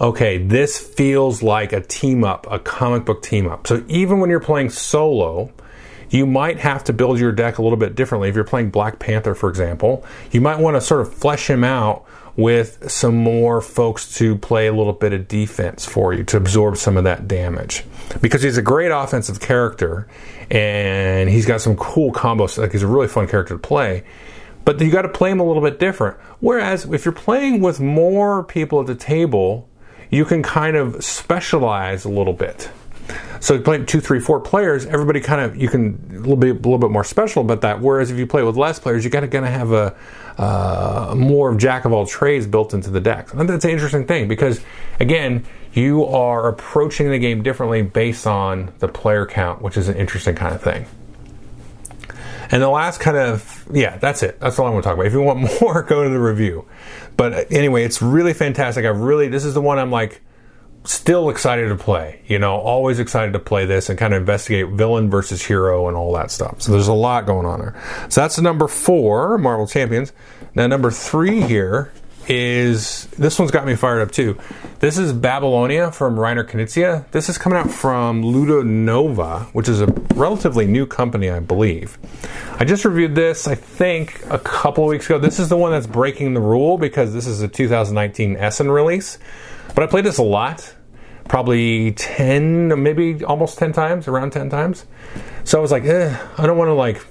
okay, 0.00 0.38
this 0.38 0.80
feels 0.80 1.42
like 1.42 1.72
a 1.74 1.82
team 1.82 2.24
up, 2.24 2.46
a 2.50 2.58
comic 2.58 3.04
book 3.04 3.22
team 3.22 3.46
up. 3.46 3.66
So 3.66 3.84
even 3.88 4.18
when 4.18 4.30
you're 4.30 4.40
playing 4.40 4.70
solo, 4.70 5.52
you 6.08 6.24
might 6.24 6.58
have 6.58 6.84
to 6.84 6.94
build 6.94 7.18
your 7.18 7.30
deck 7.30 7.58
a 7.58 7.62
little 7.62 7.76
bit 7.76 7.94
differently. 7.94 8.30
If 8.30 8.34
you're 8.34 8.44
playing 8.44 8.70
Black 8.70 8.98
Panther, 8.98 9.34
for 9.34 9.50
example, 9.50 10.04
you 10.30 10.40
might 10.40 10.58
want 10.58 10.76
to 10.76 10.80
sort 10.80 11.02
of 11.02 11.12
flesh 11.12 11.48
him 11.48 11.62
out 11.62 12.06
with 12.36 12.90
some 12.90 13.14
more 13.14 13.60
folks 13.60 14.16
to 14.16 14.36
play 14.38 14.66
a 14.66 14.72
little 14.72 14.94
bit 14.94 15.12
of 15.12 15.28
defense 15.28 15.84
for 15.84 16.14
you 16.14 16.24
to 16.24 16.38
absorb 16.38 16.78
some 16.78 16.96
of 16.96 17.04
that 17.04 17.28
damage. 17.28 17.84
Because 18.22 18.42
he's 18.42 18.56
a 18.56 18.62
great 18.62 18.90
offensive 18.90 19.40
character 19.40 20.08
and 20.50 21.28
he's 21.28 21.44
got 21.44 21.60
some 21.60 21.76
cool 21.76 22.12
combos. 22.12 22.56
Like 22.56 22.72
he's 22.72 22.82
a 22.82 22.86
really 22.86 23.08
fun 23.08 23.28
character 23.28 23.54
to 23.54 23.60
play. 23.60 24.04
But 24.64 24.80
you 24.80 24.90
got 24.90 25.02
to 25.02 25.08
play 25.08 25.30
them 25.30 25.40
a 25.40 25.44
little 25.44 25.62
bit 25.62 25.78
different. 25.78 26.16
Whereas 26.40 26.84
if 26.84 27.04
you're 27.04 27.12
playing 27.12 27.60
with 27.60 27.80
more 27.80 28.44
people 28.44 28.80
at 28.80 28.86
the 28.86 28.94
table, 28.94 29.68
you 30.10 30.24
can 30.24 30.42
kind 30.42 30.76
of 30.76 31.04
specialize 31.04 32.04
a 32.04 32.08
little 32.08 32.32
bit. 32.32 32.70
So 33.40 33.54
you 33.54 33.60
play 33.60 33.84
two, 33.84 34.00
three, 34.00 34.20
four 34.20 34.38
players, 34.38 34.86
everybody 34.86 35.20
kind 35.20 35.40
of 35.40 35.56
you 35.56 35.68
can 35.68 35.98
a 36.10 36.18
little 36.20 36.36
bit 36.36 36.50
a 36.50 36.54
little 36.54 36.78
bit 36.78 36.90
more 36.90 37.02
special 37.02 37.42
about 37.42 37.62
that. 37.62 37.80
Whereas 37.80 38.10
if 38.10 38.18
you 38.18 38.26
play 38.26 38.44
with 38.44 38.56
less 38.56 38.78
players, 38.78 39.04
you 39.04 39.10
got 39.10 39.20
to 39.20 39.28
kind 39.28 39.44
of 39.44 39.50
have 39.50 39.72
a 39.72 39.96
uh, 40.38 41.14
more 41.16 41.50
of 41.50 41.58
jack 41.58 41.84
of 41.84 41.92
all 41.92 42.06
trades 42.06 42.46
built 42.46 42.72
into 42.72 42.90
the 42.90 43.00
deck. 43.00 43.34
And 43.34 43.48
that's 43.48 43.64
an 43.64 43.70
interesting 43.72 44.06
thing 44.06 44.28
because 44.28 44.60
again, 45.00 45.44
you 45.72 46.04
are 46.04 46.48
approaching 46.48 47.10
the 47.10 47.18
game 47.18 47.42
differently 47.42 47.82
based 47.82 48.26
on 48.26 48.72
the 48.78 48.88
player 48.88 49.26
count, 49.26 49.60
which 49.60 49.76
is 49.76 49.88
an 49.88 49.96
interesting 49.96 50.36
kind 50.36 50.54
of 50.54 50.62
thing. 50.62 50.86
And 52.52 52.62
the 52.62 52.68
last 52.68 53.00
kind 53.00 53.16
of, 53.16 53.66
yeah, 53.72 53.96
that's 53.96 54.22
it. 54.22 54.38
That's 54.38 54.58
all 54.58 54.66
I 54.66 54.70
want 54.70 54.84
to 54.84 54.88
talk 54.88 54.94
about. 54.94 55.06
If 55.06 55.14
you 55.14 55.22
want 55.22 55.40
more, 55.60 55.82
go 55.82 56.04
to 56.04 56.10
the 56.10 56.20
review. 56.20 56.66
But 57.16 57.32
uh, 57.32 57.44
anyway, 57.50 57.84
it's 57.84 58.00
really 58.00 58.34
fantastic. 58.34 58.84
I 58.84 58.88
really, 58.88 59.28
this 59.28 59.44
is 59.44 59.54
the 59.54 59.62
one 59.62 59.78
I'm 59.78 59.90
like, 59.90 60.20
still 60.84 61.30
excited 61.30 61.68
to 61.68 61.76
play. 61.76 62.20
You 62.26 62.38
know, 62.38 62.56
always 62.56 62.98
excited 62.98 63.32
to 63.32 63.38
play 63.38 63.64
this 63.64 63.88
and 63.88 63.98
kind 63.98 64.12
of 64.12 64.20
investigate 64.20 64.68
villain 64.68 65.10
versus 65.10 65.42
hero 65.42 65.88
and 65.88 65.96
all 65.96 66.12
that 66.14 66.30
stuff. 66.30 66.60
So 66.60 66.72
there's 66.72 66.88
a 66.88 66.92
lot 66.92 67.24
going 67.24 67.46
on 67.46 67.60
there. 67.60 68.06
So 68.08 68.20
that's 68.20 68.38
number 68.38 68.68
four, 68.68 69.38
Marvel 69.38 69.66
Champions. 69.66 70.12
Now 70.54 70.66
number 70.66 70.90
three 70.90 71.40
here 71.40 71.92
is 72.28 73.06
this 73.18 73.38
one's 73.38 73.50
got 73.50 73.66
me 73.66 73.74
fired 73.74 74.02
up 74.02 74.10
too. 74.10 74.38
This 74.80 74.98
is 74.98 75.12
Babylonia 75.12 75.92
from 75.92 76.16
Reiner 76.16 76.48
Knizia. 76.48 77.10
This 77.10 77.28
is 77.28 77.38
coming 77.38 77.58
out 77.58 77.70
from 77.70 78.22
Ludonova, 78.22 79.46
which 79.54 79.68
is 79.68 79.80
a 79.80 79.86
relatively 80.14 80.66
new 80.66 80.86
company, 80.86 81.30
I 81.30 81.40
believe. 81.40 81.98
I 82.58 82.64
just 82.64 82.84
reviewed 82.84 83.14
this, 83.14 83.46
I 83.46 83.54
think, 83.54 84.22
a 84.30 84.38
couple 84.38 84.84
of 84.84 84.90
weeks 84.90 85.06
ago. 85.06 85.18
This 85.18 85.38
is 85.38 85.48
the 85.48 85.56
one 85.56 85.72
that's 85.72 85.86
breaking 85.86 86.34
the 86.34 86.40
rule 86.40 86.78
because 86.78 87.12
this 87.12 87.26
is 87.26 87.42
a 87.42 87.48
2019 87.48 88.36
Essen 88.36 88.70
release. 88.70 89.18
But 89.74 89.84
I 89.84 89.86
played 89.86 90.04
this 90.04 90.18
a 90.18 90.22
lot, 90.22 90.74
probably 91.28 91.92
10, 91.92 92.82
maybe 92.82 93.24
almost 93.24 93.58
10 93.58 93.72
times, 93.72 94.06
around 94.06 94.32
10 94.32 94.50
times. 94.50 94.84
So 95.44 95.58
I 95.58 95.60
was 95.62 95.70
like, 95.70 95.84
eh, 95.84 96.16
I 96.38 96.46
don't 96.46 96.58
want 96.58 96.68
to 96.68 96.74
like, 96.74 97.04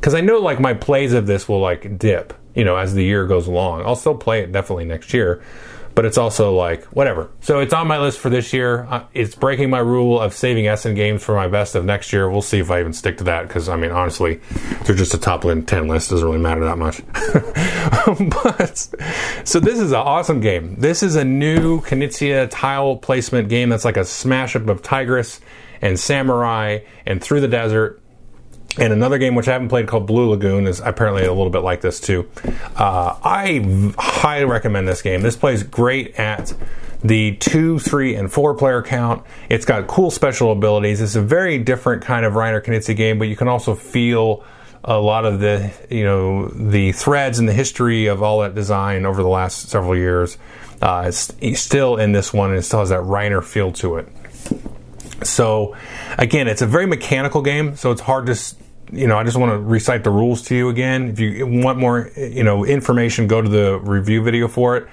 because 0.00 0.14
I 0.14 0.20
know 0.20 0.38
like 0.38 0.58
my 0.58 0.74
plays 0.74 1.12
of 1.12 1.26
this 1.26 1.48
will 1.48 1.60
like 1.60 1.98
dip, 1.98 2.32
you 2.54 2.64
know, 2.64 2.76
as 2.76 2.94
the 2.94 3.04
year 3.04 3.26
goes 3.26 3.46
along. 3.46 3.82
I'll 3.84 3.96
still 3.96 4.16
play 4.16 4.42
it 4.42 4.52
definitely 4.52 4.84
next 4.84 5.12
year 5.12 5.42
but 5.94 6.04
it's 6.04 6.18
also 6.18 6.54
like 6.54 6.84
whatever. 6.86 7.30
So 7.40 7.60
it's 7.60 7.72
on 7.72 7.86
my 7.86 7.98
list 7.98 8.18
for 8.18 8.30
this 8.30 8.52
year. 8.52 8.86
Uh, 8.88 9.04
it's 9.14 9.34
breaking 9.34 9.70
my 9.70 9.78
rule 9.78 10.20
of 10.20 10.32
saving 10.32 10.66
Essen 10.66 10.94
games 10.94 11.22
for 11.22 11.34
my 11.34 11.48
best 11.48 11.74
of 11.74 11.84
next 11.84 12.12
year. 12.12 12.30
We'll 12.30 12.42
see 12.42 12.58
if 12.58 12.70
I 12.70 12.80
even 12.80 12.92
stick 12.92 13.18
to 13.18 13.24
that 13.24 13.48
because 13.48 13.68
I 13.68 13.76
mean 13.76 13.90
honestly, 13.90 14.40
they're 14.84 14.96
just 14.96 15.14
a 15.14 15.18
top 15.18 15.42
ten 15.42 15.88
list. 15.88 16.10
Doesn't 16.10 16.26
really 16.26 16.40
matter 16.40 16.64
that 16.64 16.78
much. 16.78 17.02
but 18.44 18.78
so 19.46 19.60
this 19.60 19.78
is 19.78 19.92
an 19.92 19.98
awesome 19.98 20.40
game. 20.40 20.76
This 20.76 21.02
is 21.02 21.16
a 21.16 21.24
new 21.24 21.80
Knizia 21.82 22.48
tile 22.50 22.96
placement 22.96 23.48
game 23.48 23.68
that's 23.68 23.84
like 23.84 23.96
a 23.96 24.04
smash 24.04 24.56
up 24.56 24.68
of 24.68 24.82
Tigris 24.82 25.40
and 25.80 25.98
Samurai 25.98 26.80
and 27.06 27.22
Through 27.22 27.40
the 27.40 27.48
Desert 27.48 28.01
and 28.78 28.92
another 28.92 29.18
game 29.18 29.34
which 29.34 29.48
I 29.48 29.52
haven't 29.52 29.68
played 29.68 29.86
called 29.86 30.06
Blue 30.06 30.30
Lagoon 30.30 30.66
is 30.66 30.80
apparently 30.80 31.24
a 31.24 31.32
little 31.32 31.50
bit 31.50 31.60
like 31.60 31.80
this 31.80 32.00
too. 32.00 32.28
Uh, 32.76 33.16
I 33.22 33.92
highly 33.98 34.46
recommend 34.46 34.88
this 34.88 35.02
game. 35.02 35.22
This 35.22 35.36
plays 35.36 35.62
great 35.62 36.18
at 36.18 36.54
the 37.04 37.36
two, 37.36 37.78
three, 37.78 38.14
and 38.14 38.32
four 38.32 38.54
player 38.54 38.82
count. 38.82 39.24
It's 39.48 39.64
got 39.64 39.86
cool 39.86 40.10
special 40.10 40.52
abilities. 40.52 41.00
It's 41.00 41.16
a 41.16 41.22
very 41.22 41.58
different 41.58 42.02
kind 42.02 42.24
of 42.24 42.34
Reiner 42.34 42.62
Knizia 42.62 42.96
game, 42.96 43.18
but 43.18 43.28
you 43.28 43.36
can 43.36 43.48
also 43.48 43.74
feel 43.74 44.44
a 44.84 44.98
lot 44.98 45.24
of 45.24 45.38
the 45.40 45.72
you 45.90 46.04
know 46.04 46.48
the 46.48 46.92
threads 46.92 47.38
and 47.38 47.48
the 47.48 47.52
history 47.52 48.06
of 48.06 48.22
all 48.22 48.40
that 48.40 48.54
design 48.54 49.06
over 49.06 49.22
the 49.22 49.28
last 49.28 49.68
several 49.68 49.96
years. 49.96 50.38
Uh, 50.80 51.04
it's 51.06 51.60
still 51.60 51.96
in 51.96 52.12
this 52.12 52.32
one, 52.32 52.50
and 52.50 52.58
it 52.58 52.62
still 52.62 52.80
has 52.80 52.88
that 52.88 53.02
Reiner 53.02 53.42
feel 53.42 53.70
to 53.72 53.96
it. 53.96 54.08
So, 55.26 55.76
again, 56.18 56.48
it's 56.48 56.62
a 56.62 56.66
very 56.66 56.86
mechanical 56.86 57.42
game, 57.42 57.76
so 57.76 57.90
it's 57.90 58.00
hard 58.00 58.26
to 58.26 58.36
you 58.92 59.06
know, 59.06 59.16
I 59.16 59.24
just 59.24 59.38
want 59.38 59.52
to 59.52 59.58
recite 59.58 60.04
the 60.04 60.10
rules 60.10 60.42
to 60.42 60.54
you 60.54 60.68
again. 60.68 61.08
If 61.08 61.18
you 61.18 61.46
want 61.46 61.78
more, 61.78 62.10
you 62.14 62.44
know, 62.44 62.64
information, 62.64 63.26
go 63.26 63.40
to 63.40 63.48
the 63.48 63.78
review 63.78 64.22
video 64.22 64.48
for 64.48 64.76
it. 64.76 64.86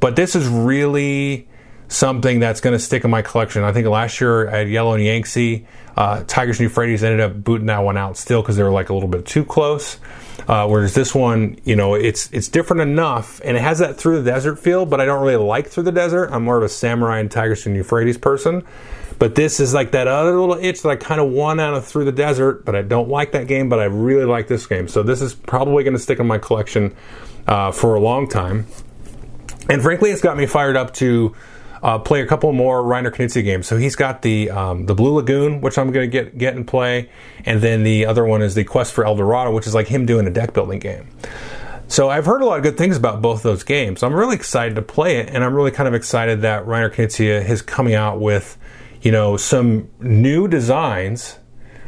But 0.00 0.16
this 0.16 0.34
is 0.34 0.48
really 0.48 1.48
something 1.88 2.40
that's 2.40 2.62
going 2.62 2.72
to 2.72 2.78
stick 2.78 3.04
in 3.04 3.10
my 3.10 3.20
collection. 3.20 3.62
I 3.62 3.72
think 3.72 3.86
last 3.86 4.20
year 4.20 4.48
at 4.48 4.68
Yellow 4.68 4.94
and 4.94 5.04
Yangtze, 5.04 5.66
uh, 5.96 6.24
Tigris 6.24 6.58
and 6.58 6.64
Euphrates 6.64 7.04
ended 7.04 7.20
up 7.20 7.44
booting 7.44 7.66
that 7.66 7.80
one 7.80 7.98
out 7.98 8.16
still 8.16 8.40
because 8.40 8.56
they 8.56 8.62
were 8.62 8.70
like 8.70 8.88
a 8.88 8.94
little 8.94 9.08
bit 9.08 9.26
too 9.26 9.44
close. 9.44 9.98
Uh, 10.48 10.66
whereas 10.66 10.94
this 10.94 11.14
one, 11.14 11.58
you 11.64 11.76
know, 11.76 11.94
it's 11.94 12.32
it's 12.32 12.48
different 12.48 12.80
enough, 12.82 13.40
and 13.44 13.56
it 13.56 13.60
has 13.60 13.78
that 13.78 13.96
through 13.96 14.22
the 14.22 14.30
desert 14.30 14.58
feel. 14.58 14.86
But 14.86 15.00
I 15.00 15.04
don't 15.04 15.22
really 15.22 15.36
like 15.36 15.68
through 15.68 15.84
the 15.84 15.92
desert. 15.92 16.30
I'm 16.32 16.42
more 16.42 16.56
of 16.56 16.64
a 16.64 16.68
samurai 16.68 17.20
and 17.20 17.30
Tigris 17.30 17.66
and 17.66 17.76
Euphrates 17.76 18.18
person. 18.18 18.64
But 19.18 19.34
this 19.34 19.60
is 19.60 19.74
like 19.74 19.92
that 19.92 20.08
other 20.08 20.38
little 20.38 20.56
itch 20.56 20.82
that 20.82 20.88
I 20.88 20.96
kind 20.96 21.20
of 21.20 21.30
want 21.30 21.60
out 21.60 21.74
of 21.74 21.86
through 21.86 22.04
the 22.04 22.12
desert. 22.12 22.64
But 22.64 22.74
I 22.74 22.82
don't 22.82 23.08
like 23.08 23.32
that 23.32 23.46
game. 23.46 23.68
But 23.68 23.78
I 23.78 23.84
really 23.84 24.24
like 24.24 24.48
this 24.48 24.66
game. 24.66 24.88
So 24.88 25.02
this 25.02 25.20
is 25.20 25.34
probably 25.34 25.84
going 25.84 25.96
to 25.96 26.02
stick 26.02 26.18
in 26.18 26.26
my 26.26 26.38
collection 26.38 26.94
uh, 27.46 27.72
for 27.72 27.94
a 27.94 28.00
long 28.00 28.28
time. 28.28 28.66
And 29.68 29.82
frankly, 29.82 30.10
it's 30.10 30.22
got 30.22 30.36
me 30.36 30.46
fired 30.46 30.76
up 30.76 30.92
to 30.94 31.34
uh, 31.82 31.98
play 31.98 32.20
a 32.20 32.26
couple 32.26 32.52
more 32.52 32.82
Reiner 32.82 33.12
Knizia 33.12 33.42
games. 33.42 33.66
So 33.66 33.76
he's 33.76 33.96
got 33.96 34.22
the 34.22 34.50
um, 34.50 34.86
the 34.86 34.94
Blue 34.94 35.14
Lagoon, 35.14 35.60
which 35.60 35.78
I'm 35.78 35.90
going 35.90 36.08
to 36.08 36.22
get 36.24 36.38
get 36.38 36.54
and 36.54 36.66
play, 36.66 37.10
and 37.44 37.60
then 37.60 37.82
the 37.82 38.06
other 38.06 38.24
one 38.24 38.42
is 38.42 38.54
the 38.54 38.64
Quest 38.64 38.92
for 38.92 39.04
El 39.04 39.16
Dorado, 39.16 39.52
which 39.52 39.66
is 39.66 39.74
like 39.74 39.88
him 39.88 40.06
doing 40.06 40.26
a 40.26 40.30
deck 40.30 40.52
building 40.54 40.78
game. 40.78 41.08
So 41.88 42.08
I've 42.08 42.24
heard 42.24 42.40
a 42.40 42.46
lot 42.46 42.56
of 42.56 42.62
good 42.62 42.78
things 42.78 42.96
about 42.96 43.20
both 43.20 43.42
those 43.42 43.64
games. 43.64 44.02
I'm 44.02 44.14
really 44.14 44.36
excited 44.36 44.76
to 44.76 44.82
play 44.82 45.18
it, 45.18 45.28
and 45.28 45.44
I'm 45.44 45.54
really 45.54 45.72
kind 45.72 45.88
of 45.88 45.94
excited 45.94 46.42
that 46.42 46.64
Reiner 46.64 46.90
Knizia 46.90 47.46
is 47.46 47.60
coming 47.60 47.94
out 47.94 48.20
with, 48.20 48.56
you 49.02 49.12
know, 49.12 49.36
some 49.36 49.90
new 50.00 50.48
designs, 50.48 51.38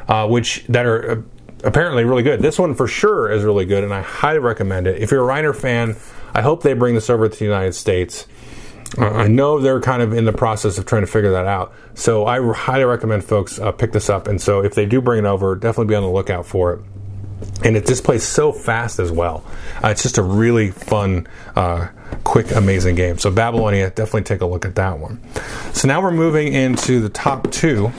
uh, 0.09 0.29
which 0.29 0.65
that 0.69 0.85
are 0.85 1.11
uh, 1.11 1.23
apparently 1.63 2.05
really 2.05 2.23
good. 2.23 2.41
This 2.41 2.59
one 2.59 2.75
for 2.75 2.87
sure 2.87 3.31
is 3.31 3.43
really 3.43 3.65
good, 3.65 3.85
and 3.85 3.95
I 3.95 4.03
highly 4.03 4.41
recommend 4.41 4.87
it. 4.87 5.01
If 5.01 5.11
you're 5.11 5.29
a 5.29 5.33
Reiner 5.33 5.55
fan, 5.55 5.97
I 6.35 6.43
hope 6.43 6.63
they 6.63 6.75
bring 6.75 6.95
this 6.95 7.09
over 7.09 7.29
to 7.29 7.39
the 7.39 7.45
United 7.45 7.75
States. 7.75 8.27
Uh, 8.99 9.09
I 9.09 9.29
know 9.29 9.61
they're 9.61 9.81
kind 9.81 10.03
of 10.03 10.13
in 10.13 10.25
the 10.25 10.33
process 10.33 10.79
of 10.79 10.87
trying 10.87 11.03
to 11.03 11.07
figure 11.07 11.33
that 11.33 11.47
out. 11.47 11.75
So 11.95 12.27
I 12.27 12.41
highly 12.55 12.85
recommend 12.85 13.25
folks 13.25 13.59
uh, 13.59 13.73
pick 13.73 13.93
this 13.93 14.09
up. 14.09 14.29
And 14.29 14.41
so 14.41 14.61
if 14.61 14.75
they 14.75 14.87
do 14.87 15.01
bring 15.01 15.25
it 15.25 15.27
over, 15.27 15.57
definitely 15.57 15.93
be 15.93 15.95
on 15.97 16.03
the 16.03 16.11
lookout 16.11 16.47
for 16.47 16.75
it. 16.75 16.81
And 17.65 17.77
it 17.77 17.87
displays 17.87 18.23
so 18.23 18.53
fast 18.53 18.99
as 18.99 19.11
well. 19.11 19.45
Uh, 19.83 19.89
it's 19.89 20.03
just 20.03 20.19
a 20.19 20.23
really 20.23 20.71
fun, 20.71 21.27
uh, 21.57 21.89
quick, 22.23 22.51
amazing 22.53 22.95
game. 22.95 23.19
So 23.19 23.31
Babylonia, 23.31 23.91
definitely 23.91 24.23
take 24.23 24.41
a 24.41 24.47
look 24.47 24.65
at 24.65 24.75
that 24.77 24.99
one. 24.99 25.21
So 25.73 25.89
now 25.89 26.01
we're 26.03 26.11
moving 26.11 26.53
into 26.53 27.01
the 27.01 27.09
top 27.09 27.51
two. 27.51 27.93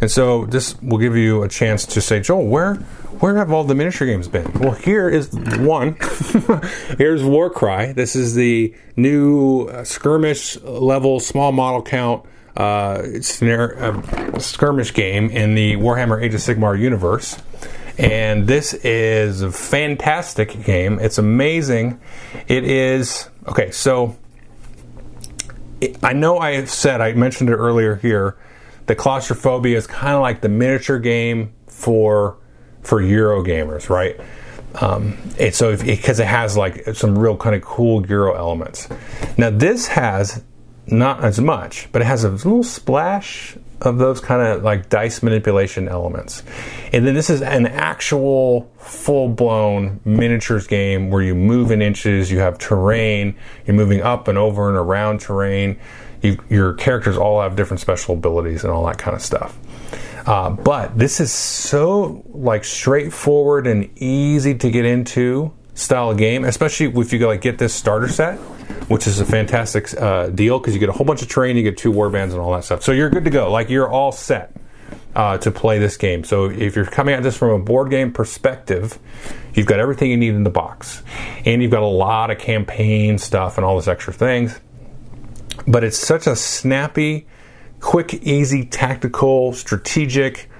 And 0.00 0.10
so 0.10 0.46
this 0.46 0.80
will 0.82 0.98
give 0.98 1.16
you 1.16 1.42
a 1.42 1.48
chance 1.48 1.86
to 1.86 2.00
say, 2.00 2.20
Joel, 2.20 2.46
where 2.46 2.76
where 3.20 3.36
have 3.36 3.52
all 3.52 3.64
the 3.64 3.74
miniature 3.74 4.06
games 4.06 4.28
been? 4.28 4.50
Well, 4.54 4.72
here 4.72 5.06
is 5.08 5.30
one. 5.32 5.96
Here's 6.96 7.22
Warcry. 7.22 7.92
This 7.92 8.16
is 8.16 8.34
the 8.34 8.74
new 8.96 9.66
uh, 9.66 9.84
skirmish 9.84 10.58
level, 10.62 11.20
small 11.20 11.52
model 11.52 11.82
count 11.82 12.24
uh, 12.56 13.02
uh, 13.02 14.38
skirmish 14.38 14.94
game 14.94 15.30
in 15.30 15.54
the 15.54 15.76
Warhammer 15.76 16.22
Age 16.22 16.34
of 16.34 16.40
Sigmar 16.40 16.78
universe. 16.78 17.36
And 17.98 18.46
this 18.46 18.72
is 18.72 19.42
a 19.42 19.52
fantastic 19.52 20.64
game. 20.64 20.98
It's 20.98 21.18
amazing. 21.18 22.00
It 22.48 22.64
is 22.64 23.28
okay. 23.50 23.70
So 23.70 24.16
I 26.02 26.12
know 26.12 26.38
I 26.38 26.52
have 26.52 26.70
said 26.70 27.00
I 27.00 27.12
mentioned 27.12 27.50
it 27.50 27.54
earlier 27.54 27.96
here. 27.96 28.36
The 28.86 28.94
claustrophobia 28.94 29.76
is 29.76 29.86
kind 29.86 30.14
of 30.14 30.20
like 30.20 30.40
the 30.40 30.48
miniature 30.48 30.98
game 30.98 31.52
for 31.66 32.36
for 32.82 33.00
Euro 33.00 33.42
gamers, 33.44 33.88
right? 33.88 34.18
Um, 34.80 35.18
and 35.38 35.54
so 35.54 35.76
because 35.76 36.20
it, 36.20 36.24
it, 36.24 36.26
has 36.26 36.56
like 36.56 36.94
some 36.94 37.18
real 37.18 37.36
kind 37.36 37.56
of 37.56 37.62
cool 37.62 38.06
Euro 38.06 38.34
elements. 38.34 38.88
Now 39.36 39.50
this 39.50 39.88
has 39.88 40.42
not 40.86 41.24
as 41.24 41.40
much, 41.40 41.88
but 41.92 42.02
it 42.02 42.06
has 42.06 42.24
a 42.24 42.30
little 42.30 42.62
splash 42.62 43.56
of 43.84 43.98
those 43.98 44.20
kind 44.20 44.42
of 44.42 44.62
like 44.62 44.88
dice 44.88 45.22
manipulation 45.22 45.88
elements. 45.88 46.42
And 46.92 47.06
then 47.06 47.14
this 47.14 47.30
is 47.30 47.42
an 47.42 47.66
actual 47.66 48.70
full 48.78 49.28
blown 49.28 50.00
miniatures 50.04 50.66
game 50.66 51.10
where 51.10 51.22
you 51.22 51.34
move 51.34 51.70
in 51.70 51.82
inches, 51.82 52.30
you 52.30 52.38
have 52.38 52.58
terrain, 52.58 53.36
you're 53.66 53.76
moving 53.76 54.02
up 54.02 54.28
and 54.28 54.38
over 54.38 54.68
and 54.68 54.76
around 54.76 55.20
terrain. 55.20 55.78
You, 56.22 56.38
your 56.50 56.74
characters 56.74 57.16
all 57.16 57.40
have 57.40 57.56
different 57.56 57.80
special 57.80 58.14
abilities 58.14 58.62
and 58.64 58.72
all 58.72 58.84
that 58.86 58.98
kind 58.98 59.16
of 59.16 59.22
stuff. 59.22 59.58
Uh, 60.26 60.50
but 60.50 60.98
this 60.98 61.18
is 61.18 61.32
so 61.32 62.22
like 62.28 62.64
straightforward 62.64 63.66
and 63.66 63.90
easy 63.98 64.54
to 64.54 64.70
get 64.70 64.84
into 64.84 65.52
style 65.74 66.10
of 66.10 66.18
game, 66.18 66.44
especially 66.44 66.86
if 67.00 67.12
you 67.12 67.26
like 67.26 67.40
get 67.40 67.58
this 67.58 67.74
starter 67.74 68.08
set, 68.08 68.38
which 68.90 69.06
is 69.06 69.20
a 69.20 69.24
fantastic 69.24 69.94
uh, 70.00 70.26
deal 70.30 70.58
because 70.58 70.74
you 70.74 70.80
get 70.80 70.88
a 70.88 70.92
whole 70.92 71.06
bunch 71.06 71.22
of 71.22 71.28
terrain, 71.28 71.56
you 71.56 71.62
get 71.62 71.78
two 71.78 71.92
warbands 71.92 72.30
and 72.30 72.40
all 72.40 72.52
that 72.52 72.64
stuff. 72.64 72.82
So 72.82 72.90
you're 72.90 73.08
good 73.08 73.22
to 73.22 73.30
go. 73.30 73.48
Like 73.48 73.70
you're 73.70 73.88
all 73.88 74.10
set 74.10 74.52
uh, 75.14 75.38
to 75.38 75.52
play 75.52 75.78
this 75.78 75.96
game. 75.96 76.24
So 76.24 76.46
if 76.50 76.74
you're 76.74 76.84
coming 76.84 77.14
at 77.14 77.22
this 77.22 77.36
from 77.36 77.50
a 77.50 77.58
board 77.60 77.88
game 77.88 78.12
perspective, 78.12 78.98
you've 79.54 79.66
got 79.66 79.78
everything 79.78 80.10
you 80.10 80.16
need 80.16 80.34
in 80.34 80.42
the 80.42 80.50
box, 80.50 81.04
and 81.44 81.62
you've 81.62 81.70
got 81.70 81.84
a 81.84 81.86
lot 81.86 82.32
of 82.32 82.38
campaign 82.38 83.16
stuff 83.18 83.58
and 83.58 83.64
all 83.64 83.76
this 83.76 83.86
extra 83.86 84.12
things. 84.12 84.58
But 85.68 85.84
it's 85.84 85.98
such 85.98 86.26
a 86.26 86.34
snappy 86.34 87.28
quick, 87.78 88.14
easy, 88.14 88.64
tactical, 88.64 89.52
strategic. 89.52 90.50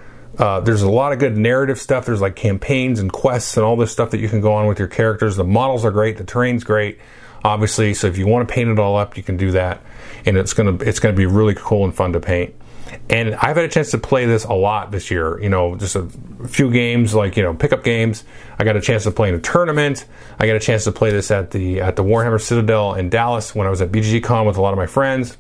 Uh, 0.41 0.59
there's 0.59 0.81
a 0.81 0.91
lot 0.91 1.13
of 1.13 1.19
good 1.19 1.37
narrative 1.37 1.79
stuff. 1.79 2.07
There's 2.07 2.23
like 2.23 2.35
campaigns 2.35 2.99
and 2.99 3.13
quests 3.13 3.59
and 3.59 3.65
all 3.65 3.77
this 3.77 3.93
stuff 3.93 4.11
that 4.13 4.21
you 4.21 4.29
can 4.29 4.41
go 4.41 4.55
on 4.55 4.67
with 4.67 4.79
your 4.79 4.89
characters. 4.89 5.37
The 5.37 5.45
models 5.45 5.85
are 5.85 5.91
great. 5.91 6.17
The 6.17 6.25
terrain's 6.25 6.65
great, 6.65 6.99
obviously. 7.45 7.93
So 7.93 8.07
if 8.07 8.17
you 8.17 8.27
want 8.27 8.49
to 8.49 8.55
paint 8.55 8.71
it 8.71 8.79
all 8.79 8.97
up, 8.97 9.19
you 9.19 9.23
can 9.23 9.37
do 9.37 9.51
that, 9.51 9.83
and 10.25 10.39
it's 10.39 10.55
gonna 10.55 10.79
it's 10.81 10.99
gonna 10.99 11.15
be 11.15 11.27
really 11.27 11.55
cool 11.55 11.85
and 11.85 11.95
fun 11.95 12.15
to 12.15 12.21
paint. 12.21 12.55
And 13.11 13.35
I've 13.35 13.57
had 13.57 13.67
a 13.67 13.69
chance 13.69 13.91
to 13.91 13.99
play 13.99 14.25
this 14.25 14.45
a 14.45 14.55
lot 14.55 14.93
this 14.93 15.11
year. 15.11 15.39
You 15.43 15.51
know, 15.51 15.77
just 15.77 15.95
a 15.95 16.09
few 16.49 16.73
games, 16.73 17.15
like 17.15 17.37
you 17.37 17.43
know, 17.43 17.53
pickup 17.53 17.85
games. 17.85 18.25
I 18.59 18.65
got 18.65 18.77
a 18.77 18.81
chance 18.81 19.03
to 19.05 19.11
play 19.11 19.29
in 19.29 19.35
a 19.35 19.41
tournament. 19.41 20.07
I 20.39 20.47
got 20.47 20.57
a 20.57 20.61
chance 20.61 20.85
to 20.85 20.93
play 20.93 21.11
this 21.11 21.31
at 21.31 21.51
the 21.51 21.83
at 21.83 21.97
the 21.97 22.03
Warhammer 22.03 22.41
Citadel 22.41 22.95
in 22.95 23.11
Dallas 23.11 23.55
when 23.55 23.67
I 23.67 23.71
was 23.71 23.83
at 23.83 23.93
BGG 23.93 24.47
with 24.47 24.57
a 24.57 24.63
lot 24.63 24.73
of 24.73 24.79
my 24.79 24.87
friends 24.87 25.37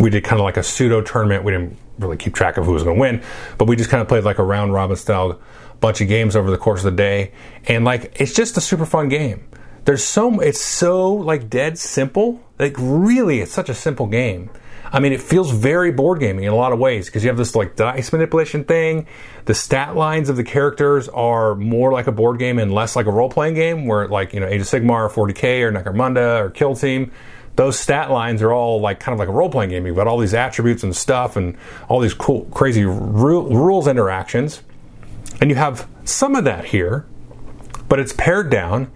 we 0.00 0.10
did 0.10 0.24
kind 0.24 0.40
of 0.40 0.44
like 0.44 0.56
a 0.56 0.62
pseudo 0.62 1.02
tournament. 1.02 1.44
We 1.44 1.52
didn't 1.52 1.76
really 2.00 2.16
keep 2.16 2.34
track 2.34 2.56
of 2.56 2.64
who 2.64 2.72
was 2.72 2.82
going 2.82 2.96
to 2.96 3.00
win, 3.00 3.22
but 3.58 3.66
we 3.66 3.76
just 3.76 3.90
kind 3.90 4.00
of 4.00 4.08
played 4.08 4.24
like 4.24 4.38
a 4.38 4.42
round 4.42 4.72
robin 4.72 4.96
style 4.96 5.40
bunch 5.80 6.00
of 6.00 6.08
games 6.08 6.36
over 6.36 6.50
the 6.50 6.58
course 6.58 6.80
of 6.80 6.92
the 6.92 6.96
day. 6.96 7.32
And 7.66 7.84
like, 7.84 8.20
it's 8.20 8.34
just 8.34 8.56
a 8.56 8.60
super 8.60 8.86
fun 8.86 9.08
game. 9.08 9.46
There's 9.84 10.04
so, 10.04 10.40
it's 10.40 10.60
so 10.60 11.12
like 11.12 11.48
dead 11.48 11.78
simple. 11.78 12.42
Like, 12.58 12.74
really, 12.78 13.40
it's 13.40 13.52
such 13.52 13.68
a 13.68 13.74
simple 13.74 14.06
game. 14.06 14.50
I 14.92 14.98
mean, 14.98 15.12
it 15.12 15.20
feels 15.20 15.52
very 15.52 15.92
board 15.92 16.18
gaming 16.18 16.44
in 16.44 16.52
a 16.52 16.56
lot 16.56 16.72
of 16.72 16.78
ways 16.78 17.06
because 17.06 17.22
you 17.22 17.30
have 17.30 17.36
this 17.36 17.54
like 17.54 17.76
dice 17.76 18.12
manipulation 18.12 18.64
thing. 18.64 19.06
The 19.44 19.54
stat 19.54 19.94
lines 19.94 20.28
of 20.28 20.36
the 20.36 20.42
characters 20.42 21.08
are 21.08 21.54
more 21.54 21.92
like 21.92 22.08
a 22.08 22.12
board 22.12 22.38
game 22.40 22.58
and 22.58 22.74
less 22.74 22.96
like 22.96 23.06
a 23.06 23.10
role 23.10 23.30
playing 23.30 23.54
game, 23.54 23.86
where 23.86 24.08
like 24.08 24.34
you 24.34 24.40
know 24.40 24.46
Age 24.46 24.62
of 24.62 24.66
Sigmar, 24.66 25.16
or 25.16 25.28
40k, 25.28 25.62
or 25.62 25.72
Necromunda, 25.72 26.40
or 26.40 26.50
Kill 26.50 26.74
Team 26.74 27.12
those 27.56 27.78
stat 27.78 28.10
lines 28.10 28.42
are 28.42 28.52
all 28.52 28.80
like 28.80 29.00
kind 29.00 29.12
of 29.12 29.18
like 29.18 29.28
a 29.28 29.32
role 29.32 29.50
playing 29.50 29.70
game. 29.70 29.86
You've 29.86 29.96
got 29.96 30.06
all 30.06 30.18
these 30.18 30.34
attributes 30.34 30.82
and 30.82 30.94
stuff 30.94 31.36
and 31.36 31.56
all 31.88 32.00
these 32.00 32.14
cool, 32.14 32.46
crazy 32.46 32.84
ru- 32.84 33.48
rules 33.48 33.86
interactions. 33.86 34.62
And 35.40 35.50
you 35.50 35.56
have 35.56 35.88
some 36.04 36.34
of 36.36 36.44
that 36.44 36.66
here, 36.66 37.06
but 37.88 37.98
it's 37.98 38.12
pared 38.12 38.50
down. 38.50 38.90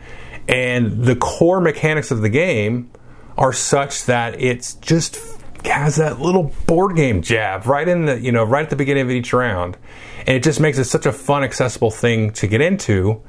And 0.49 1.05
the 1.05 1.17
core 1.17 1.61
mechanics 1.61 2.11
of 2.11 2.21
the 2.21 2.29
game 2.29 2.91
are 3.37 3.53
such 3.53 4.05
that 4.05 4.41
it's 4.41 4.75
just 4.75 5.19
has 5.65 5.97
that 5.97 6.21
little 6.21 6.53
board 6.67 6.95
game 6.95 7.23
jab 7.23 7.67
right 7.67 7.89
in 7.89 8.05
the, 8.05 8.21
you 8.21 8.31
know, 8.31 8.45
right 8.45 8.65
at 8.65 8.71
the 8.71 8.77
beginning 8.77 9.03
of 9.03 9.11
each 9.11 9.33
round. 9.33 9.77
And 10.21 10.37
it 10.37 10.43
just 10.43 10.61
makes 10.61 10.79
it 10.79 10.85
such 10.85 11.07
a 11.07 11.13
fun, 11.13 11.43
accessible 11.43 11.91
thing 11.91 12.33
to 12.35 12.47
get 12.47 12.61
into 12.61 13.23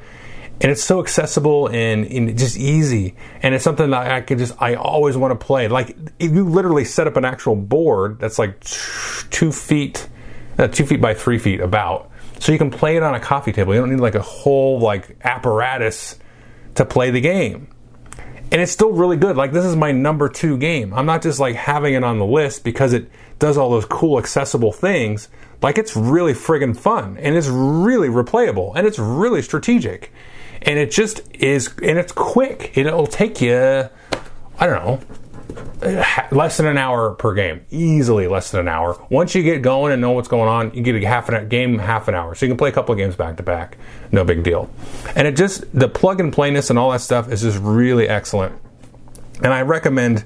and 0.62 0.72
it's 0.72 0.84
so 0.84 1.00
accessible 1.00 1.68
and, 1.68 2.06
and, 2.06 2.38
just 2.38 2.58
easy. 2.58 3.16
And 3.42 3.54
it's 3.54 3.64
something 3.64 3.90
that 3.90 4.12
i 4.12 4.22
could 4.22 4.38
just 4.38 4.60
i 4.62 4.76
always 4.76 5.18
want 5.18 5.38
to 5.38 5.46
play. 5.46 5.68
Like 5.68 5.98
you 6.20 6.48
literally 6.48 6.86
set 6.86 7.08
up 7.08 7.18
an 7.18 7.26
actual 7.26 7.56
board 7.56 8.20
that's 8.20 8.40
like 8.40 8.62
two 9.32 9.52
feet 9.52 10.08
uh, 10.58 10.68
two 10.68 10.86
feet 10.86 11.02
by 11.02 11.14
three 11.14 11.38
feet 11.38 11.60
about. 11.60 12.12
So 12.40 12.52
you 12.52 12.58
can 12.58 12.72
play 12.72 12.96
it 12.96 13.04
on 13.04 13.16
a 13.16 13.20
coffee 13.20 13.52
table. 13.52 13.74
You 13.74 13.82
don't 13.82 13.90
need 13.90 14.00
like 14.00 14.16
a 14.16 14.22
whole 14.22 14.80
like 14.80 15.18
apparatus 15.24 16.18
to 16.76 16.86
play 16.86 17.12
the 17.12 17.22
game. 17.22 17.68
And 18.52 18.62
it's 18.62 18.72
still 18.72 18.92
really 18.92 19.18
good. 19.18 19.36
Like 19.36 19.52
this 19.52 19.66
is 19.66 19.76
my 19.76 19.92
number 19.92 20.30
two 20.30 20.58
game. 20.58 20.94
I'm 20.94 21.06
not 21.06 21.22
just 21.22 21.40
like 21.40 21.56
having 21.56 21.96
it 21.96 22.04
on 22.04 22.20
the 22.20 22.26
list 22.26 22.64
because 22.64 22.94
it 22.94 23.10
does 23.40 23.58
all 23.58 23.70
those 23.70 23.86
cool 23.86 24.18
accessible 24.20 24.72
things. 24.72 25.28
Like 25.62 25.78
it's 25.78 25.98
really 25.98 26.34
friggin' 26.34 26.78
fun 26.78 27.18
and 27.18 27.36
it's 27.36 27.48
really 27.48 28.08
replayable 28.08 28.74
and 28.76 28.88
it's 28.88 29.00
really 29.00 29.42
strategic 29.42 30.12
and 30.66 30.80
it 30.80 30.92
just 30.92 31.22
is, 31.34 31.68
and 31.82 31.98
it's 31.98 32.12
quick. 32.12 32.76
It'll 32.76 33.08
take 33.08 33.40
you, 33.40 33.56
I 33.56 34.66
don't 34.66 34.86
know, 34.86 35.00
uh, 35.82 36.28
less 36.32 36.58
than 36.58 36.66
an 36.66 36.78
hour 36.78 37.14
per 37.14 37.34
game, 37.34 37.66
easily 37.70 38.28
less 38.28 38.52
than 38.52 38.62
an 38.62 38.68
hour. 38.68 39.00
Once 39.10 39.36
you 39.36 39.44
get 39.44 39.62
going 39.62 39.94
and 39.94 40.02
know 40.02 40.12
what's 40.12 40.28
going 40.28 40.50
on, 40.50 40.74
you 40.74 40.82
get 40.82 40.96
a 40.96 41.08
half 41.08 41.30
an 41.30 41.48
game, 41.48 41.78
half 41.78 42.08
an 42.08 42.16
hour, 42.16 42.34
so 42.34 42.46
you 42.46 42.50
can 42.50 42.58
play 42.58 42.70
a 42.70 42.72
couple 42.72 42.94
of 42.94 42.98
games 42.98 43.16
back 43.16 43.38
to 43.38 43.44
back. 43.44 43.78
No 44.12 44.24
big 44.24 44.44
deal. 44.44 44.70
And 45.16 45.28
it 45.28 45.36
just 45.36 45.64
the 45.78 45.88
plug 45.88 46.20
and 46.20 46.34
playness 46.34 46.70
and 46.70 46.80
all 46.80 46.92
that 46.92 47.02
stuff 47.02 47.32
is 47.32 47.42
just 47.42 47.60
really 47.60 48.10
excellent. 48.10 48.60
And 49.44 49.54
I 49.54 49.62
recommend 49.62 50.26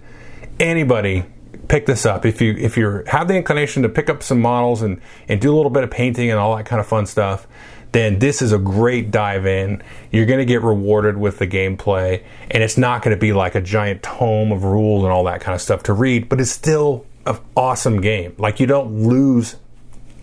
anybody 0.60 1.26
pick 1.68 1.86
this 1.86 2.06
up 2.06 2.26
if 2.26 2.42
you 2.42 2.56
if 2.58 2.78
you 2.78 3.04
have 3.08 3.28
the 3.28 3.36
inclination 3.36 3.84
to 3.84 3.90
pick 3.90 4.10
up 4.10 4.24
some 4.24 4.40
models 4.42 4.82
and 4.82 5.00
and 5.28 5.40
do 5.40 5.54
a 5.54 5.56
little 5.56 5.70
bit 5.70 5.84
of 5.84 5.92
painting 5.92 6.30
and 6.32 6.40
all 6.40 6.56
that 6.56 6.66
kind 6.66 6.80
of 6.80 6.88
fun 6.88 7.06
stuff 7.06 7.48
then 7.92 8.20
this 8.20 8.42
is 8.42 8.52
a 8.52 8.58
great 8.60 9.12
dive 9.12 9.46
in. 9.46 9.82
You're 10.12 10.26
going 10.26 10.40
to 10.40 10.46
get 10.46 10.62
rewarded 10.62 11.18
with 11.18 11.40
the 11.40 11.48
gameplay, 11.48 12.24
and 12.52 12.62
it's 12.62 12.78
not 12.78 13.02
going 13.02 13.16
to 13.16 13.20
be 13.20 13.34
like 13.34 13.56
a 13.56 13.62
giant 13.62 14.04
tome 14.04 14.52
of 14.52 14.64
rules 14.64 15.04
and 15.04 15.12
all 15.12 15.24
that 15.26 15.42
kind 15.42 15.56
of 15.56 15.62
stuff 15.62 15.84
to 15.84 15.94
read, 15.94 16.30
but 16.30 16.40
it's 16.40 16.52
still 16.52 17.06
an 17.26 17.40
awesome 17.56 18.02
game. 18.02 18.36
Like 18.38 18.60
you 18.60 18.68
don't 18.68 19.08
lose, 19.08 19.56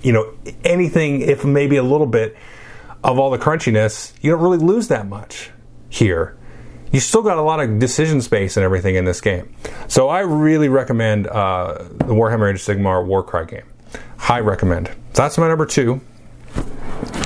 you 0.03 0.13
know, 0.13 0.33
anything 0.65 1.23
if 1.23 1.45
maybe 1.45 1.77
a 1.77 1.83
little 1.83 2.07
bit 2.07 2.37
of 3.03 3.19
all 3.19 3.31
the 3.31 3.39
crunchiness. 3.39 4.13
You 4.21 4.33
don't 4.33 4.43
really 4.43 4.59
lose 4.59 4.89
that 4.89 5.07
much 5.07 5.51
here. 5.89 6.37
You 6.93 7.01
still 7.01 7.23
got 7.23 7.37
a 7.37 7.43
lot 7.43 7.61
of 7.61 7.79
decision 7.79 8.21
space 8.21 8.57
and 8.57 8.65
everything 8.65 8.95
in 8.95 9.05
this 9.05 9.21
game. 9.21 9.55
So 9.89 10.09
I 10.09 10.21
really 10.21 10.69
recommend 10.69 11.27
uh, 11.27 11.79
the 11.79 12.15
Warhammer 12.15 12.51
Age 12.51 12.61
of 12.69 12.77
Sigmar 12.77 13.05
Warcry 13.05 13.47
game. 13.47 13.65
High 14.19 14.41
recommend. 14.41 14.89
So 14.89 15.23
that's 15.23 15.37
my 15.37 15.49
number 15.49 15.67
two. 15.67 16.01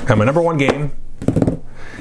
And 0.09 0.18
my 0.18 0.25
number 0.25 0.43
one 0.43 0.57
game 0.57 0.93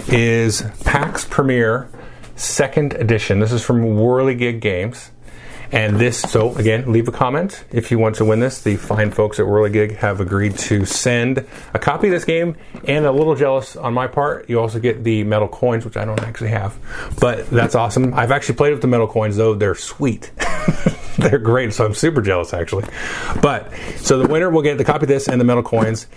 is 0.08 0.64
Pax 0.84 1.26
Pamir 1.26 1.90
Second 2.36 2.94
Edition. 2.94 3.40
This 3.40 3.52
is 3.52 3.64
from 3.64 3.82
Wehrlegig 3.82 4.60
Games. 4.60 5.12
And 5.72 6.00
this, 6.00 6.20
so 6.20 6.56
again, 6.56 6.92
leave 6.92 7.08
a 7.08 7.12
comment 7.12 7.64
if 7.72 7.92
you 7.92 8.00
want 8.00 8.16
to 8.16 8.26
win 8.26 8.40
this. 8.40 8.62
The 8.62 8.76
fine 8.76 9.12
folks 9.12 9.40
at 9.40 9.46
Whirligig 9.46 9.98
have 9.98 10.20
agreed 10.20 10.58
to 10.60 10.84
send 10.86 11.46
a 11.76 11.80
copy 11.80 12.08
of 12.08 12.12
this 12.12 12.26
game, 12.26 12.58
and 12.88 13.06
a 13.06 13.12
little 13.12 13.36
jealous 13.36 13.76
on 13.76 13.94
my 13.94 14.08
part. 14.08 14.50
You 14.50 14.60
also 14.60 14.80
get 14.80 15.04
the 15.04 15.24
metal 15.24 15.48
coins, 15.48 15.86
which 15.86 15.96
I 15.96 16.06
don't 16.06 16.22
actually 16.22 16.50
have, 16.50 16.76
but 17.20 17.48
that's 17.52 17.76
awesome. 17.76 18.16
I've 18.16 18.32
actually 18.32 18.56
played 18.56 18.72
with 18.72 18.82
the 18.82 18.88
metal 18.88 19.08
coins, 19.08 19.38
though 19.38 19.54
they're 19.54 19.76
sweet. 19.76 20.32
they're 21.20 21.38
great, 21.38 21.74
so 21.74 21.86
I'm 21.86 21.94
super 21.94 22.24
jealous 22.24 22.52
actually. 22.52 22.86
But 23.42 23.72
so 23.98 24.18
the 24.18 24.28
winner 24.28 24.50
will 24.50 24.64
get 24.64 24.80
the 24.80 24.86
copy 24.86 25.04
of 25.04 25.10
this 25.10 25.28
and 25.28 25.40
the 25.40 25.46
metal 25.46 25.64
coins. 25.64 26.08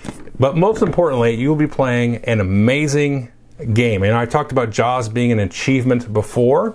But 0.42 0.56
most 0.56 0.82
importantly, 0.82 1.36
you 1.36 1.48
will 1.48 1.54
be 1.54 1.68
playing 1.68 2.16
an 2.24 2.40
amazing 2.40 3.30
game. 3.72 4.02
And 4.02 4.12
I 4.12 4.26
talked 4.26 4.50
about 4.50 4.70
Jaws 4.70 5.08
being 5.08 5.30
an 5.30 5.38
achievement 5.38 6.12
before. 6.12 6.74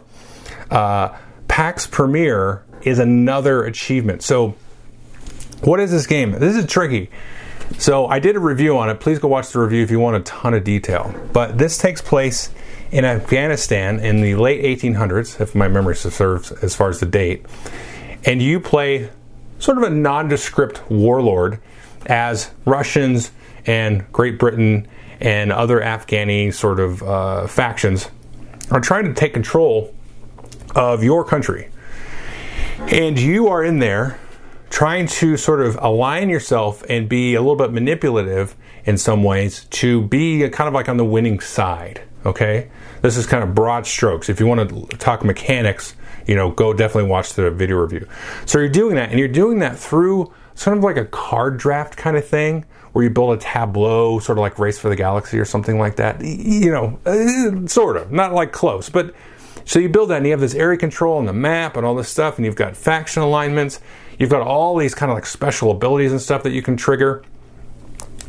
Uh, 0.72 1.18
Pax 1.50 1.86
Pamir 1.86 2.64
is 2.84 2.98
another 2.98 3.66
achievement. 3.66 4.24
So, 4.24 4.56
what 5.64 5.82
is 5.82 5.92
this 5.92 6.08
game? 6.08 6.32
This 6.32 6.56
is 6.56 6.66
tricky. 6.66 7.10
So, 7.78 8.08
I 8.08 8.20
did 8.20 8.38
a 8.38 8.40
review 8.40 8.78
on 8.78 8.90
it. 8.90 9.02
Please 9.02 9.20
go 9.20 9.28
watch 9.28 9.52
the 9.52 9.60
review 9.60 9.84
if 9.84 9.92
you 9.92 10.00
want 10.00 10.16
a 10.16 10.22
ton 10.22 10.54
of 10.54 10.64
detail. 10.64 11.14
But 11.34 11.58
this 11.58 11.78
takes 11.78 12.02
place 12.02 12.50
in 12.92 13.04
Afghanistan 13.04 14.00
in 14.00 14.22
the 14.22 14.36
late 14.36 14.64
1800s, 14.64 15.42
if 15.42 15.56
my 15.56 15.68
memory 15.68 15.98
serves 15.98 16.54
as 16.54 16.74
far 16.74 16.88
as 16.88 17.02
the 17.02 17.06
date. 17.06 17.46
And 18.24 18.42
you 18.42 18.62
play 18.62 19.10
sort 19.60 19.78
of 19.78 19.84
a 19.84 19.90
nondescript 19.90 20.90
warlord 20.90 21.60
as 22.06 22.52
Russians 22.64 23.32
and 23.68 24.12
Great 24.12 24.40
Britain 24.40 24.88
and 25.20 25.52
other 25.52 25.80
Afghani 25.80 26.54
sort 26.54 26.80
of 26.80 27.04
uh, 27.04 27.48
factions 27.48 28.10
are 28.72 28.80
trying 28.80 29.06
to 29.06 29.14
take 29.14 29.34
control 29.34 29.94
of 30.76 31.04
your 31.04 31.24
country. 31.24 31.70
And 32.80 33.20
you 33.20 33.48
are 33.48 33.64
in 33.64 33.80
there 33.80 34.20
trying 34.70 35.08
to 35.08 35.38
sort 35.38 35.62
of 35.62 35.78
align 35.82 36.30
yourself 36.30 36.84
and 36.90 37.08
be 37.08 37.36
a 37.36 37.42
little 37.42 37.56
bit 37.56 37.72
manipulative 37.72 38.56
in 38.86 38.98
some 38.98 39.24
ways 39.24 39.66
to 39.66 40.04
be 40.04 40.48
kind 40.50 40.68
of 40.68 40.74
like 40.74 40.88
on 40.88 40.98
the 40.98 41.06
winning 41.06 41.40
side. 41.40 42.02
Okay? 42.26 42.70
This 43.02 43.18
is 43.18 43.26
kind 43.26 43.44
of 43.44 43.56
broad 43.56 43.86
strokes. 43.86 44.30
If 44.30 44.40
you 44.40 44.48
want 44.48 44.70
to 44.70 44.98
talk 44.98 45.24
mechanics, 45.24 45.96
you 46.26 46.36
know, 46.36 46.52
go 46.52 46.74
definitely 46.74 47.10
watch 47.10 47.34
the 47.34 47.50
video 47.52 47.78
review. 47.78 48.08
So 48.46 48.60
you're 48.60 48.70
doing 48.70 48.96
that, 48.96 49.10
and 49.10 49.20
you're 49.20 49.28
doing 49.30 49.60
that 49.60 49.80
through 49.80 50.34
sort 50.56 50.78
of 50.78 50.84
like 50.84 50.98
a 50.98 51.06
card 51.06 51.58
draft 51.58 51.96
kind 51.96 52.18
of 52.18 52.28
thing 52.28 52.66
where 52.98 53.04
you 53.04 53.12
build 53.12 53.38
a 53.38 53.38
tableau, 53.38 54.18
sort 54.18 54.40
of 54.40 54.42
like 54.42 54.58
Race 54.58 54.80
for 54.80 54.90
the 54.90 54.96
Galaxy 54.96 55.38
or 55.38 55.46
something 55.46 55.78
like 55.78 55.98
that. 55.98 56.20
You 56.20 56.72
know, 56.72 57.00
uh, 57.06 57.68
sort 57.68 57.96
of, 57.96 58.12
not 58.12 58.34
like 58.34 58.52
close, 58.52 58.90
but 58.90 59.14
so 59.66 59.78
you 59.78 59.88
build 59.88 60.10
that 60.10 60.18
and 60.18 60.26
you 60.26 60.32
have 60.32 60.40
this 60.40 60.56
area 60.56 60.80
control 60.80 61.20
and 61.20 61.28
the 61.28 61.34
map 61.34 61.78
and 61.78 61.86
all 61.86 61.94
this 61.94 62.10
stuff, 62.10 62.38
and 62.38 62.46
you've 62.48 62.56
got 62.56 62.76
faction 62.76 63.22
alignments. 63.22 63.80
You've 64.18 64.32
got 64.32 64.42
all 64.42 64.76
these 64.76 64.96
kind 64.96 65.12
of 65.12 65.16
like 65.16 65.28
special 65.28 65.70
abilities 65.70 66.12
and 66.12 66.20
stuff 66.20 66.42
that 66.42 66.54
you 66.54 66.64
can 66.64 66.76
trigger. 66.76 67.22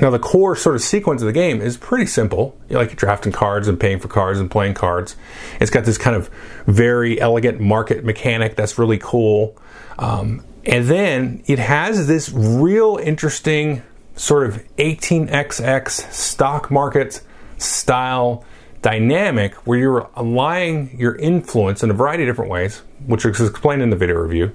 Now, 0.02 0.10
the 0.10 0.18
core 0.18 0.54
sort 0.54 0.76
of 0.76 0.82
sequence 0.82 1.22
of 1.22 1.26
the 1.26 1.32
game 1.32 1.62
is 1.62 1.78
pretty 1.78 2.04
simple. 2.04 2.54
You 2.68 2.76
like 2.76 2.94
drafting 2.94 3.32
cards 3.32 3.68
and 3.68 3.80
paying 3.80 3.98
for 4.00 4.08
cards 4.08 4.38
and 4.38 4.50
playing 4.50 4.74
cards. 4.74 5.16
It's 5.62 5.70
got 5.70 5.86
this 5.86 5.96
kind 5.96 6.14
of 6.14 6.28
very 6.66 7.18
elegant 7.18 7.58
market 7.58 8.04
mechanic 8.04 8.54
that's 8.54 8.78
really 8.78 8.98
cool. 8.98 9.56
Um, 9.98 10.44
and 10.66 10.84
then 10.84 11.42
it 11.46 11.58
has 11.58 12.06
this 12.06 12.28
real 12.28 12.98
interesting 13.02 13.82
sort 14.18 14.46
of 14.46 14.62
18xx 14.76 16.12
stock 16.12 16.70
market 16.70 17.22
style 17.56 18.44
dynamic 18.82 19.54
where 19.66 19.78
you're 19.78 20.10
aligning 20.14 20.98
your 20.98 21.14
influence 21.16 21.82
in 21.82 21.90
a 21.90 21.94
variety 21.94 22.24
of 22.24 22.28
different 22.28 22.50
ways, 22.50 22.82
which 23.06 23.24
is 23.24 23.40
explained 23.40 23.80
in 23.80 23.90
the 23.90 23.96
video 23.96 24.16
review, 24.16 24.52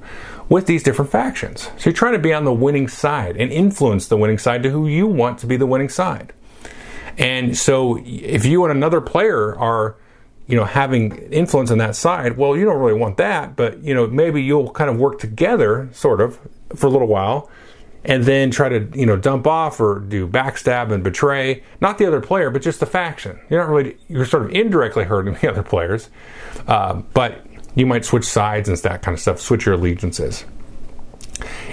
with 0.50 0.66
these 0.66 0.84
different 0.84 1.12
factions. 1.12 1.70
So 1.78 1.90
you're 1.90 1.94
trying 1.94 2.14
to 2.14 2.20
be 2.20 2.34
on 2.34 2.44
the 2.44 2.54
winning 2.54 2.88
side 2.88 3.38
and 3.38 3.52
influence 3.52 4.08
the 4.08 4.18
winning 4.18 4.38
side 4.38 4.64
to 4.64 4.70
who 4.70 4.88
you 4.88 5.08
want 5.08 5.40
to 5.40 5.48
be 5.48 5.56
the 5.56 5.66
winning 5.66 5.90
side. 5.90 6.34
And 7.18 7.58
so 7.58 8.00
if 8.04 8.46
you 8.46 8.64
and 8.66 8.72
another 8.72 9.00
player 9.02 9.58
are 9.58 9.96
you 10.48 10.58
know 10.58 10.66
having 10.66 11.16
influence 11.32 11.72
on 11.72 11.78
that 11.78 11.96
side 11.96 12.36
well 12.36 12.58
you 12.58 12.66
don't 12.66 12.78
really 12.78 13.00
want 13.00 13.16
that 13.16 13.56
but 13.56 13.82
you 13.82 13.94
know 13.94 14.08
maybe 14.08 14.44
you'll 14.44 14.72
kind 14.72 14.90
of 14.90 14.98
work 14.98 15.18
together 15.18 15.88
sort 15.94 16.20
of 16.20 16.38
for 16.76 16.88
a 16.88 16.90
little 16.90 17.08
while 17.08 17.50
and 18.06 18.24
then 18.26 18.52
try 18.52 18.70
to 18.70 18.88
you 18.94 19.06
know 19.06 19.16
dump 19.16 19.48
off 19.48 19.80
or 19.80 20.00
do 20.00 20.28
backstab 20.28 20.92
and 20.92 21.04
betray 21.04 21.64
not 21.82 21.98
the 21.98 22.06
other 22.06 22.22
player 22.22 22.50
but 22.50 22.62
just 22.62 22.80
the 22.80 22.86
faction 22.86 23.40
you're 23.50 23.60
not 23.60 23.70
really 23.70 23.98
you're 24.08 24.26
sort 24.26 24.44
of 24.44 24.52
indirectly 24.52 25.04
hurting 25.04 25.34
the 25.42 25.50
other 25.50 25.64
players 25.64 26.10
uh, 26.68 26.94
but 27.14 27.46
you 27.76 27.86
might 27.86 28.06
switch 28.06 28.26
sides 28.26 28.70
and 28.70 28.78
that 28.80 29.02
kind 29.02 29.14
of 29.14 29.20
stuff 29.20 29.40
switch 29.40 29.66
your 29.66 29.76
allegiances 29.76 30.46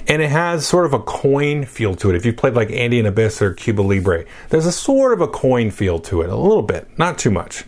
and 0.09 0.23
it 0.23 0.31
has 0.31 0.67
sort 0.67 0.87
of 0.87 0.95
a 0.95 0.99
coin 1.01 1.65
feel 1.65 1.95
to 1.97 2.11
it. 2.11 2.17
If 2.17 2.25
you've 2.25 2.37
played 2.37 2.55
like 2.55 2.71
Andean 2.71 3.07
Abyss 3.07 3.43
or 3.43 3.53
Cuba 3.53 3.83
Libre, 3.83 4.25
there's 4.49 4.67
a 4.67 4.73
sort 4.73 5.13
of 5.13 5.21
a 5.21 5.29
coin 5.29 5.71
feel 5.71 5.99
to 6.01 6.23
it, 6.23 6.31
a 6.31 6.37
little 6.37 6.63
bit, 6.63 6.89
not 6.99 7.19
too 7.19 7.31
much, 7.31 7.65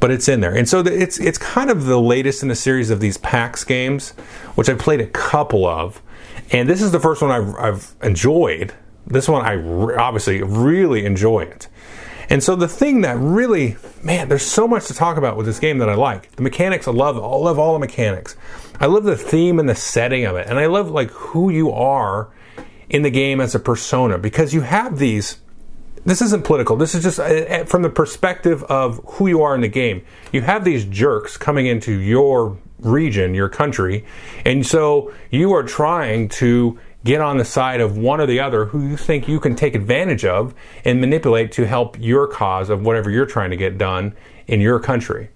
but 0.00 0.10
it's 0.10 0.28
in 0.28 0.40
there. 0.40 0.54
And 0.54 0.68
so 0.68 0.80
it's 0.80 1.18
it's 1.20 1.38
kind 1.38 1.70
of 1.70 1.84
the 1.84 2.00
latest 2.00 2.42
in 2.42 2.50
a 2.50 2.54
series 2.54 2.90
of 2.90 3.00
these 3.00 3.16
PAX 3.18 3.64
games, 3.64 4.10
which 4.54 4.68
I've 4.68 4.78
played 4.78 5.00
a 5.00 5.06
couple 5.06 5.66
of. 5.66 6.00
And 6.50 6.68
this 6.68 6.82
is 6.82 6.92
the 6.92 7.00
first 7.00 7.22
one 7.22 7.30
I've, 7.30 7.54
I've 7.56 7.94
enjoyed. 8.02 8.74
This 9.06 9.28
one 9.28 9.44
I 9.44 9.52
re- 9.52 9.96
obviously 9.96 10.42
really 10.42 11.04
enjoy 11.04 11.40
it. 11.40 11.68
And 12.30 12.42
so 12.42 12.56
the 12.56 12.68
thing 12.68 13.02
that 13.02 13.18
really, 13.18 13.76
man, 14.02 14.28
there's 14.28 14.42
so 14.42 14.66
much 14.66 14.86
to 14.86 14.94
talk 14.94 15.16
about 15.16 15.36
with 15.36 15.46
this 15.46 15.58
game 15.58 15.78
that 15.78 15.88
I 15.88 15.94
like. 15.94 16.34
The 16.36 16.42
mechanics, 16.42 16.88
I 16.88 16.92
love, 16.92 17.16
I 17.16 17.20
love 17.20 17.58
all 17.58 17.74
the 17.74 17.78
mechanics. 17.78 18.36
I 18.80 18.86
love 18.86 19.04
the 19.04 19.16
theme 19.16 19.58
and 19.58 19.68
the 19.68 19.74
setting 19.74 20.24
of 20.24 20.36
it, 20.36 20.46
and 20.48 20.58
I 20.58 20.66
love 20.66 20.90
like 20.90 21.10
who 21.10 21.50
you 21.50 21.70
are 21.70 22.30
in 22.88 23.02
the 23.02 23.10
game 23.10 23.40
as 23.40 23.54
a 23.54 23.60
persona 23.60 24.18
because 24.18 24.52
you 24.52 24.62
have 24.62 24.98
these. 24.98 25.38
This 26.04 26.20
isn't 26.20 26.44
political. 26.44 26.76
This 26.76 26.94
is 26.94 27.02
just 27.02 27.18
uh, 27.18 27.22
uh, 27.22 27.64
from 27.64 27.82
the 27.82 27.88
perspective 27.88 28.62
of 28.64 29.00
who 29.06 29.26
you 29.26 29.42
are 29.42 29.54
in 29.54 29.62
the 29.62 29.68
game. 29.68 30.04
You 30.32 30.42
have 30.42 30.64
these 30.64 30.84
jerks 30.84 31.36
coming 31.36 31.66
into 31.66 31.92
your 31.92 32.58
region, 32.84 33.34
your 33.34 33.48
country. 33.48 34.04
And 34.44 34.66
so 34.66 35.12
you 35.30 35.52
are 35.52 35.62
trying 35.62 36.28
to 36.30 36.78
get 37.04 37.20
on 37.20 37.36
the 37.36 37.44
side 37.44 37.80
of 37.80 37.98
one 37.98 38.20
or 38.20 38.26
the 38.26 38.40
other 38.40 38.64
who 38.66 38.86
you 38.86 38.96
think 38.96 39.28
you 39.28 39.38
can 39.38 39.54
take 39.54 39.74
advantage 39.74 40.24
of 40.24 40.54
and 40.84 41.00
manipulate 41.00 41.52
to 41.52 41.66
help 41.66 41.98
your 42.00 42.26
cause 42.26 42.70
of 42.70 42.84
whatever 42.84 43.10
you're 43.10 43.26
trying 43.26 43.50
to 43.50 43.56
get 43.56 43.76
done 43.76 44.14
in 44.46 44.60
your 44.60 44.80
country. 44.80 45.28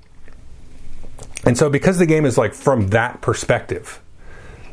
And 1.44 1.56
so 1.56 1.70
because 1.70 1.98
the 1.98 2.06
game 2.06 2.24
is 2.24 2.38
like 2.38 2.54
from 2.54 2.88
that 2.88 3.20
perspective, 3.20 4.00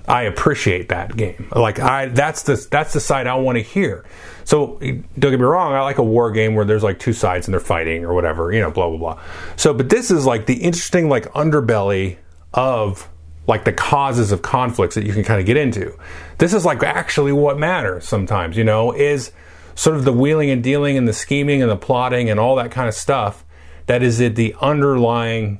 I 0.07 0.23
appreciate 0.23 0.89
that 0.89 1.15
game. 1.15 1.47
Like 1.53 1.79
I 1.79 2.07
that's 2.07 2.43
the 2.43 2.65
that's 2.69 2.93
the 2.93 2.99
side 2.99 3.27
I 3.27 3.35
want 3.35 3.57
to 3.57 3.63
hear. 3.63 4.05
So 4.43 4.77
don't 4.77 5.31
get 5.31 5.39
me 5.39 5.45
wrong, 5.45 5.73
I 5.73 5.81
like 5.81 5.97
a 5.97 6.03
war 6.03 6.31
game 6.31 6.53
where 6.53 6.65
there's 6.65 6.83
like 6.83 6.99
two 6.99 7.13
sides 7.13 7.47
and 7.47 7.53
they're 7.53 7.59
fighting 7.59 8.05
or 8.05 8.13
whatever, 8.13 8.51
you 8.51 8.59
know, 8.59 8.71
blah 8.71 8.89
blah 8.89 8.97
blah. 8.97 9.21
So 9.55 9.73
but 9.73 9.89
this 9.89 10.11
is 10.11 10.25
like 10.25 10.45
the 10.45 10.55
interesting 10.55 11.09
like 11.09 11.31
underbelly 11.33 12.17
of 12.55 13.09
like 13.47 13.63
the 13.63 13.73
causes 13.73 14.31
of 14.31 14.41
conflicts 14.41 14.95
that 14.95 15.05
you 15.05 15.13
can 15.13 15.23
kind 15.23 15.39
of 15.39 15.45
get 15.45 15.55
into. 15.57 15.95
This 16.39 16.53
is 16.53 16.65
like 16.65 16.81
actually 16.81 17.31
what 17.31 17.59
matters 17.59 18.07
sometimes, 18.07 18.57
you 18.57 18.63
know, 18.63 18.91
is 18.91 19.31
sort 19.75 19.95
of 19.95 20.03
the 20.03 20.13
wheeling 20.13 20.49
and 20.49 20.63
dealing 20.63 20.97
and 20.97 21.07
the 21.07 21.13
scheming 21.13 21.61
and 21.61 21.69
the 21.69 21.75
plotting 21.75 22.29
and 22.29 22.39
all 22.39 22.55
that 22.55 22.71
kind 22.71 22.87
of 22.87 22.95
stuff 22.95 23.45
that 23.87 24.01
is 24.01 24.19
it 24.19 24.35
the 24.35 24.55
underlying 24.61 25.59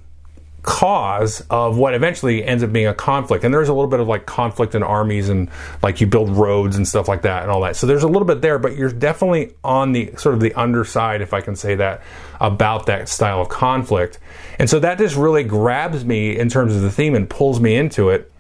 cause 0.66 1.46
of 1.50 1.78
what 1.78 1.94
eventually 1.94 2.44
ends 2.44 2.64
up 2.64 2.74
being 2.74 2.88
a 2.88 2.94
conflict. 2.94 3.44
And 3.44 3.54
there's 3.54 3.70
a 3.70 3.74
little 3.74 3.90
bit 3.90 4.00
of 4.00 4.08
like 4.08 4.26
conflict 4.26 4.76
in 4.76 4.84
armies 4.84 5.30
and 5.30 5.50
like 5.84 6.02
you 6.02 6.08
build 6.08 6.30
roads 6.32 6.76
and 6.76 6.88
stuff 6.88 7.08
like 7.08 7.22
that 7.22 7.44
and 7.44 7.52
all 7.52 7.62
that. 7.62 7.76
So 7.76 7.86
there's 7.88 8.04
a 8.04 8.08
little 8.08 8.26
bit 8.26 8.42
there, 8.42 8.58
but 8.58 8.76
you're 8.76 8.92
definitely 8.92 9.54
on 9.64 9.92
the 9.92 10.12
sort 10.18 10.36
of 10.36 10.42
the 10.42 10.54
underside, 10.56 11.22
if 11.22 11.34
I 11.34 11.42
can 11.42 11.56
say 11.56 11.76
that, 11.76 12.02
about 12.42 12.88
that 12.88 13.08
style 13.10 13.42
of 13.42 13.50
conflict. 13.50 14.20
And 14.60 14.70
so 14.70 14.80
that 14.80 14.98
just 14.98 15.16
really 15.16 15.44
grabs 15.44 16.04
me 16.04 16.38
in 16.38 16.50
terms 16.50 16.76
of 16.76 16.82
the 16.82 16.92
theme 16.92 17.16
and 17.16 17.30
pulls 17.30 17.60
me 17.60 17.76
into 17.76 18.10
it. 18.10 18.32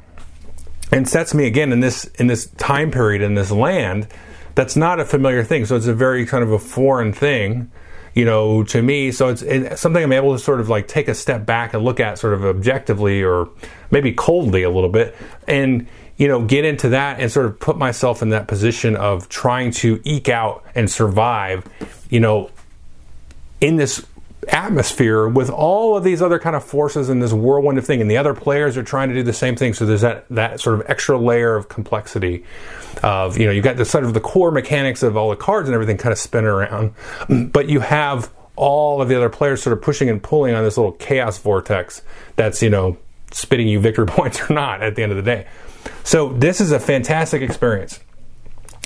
and 0.91 1.07
sets 1.07 1.33
me 1.33 1.45
again 1.47 1.71
in 1.71 1.79
this 1.79 2.05
in 2.19 2.27
this 2.27 2.47
time 2.57 2.91
period 2.91 3.21
in 3.21 3.35
this 3.35 3.51
land 3.51 4.07
that's 4.55 4.75
not 4.75 4.99
a 4.99 5.05
familiar 5.05 5.43
thing. 5.43 5.65
So 5.65 5.75
it's 5.75 5.87
a 5.87 5.93
very 5.93 6.25
kind 6.25 6.43
of 6.43 6.51
a 6.51 6.59
foreign 6.59 7.11
thing, 7.11 7.69
you 8.15 8.25
know, 8.25 8.63
to 8.63 8.81
me. 8.81 9.11
So 9.11 9.29
it's, 9.29 9.41
something 9.79 10.01
I'm 10.01 10.13
able 10.13 10.33
to 10.33 10.39
sort 10.39 10.59
of 10.59 10.69
like 10.69 10.87
take 10.87 11.07
a 11.07 11.13
step 11.13 11.45
back 11.45 11.73
and 11.73 11.83
look 11.83 11.99
at 11.99 12.17
sort 12.17 12.33
of 12.33 12.43
objectively 12.43 13.21
or 13.21 13.49
maybe 13.91 14.13
coldly 14.13 14.63
a 14.63 14.69
little 14.69 14.89
bit 14.89 15.15
and 15.47 15.85
you 16.17 16.29
know, 16.29 16.45
get 16.45 16.63
into 16.63 16.89
that 16.89 17.19
and 17.19 17.29
sort 17.29 17.45
of 17.45 17.59
put 17.59 17.77
myself 17.77 18.21
in 18.21 18.29
that 18.29 18.47
position 18.47 18.95
of 18.95 19.27
trying 19.27 19.69
to 19.69 19.99
eke 20.05 20.29
out 20.29 20.63
and 20.73 20.89
survive, 20.89 21.67
you 22.09 22.21
know, 22.21 22.49
in 23.59 23.75
this 23.75 24.05
atmosphere 24.49 25.27
with 25.27 25.49
all 25.49 25.97
of 25.97 26.03
these 26.03 26.21
other 26.21 26.39
kind 26.39 26.55
of 26.55 26.63
forces 26.63 27.09
in 27.09 27.19
this 27.19 27.33
whirlwind 27.33 27.77
of 27.77 27.85
thing 27.85 28.01
and 28.01 28.09
the 28.09 28.17
other 28.17 28.33
players 28.33 28.77
are 28.77 28.83
trying 28.83 29.09
to 29.09 29.15
do 29.15 29.23
the 29.23 29.33
same 29.33 29.55
thing. 29.55 29.73
So 29.73 29.85
there's 29.85 30.01
that 30.01 30.25
that 30.29 30.59
sort 30.59 30.79
of 30.79 30.89
extra 30.89 31.17
layer 31.17 31.55
of 31.55 31.69
complexity 31.69 32.43
of 33.03 33.37
you 33.37 33.45
know 33.45 33.51
you've 33.51 33.63
got 33.63 33.77
the 33.77 33.85
sort 33.85 34.03
of 34.03 34.13
the 34.13 34.19
core 34.19 34.51
mechanics 34.51 35.03
of 35.03 35.17
all 35.17 35.29
the 35.29 35.35
cards 35.35 35.67
and 35.67 35.73
everything 35.73 35.97
kind 35.97 36.13
of 36.13 36.19
spin 36.19 36.45
around 36.45 36.93
but 37.51 37.67
you 37.69 37.79
have 37.79 38.31
all 38.55 39.01
of 39.01 39.09
the 39.09 39.15
other 39.15 39.29
players 39.29 39.61
sort 39.61 39.77
of 39.77 39.83
pushing 39.83 40.09
and 40.09 40.23
pulling 40.23 40.55
on 40.55 40.63
this 40.63 40.77
little 40.77 40.93
chaos 40.93 41.37
vortex 41.37 42.01
that's 42.35 42.61
you 42.61 42.69
know 42.69 42.97
spitting 43.31 43.67
you 43.67 43.79
victory 43.79 44.05
points 44.07 44.49
or 44.49 44.53
not 44.53 44.81
at 44.81 44.95
the 44.95 45.03
end 45.03 45.11
of 45.11 45.17
the 45.17 45.23
day. 45.23 45.47
So 46.03 46.33
this 46.33 46.61
is 46.61 46.71
a 46.71 46.79
fantastic 46.79 47.41
experience. 47.41 47.99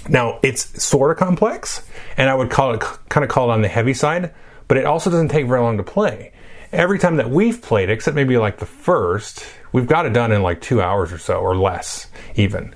Now 0.08 0.40
it's 0.42 0.82
sort 0.82 1.12
of 1.12 1.18
complex 1.18 1.86
and 2.18 2.30
i 2.30 2.34
would 2.34 2.50
call 2.50 2.74
it 2.74 2.80
kind 3.10 3.24
of 3.24 3.30
call 3.30 3.50
it 3.50 3.54
on 3.54 3.62
the 3.62 3.68
heavy 3.68 3.94
side 3.94 4.34
but 4.70 4.78
it 4.78 4.86
also 4.86 5.10
doesn't 5.10 5.28
take 5.28 5.48
very 5.48 5.60
long 5.60 5.76
to 5.76 5.84
play. 5.84 6.32
Every 6.72 7.00
time 7.00 7.18
that 7.18 7.30
we've 7.30 7.62
played, 7.62 7.90
except 7.90 8.16
maybe 8.16 8.38
like 8.38 8.60
the 8.60 8.68
first, 8.68 9.44
we've 9.74 9.88
got 9.88 10.06
it 10.06 10.14
done 10.14 10.32
in 10.32 10.44
like 10.44 10.62
two 10.62 10.82
hours 10.82 11.12
or 11.12 11.18
so, 11.18 11.40
or 11.40 11.58
less 11.58 12.08
even. 12.36 12.74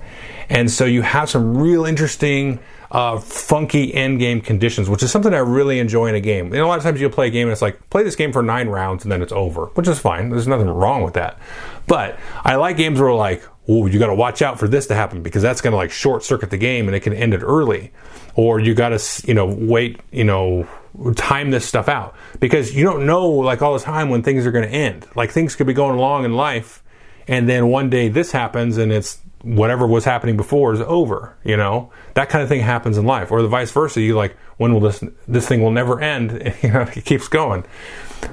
And 0.50 0.70
so 0.70 0.84
you 0.84 1.02
have 1.02 1.30
some 1.30 1.56
real 1.56 1.86
interesting, 1.86 2.58
uh, 2.90 3.18
funky 3.18 3.94
end 3.94 4.18
game 4.18 4.40
conditions, 4.40 4.90
which 4.90 5.02
is 5.02 5.10
something 5.10 5.32
I 5.32 5.38
really 5.38 5.78
enjoy 5.78 6.08
in 6.08 6.16
a 6.16 6.20
game. 6.20 6.46
And 6.46 6.56
a 6.56 6.66
lot 6.66 6.78
of 6.78 6.84
times 6.84 7.00
you'll 7.00 7.10
play 7.10 7.28
a 7.28 7.30
game 7.30 7.46
and 7.46 7.52
it's 7.52 7.62
like, 7.62 7.88
play 7.90 8.02
this 8.02 8.16
game 8.16 8.32
for 8.32 8.42
nine 8.42 8.68
rounds 8.68 9.04
and 9.04 9.12
then 9.12 9.22
it's 9.22 9.32
over, 9.32 9.66
which 9.74 9.86
is 9.86 9.98
fine. 9.98 10.30
There's 10.30 10.48
nothing 10.48 10.68
wrong 10.68 11.02
with 11.02 11.14
that. 11.14 11.38
But 11.86 12.18
I 12.44 12.56
like 12.56 12.76
games 12.76 13.00
where 13.00 13.14
like, 13.14 13.42
oh, 13.68 13.86
you 13.86 14.00
got 14.00 14.08
to 14.08 14.14
watch 14.14 14.42
out 14.42 14.58
for 14.58 14.66
this 14.66 14.88
to 14.88 14.94
happen 14.94 15.22
because 15.22 15.42
that's 15.42 15.60
going 15.60 15.72
to 15.72 15.76
like 15.76 15.92
short 15.92 16.24
circuit 16.24 16.50
the 16.50 16.58
game 16.58 16.88
and 16.88 16.96
it 16.96 17.00
can 17.00 17.12
end 17.12 17.34
it 17.34 17.42
early. 17.42 17.92
Or 18.34 18.58
you 18.58 18.74
got 18.74 18.90
to, 18.90 19.26
you 19.26 19.34
know, 19.34 19.46
wait, 19.46 20.00
you 20.10 20.24
know, 20.24 20.68
time 21.14 21.50
this 21.50 21.64
stuff 21.64 21.88
out 21.88 22.14
because 22.40 22.74
you 22.74 22.84
don't 22.84 23.06
know 23.06 23.28
like 23.28 23.62
all 23.62 23.74
the 23.74 23.84
time 23.84 24.08
when 24.08 24.22
things 24.22 24.46
are 24.46 24.52
going 24.52 24.68
to 24.68 24.74
end. 24.74 25.06
Like 25.14 25.30
things 25.30 25.56
could 25.56 25.66
be 25.66 25.74
going 25.74 25.96
along 25.96 26.24
in 26.24 26.34
life 26.34 26.82
and 27.26 27.48
then 27.48 27.68
one 27.68 27.90
day 27.90 28.08
this 28.08 28.32
happens 28.32 28.76
and 28.76 28.92
it's 28.92 29.18
whatever 29.42 29.86
was 29.86 30.04
happening 30.04 30.36
before 30.36 30.72
is 30.72 30.80
over, 30.80 31.36
you 31.44 31.56
know? 31.56 31.90
That 32.14 32.28
kind 32.28 32.42
of 32.42 32.48
thing 32.48 32.60
happens 32.60 32.96
in 32.96 33.04
life 33.04 33.30
or 33.30 33.42
the 33.42 33.48
vice 33.48 33.70
versa. 33.70 34.00
You 34.00 34.16
like 34.16 34.36
when 34.56 34.72
will 34.72 34.80
this 34.80 35.02
this 35.26 35.48
thing 35.48 35.62
will 35.62 35.70
never 35.70 36.00
end, 36.00 36.54
you 36.62 36.70
know, 36.70 36.82
it 36.82 37.04
keeps 37.04 37.28
going. 37.28 37.64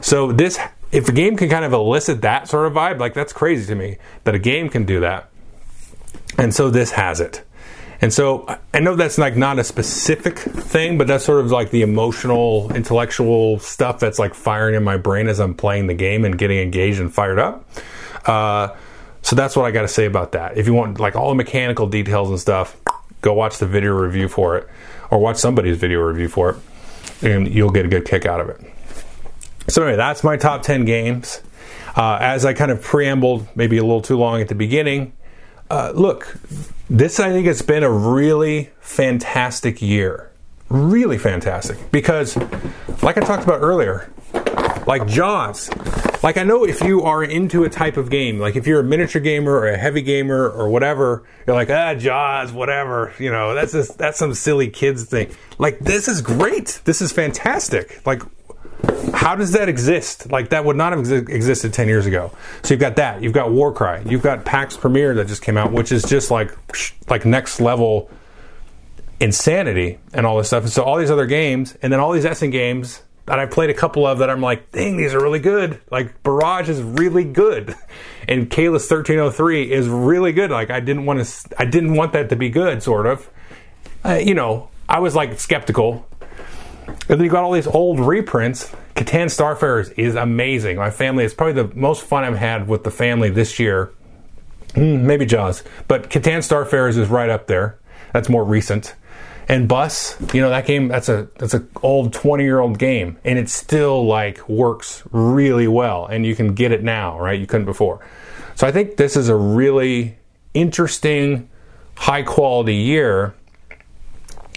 So 0.02 0.32
this 0.32 0.60
if 0.92 1.08
a 1.08 1.12
game 1.12 1.38
can 1.38 1.50
kind 1.50 1.66
of 1.66 1.74
elicit 1.74 2.22
that 2.22 2.48
sort 2.48 2.68
of 2.68 2.74
vibe, 2.74 3.00
like 3.00 3.14
that's 3.14 3.34
crazy 3.34 3.66
to 3.68 3.76
me 3.76 3.98
that 4.24 4.36
a 4.36 4.40
game 4.40 4.70
can 4.70 4.86
do 4.86 5.00
that. 5.00 5.30
And 6.38 6.54
so 6.54 6.70
this 6.70 6.92
has 6.92 7.20
it. 7.20 7.44
And 8.02 8.12
so 8.12 8.48
I 8.74 8.80
know 8.80 8.96
that's 8.96 9.20
like 9.20 9.38
not 9.38 9.60
a 9.60 9.64
specific 9.64 10.40
thing, 10.40 10.98
but 10.98 11.06
that's 11.06 11.24
sort 11.24 11.40
of 11.40 11.52
like 11.52 11.70
the 11.70 11.84
emotional, 11.84 12.74
intellectual 12.74 13.60
stuff 13.60 14.00
that's 14.00 14.18
like 14.18 14.34
firing 14.34 14.74
in 14.74 14.84
my 14.84 14.98
brain 14.98 15.28
as 15.28 15.40
I'm 15.40 15.54
playing 15.54 15.86
the 15.86 15.94
game 15.94 16.26
and 16.26 16.36
getting 16.36 16.58
engaged 16.58 17.00
and 17.00 17.14
fired 17.14 17.38
up. 17.38 17.70
Uh, 18.26 18.76
so 19.22 19.36
that's 19.36 19.56
what 19.56 19.66
I 19.66 19.72
got 19.72 19.84
to 19.84 19.88
say 19.88 20.06
about 20.06 20.32
that. 20.32 20.58
If 20.58 20.66
you 20.66 20.74
want 20.74 21.00
like 21.00 21.16
all 21.16 21.30
the 21.30 21.36
mechanical 21.36 21.86
details 21.86 22.30
and 22.30 22.40
stuff, 22.40 22.76
go 23.22 23.34
watch 23.34 23.60
the 23.60 23.68
video 23.68 23.94
review 23.94 24.28
for 24.28 24.58
it 24.58 24.68
or 25.12 25.20
watch 25.20 25.38
somebody's 25.38 25.78
video 25.78 26.00
review 26.00 26.28
for 26.28 26.50
it 26.50 26.56
and 27.22 27.48
you'll 27.54 27.70
get 27.70 27.86
a 27.86 27.90
good 27.90 28.06
kick 28.06 28.26
out 28.26 28.42
of 28.42 28.50
it. 28.50 28.62
So 29.68 29.84
anyway, 29.84 29.98
that's 29.98 30.24
my 30.24 30.38
top 30.38 30.64
10 30.64 30.86
games. 30.86 31.42
Uh, 31.96 32.18
as 32.20 32.46
I 32.46 32.54
kind 32.54 32.72
of 32.72 32.84
preambled 32.84 33.48
maybe 33.56 33.78
a 33.78 33.84
little 33.84 34.02
too 34.02 34.18
long 34.18 34.42
at 34.42 34.48
the 34.48 34.56
beginning, 34.56 35.14
uh, 35.72 35.94
look, 35.96 36.36
this 36.90 37.18
I 37.18 37.32
think 37.32 37.48
has 37.48 37.62
been 37.62 37.82
a 37.84 37.90
really 37.90 38.72
fantastic 38.82 39.82
year. 39.82 40.30
Really 40.68 41.18
fantastic. 41.18 41.92
Because, 41.92 42.36
like 43.02 43.18
I 43.18 43.22
talked 43.22 43.46
about 43.46 43.62
earlier, 43.62 44.12
like 44.86 45.08
Jaws, 45.08 45.70
like 46.24 46.38
I 46.38 46.44
know 46.44 46.66
if 46.66 46.82
you 46.82 47.04
are 47.04 47.24
into 47.24 47.64
a 47.64 47.70
type 47.70 47.96
of 47.96 48.10
game, 48.10 48.38
like 48.38 48.58
if 48.58 48.68
you're 48.68 48.82
a 48.82 48.84
miniature 48.84 49.22
gamer 49.22 49.54
or 49.54 49.70
a 49.70 49.78
heavy 49.78 50.02
gamer 50.02 50.50
or 50.50 50.70
whatever, 50.70 51.24
you're 51.48 51.56
like, 51.56 51.70
ah, 51.70 51.96
Jaws, 51.96 52.52
whatever, 52.52 53.14
you 53.18 53.32
know, 53.32 53.56
that's 53.56 53.72
just, 53.72 53.98
that's 53.98 54.20
some 54.20 54.34
silly 54.34 54.70
kids 54.70 55.06
thing. 55.06 55.34
Like 55.58 55.80
this 55.80 56.10
is 56.10 56.22
great. 56.22 56.82
This 56.84 57.02
is 57.02 57.14
fantastic. 57.14 58.06
Like 58.06 58.24
how 59.14 59.36
does 59.36 59.52
that 59.52 59.70
exist? 59.70 60.32
Like 60.32 60.50
that 60.50 60.66
would 60.66 60.76
not 60.76 60.94
have 60.94 61.12
existed 61.30 61.74
10 61.74 61.88
years 61.88 62.06
ago. 62.06 62.32
So 62.64 62.74
you've 62.74 62.82
got 62.82 62.96
that. 62.96 63.22
You've 63.22 63.34
got 63.34 63.52
Warcry. 63.52 64.02
You've 64.06 64.24
got 64.24 64.46
Pax 64.46 64.76
Pamir 64.78 65.16
that 65.16 65.28
just 65.28 65.42
came 65.42 65.58
out, 65.58 65.72
which 65.72 65.92
is 65.92 66.04
just 66.04 66.32
like 66.32 66.56
like 67.10 67.26
next 67.26 67.62
level 67.62 68.10
insanity 69.20 70.00
and 70.14 70.26
all 70.26 70.38
this 70.38 70.48
stuff. 70.48 70.64
And 70.64 70.72
so 70.72 70.84
all 70.84 70.98
these 70.98 71.12
other 71.12 71.28
games, 71.28 71.78
and 71.82 71.94
then 71.94 72.00
all 72.00 72.12
these 72.12 72.26
Essen 72.26 72.50
games 72.50 73.04
that 73.28 73.38
I've 73.40 73.52
played 73.52 73.70
a 73.70 73.74
couple 73.74 74.06
of 74.06 74.18
that 74.18 74.30
I'm 74.30 74.42
like, 74.42 74.72
dang, 74.72 74.98
these 74.98 75.14
are 75.14 75.22
really 75.22 75.40
good. 75.40 75.80
Like 75.92 76.24
Barrage 76.24 76.70
is 76.70 76.82
really 76.82 77.24
good, 77.24 77.76
and 78.28 78.50
Caylus 78.50 78.90
1303 78.90 79.72
is 79.72 79.88
really 79.88 80.32
good. 80.32 80.52
Like 80.52 80.72
I 80.72 80.80
didn't 80.80 81.06
want 81.06 81.24
to, 81.24 81.56
I 81.58 81.66
didn't 81.66 81.94
want 81.94 82.14
that 82.14 82.30
to 82.30 82.36
be 82.36 82.50
good, 82.50 82.82
sort 82.82 83.06
of. 83.06 83.30
Uh, 84.04 84.16
you 84.16 84.34
know, 84.34 84.70
I 84.90 85.00
was 85.00 85.16
like 85.16 85.40
skeptical 85.40 86.08
and 87.10 87.20
then 87.20 87.22
you 87.22 87.30
got 87.30 87.44
all 87.44 87.52
these 87.52 87.68
old 87.68 88.00
reprints. 88.00 88.72
Catan 88.96 89.26
Starfarers 89.26 89.98
is 89.98 90.16
amazing. 90.16 90.78
My 90.78 90.92
family 90.92 91.24
is 91.24 91.34
probably 91.34 91.62
the 91.64 91.76
most 91.76 92.04
fun 92.04 92.24
I've 92.24 92.38
had 92.38 92.68
with 92.68 92.84
the 92.84 92.92
family 92.92 93.30
this 93.30 93.60
year. 93.60 93.92
Mm, 94.74 95.02
maybe 95.02 95.26
Jaws, 95.26 95.64
but 95.88 96.10
Catan 96.10 96.40
Starfarers 96.40 96.98
is 96.98 97.10
right 97.10 97.30
up 97.30 97.48
there. 97.48 97.78
That's 98.14 98.30
more 98.30 98.44
recent. 98.44 98.96
And 99.48 99.68
Bus, 99.68 100.16
you 100.34 100.40
know 100.40 100.50
that 100.50 100.66
game. 100.66 100.88
That's 100.88 101.10
a 101.10 101.28
that's 101.38 101.54
an 101.54 101.68
old 101.82 102.14
twenty 102.14 102.46
year 102.46 102.60
old 102.60 102.78
game, 102.78 103.18
and 103.26 103.38
it 103.38 103.50
still 103.50 104.06
like 104.06 104.48
works 104.48 105.04
really 105.12 105.68
well. 105.68 106.06
And 106.06 106.26
you 106.26 106.36
can 106.36 106.54
get 106.54 106.72
it 106.72 106.84
now, 106.84 107.20
right? 107.20 107.38
You 107.38 107.48
couldn't 107.48 107.66
before. 107.66 108.06
So 108.56 108.66
I 108.66 108.72
think 108.72 108.96
this 108.96 109.18
is 109.18 109.28
a 109.28 109.36
really 109.36 110.18
interesting, 110.54 111.50
high 111.96 112.24
quality 112.24 112.76
year 112.76 113.34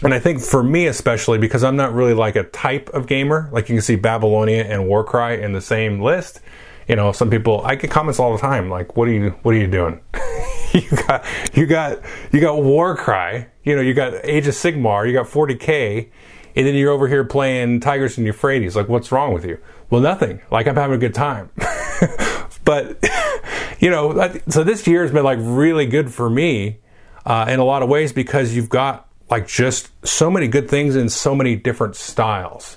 and 0.03 0.13
I 0.13 0.19
think 0.19 0.41
for 0.41 0.63
me 0.63 0.87
especially, 0.87 1.39
because 1.39 1.65
I'm 1.65 1.77
not 1.77 1.95
really 1.95 2.15
like 2.15 2.37
a 2.37 2.45
type 2.45 2.89
of 2.91 3.07
gamer, 3.07 3.49
like 3.53 3.69
you 3.69 3.77
can 3.77 3.83
see 3.83 3.97
Babylonia 3.97 4.65
and 4.65 4.89
Warcry 4.89 5.43
in 5.43 5.53
the 5.53 5.61
same 5.61 6.01
list. 6.01 6.41
You 6.89 6.97
know, 6.97 7.13
some 7.13 7.31
people 7.31 7.63
I 7.65 7.77
get 7.77 7.91
comments 7.91 8.19
all 8.19 8.33
the 8.33 8.41
time 8.41 8.69
like, 8.69 8.97
"What 8.97 9.09
are 9.09 9.13
you? 9.13 9.31
What 9.43 9.55
are 9.55 9.59
you 9.59 9.67
doing? 9.67 10.01
you 10.73 10.91
got 11.07 11.25
you 11.55 11.67
got 11.67 12.01
you 12.33 12.41
got 12.41 12.63
Warcry. 12.63 13.47
You 13.63 13.77
know, 13.77 13.83
you 13.83 13.95
got 13.95 14.13
Age 14.25 14.47
of 14.47 14.55
Sigmar. 14.55 15.07
You 15.07 15.13
got 15.13 15.27
40k." 15.27 16.11
and 16.57 16.67
then 16.67 16.75
you're 16.75 16.93
over 16.93 17.09
here 17.09 17.25
playing 17.25 17.81
Tigris 17.81 18.17
and 18.17 18.27
Euphrates. 18.27 18.77
Like, 18.77 18.89
what's 18.89 19.11
wrong 19.11 19.33
with 19.33 19.45
you? 19.45 19.59
Well, 19.91 20.01
nothing. 20.01 20.41
Like, 20.51 20.67
I'm 20.67 20.77
having 20.77 20.95
a 20.95 20.99
good 20.99 21.15
time. 21.15 21.51
but, 22.65 22.99
you 23.81 23.91
know, 23.91 24.31
so 24.49 24.63
this 24.63 24.87
year 24.87 25.03
has 25.03 25.11
been 25.11 25.25
like 25.25 25.39
really 25.41 25.87
good 25.87 26.13
for 26.13 26.31
me 26.31 26.79
uh, 27.27 27.47
in 27.49 27.59
a 27.59 27.65
lot 27.65 27.83
of 27.83 27.89
ways 27.89 28.13
because 28.13 28.55
you've 28.55 28.69
got 28.69 29.09
like 29.35 29.49
just 29.49 29.91
so 30.07 30.31
many 30.31 30.47
good 30.47 30.71
things 30.71 30.95
in 30.95 31.09
so 31.09 31.35
many 31.35 31.57
different 31.57 31.97
styles. 31.97 32.77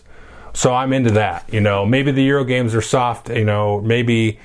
So 0.53 0.73
I'm 0.73 0.91
into 0.91 1.11
that. 1.11 1.47
You 1.53 1.61
know, 1.61 1.85
maybe 1.85 2.11
the 2.11 2.23
Euro 2.23 2.43
games 2.43 2.73
are 2.73 2.81
soft. 2.81 3.29
You 3.29 3.45
know, 3.45 3.79
maybe 3.81 4.39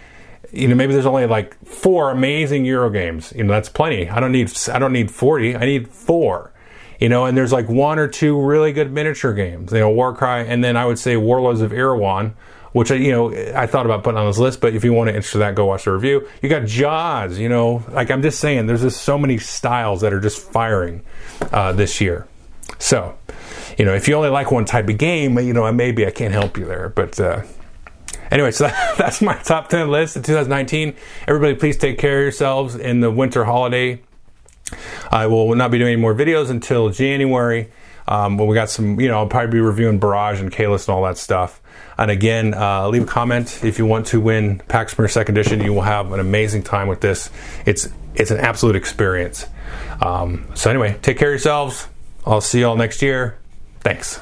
you 0.53 0.69
know 0.69 0.75
maybe 0.75 0.93
there's 0.93 1.07
only 1.07 1.25
like 1.25 1.57
four 1.65 2.11
amazing 2.11 2.67
Euro 2.67 2.91
games. 2.91 3.33
You 3.35 3.45
know, 3.45 3.55
that's 3.55 3.71
plenty. 3.71 4.11
I 4.11 4.21
don't 4.21 4.31
need 4.31 4.53
I 4.69 4.79
don't 4.79 4.93
need 4.93 5.11
40. 5.11 5.57
I 5.57 5.65
need 5.65 5.89
four. 5.89 6.53
You 7.01 7.09
know, 7.09 7.25
and 7.25 7.35
there's 7.35 7.51
like 7.51 7.71
one 7.71 7.99
or 7.99 8.09
two 8.09 8.39
really 8.39 8.75
good 8.75 8.93
miniature 8.93 9.33
games. 9.33 9.73
You 9.73 9.81
know, 9.81 9.91
Warcry, 9.91 10.47
and 10.47 10.63
then 10.63 10.77
I 10.77 10.85
would 10.85 10.99
say 10.99 11.17
Warlords 11.17 11.63
of 11.63 11.73
Erewhon 11.73 12.35
which 12.73 12.91
I, 12.91 12.97
you 12.97 13.13
know, 13.13 13.33
I 13.55 13.67
thought 13.67 13.87
about 13.87 14.03
putting 14.03 14.19
on 14.19 14.27
this 14.27 14.39
list, 14.39 14.61
but 14.61 14.75
if 14.75 14.85
you 14.85 14.93
want 14.93 15.09
to 15.09 15.15
enter 15.15 15.39
that, 15.39 15.55
go 15.55 15.67
watch 15.67 15.85
the 15.85 15.93
review. 15.93 16.29
You 16.43 16.49
got 16.49 16.67
Jaws, 16.67 17.39
you 17.39 17.49
know, 17.49 17.85
like 17.91 18.11
I'm 18.11 18.23
just 18.23 18.41
saying, 18.41 18.67
there's 18.67 18.83
just 18.83 19.03
so 19.03 19.19
many 19.19 19.39
styles 19.39 20.01
that 20.01 20.13
are 20.13 20.21
just 20.21 20.41
firing 20.41 21.03
uh, 21.53 21.73
this 21.73 22.01
year. 22.01 22.27
So, 22.79 23.17
you 23.79 23.85
know, 23.85 23.95
if 23.95 24.09
you 24.09 24.15
only 24.15 24.31
like 24.31 24.51
one 24.51 24.65
type 24.65 24.89
of 24.89 24.99
game, 24.99 25.39
you 25.39 25.53
know, 25.53 25.71
maybe 25.73 26.07
I 26.07 26.11
can't 26.11 26.33
help 26.33 26.57
you 26.57 26.65
there, 26.65 26.89
but. 26.89 27.19
Uh, 27.21 27.43
anyway, 28.31 28.51
so 28.51 28.67
that's 28.99 29.23
my 29.23 29.35
top 29.35 29.69
10 29.69 29.91
list 29.91 30.17
of 30.17 30.25
2019. 30.25 30.95
Everybody, 31.29 31.55
please 31.55 31.77
take 31.77 31.99
care 31.99 32.19
of 32.19 32.23
yourselves 32.23 32.75
in 32.75 33.01
the 33.01 33.11
winter 33.11 33.45
holiday. 33.45 34.03
I 35.11 35.27
will 35.27 35.55
not 35.55 35.71
be 35.71 35.79
doing 35.79 35.93
any 35.93 36.01
more 36.01 36.15
videos 36.15 36.51
until 36.51 36.89
January. 36.89 37.71
Um, 38.09 38.37
when 38.37 38.49
we 38.49 38.55
got 38.55 38.69
some, 38.69 38.99
you 38.99 39.09
know, 39.09 39.19
I'll 39.19 39.29
probably 39.29 39.53
be 39.53 39.61
reviewing 39.61 40.01
Barrage 40.01 40.41
and 40.41 40.51
Caylus 40.51 40.89
and 40.89 40.95
all 40.95 41.05
that 41.05 41.19
stuff. 41.19 41.62
And 41.99 42.11
again, 42.11 42.55
uh, 42.55 42.89
leave 42.89 43.03
a 43.03 43.07
comment 43.07 43.63
if 43.65 43.79
you 43.79 43.87
want 43.87 44.07
to 44.09 44.21
win 44.21 44.59
Pax 44.69 44.95
Pamir 44.95 45.11
Second 45.11 45.37
Edition. 45.37 45.61
You 45.61 45.73
will 45.73 45.83
have 45.83 46.13
an 46.13 46.21
amazing 46.21 46.63
time 46.63 46.89
with 46.89 47.01
this. 47.01 47.31
It's 47.67 47.89
it's 48.15 48.31
an 48.31 48.39
absolute 48.39 48.77
experience. 48.77 49.47
Um, 50.01 50.47
so 50.55 50.71
anyway, 50.71 50.99
take 51.03 51.19
care 51.19 51.29
of 51.29 51.33
yourselves. 51.33 51.89
I'll 52.27 52.41
see 52.41 52.61
you 52.61 52.69
all 52.69 52.77
next 52.77 53.03
year. 53.03 53.39
Thanks. 53.81 54.21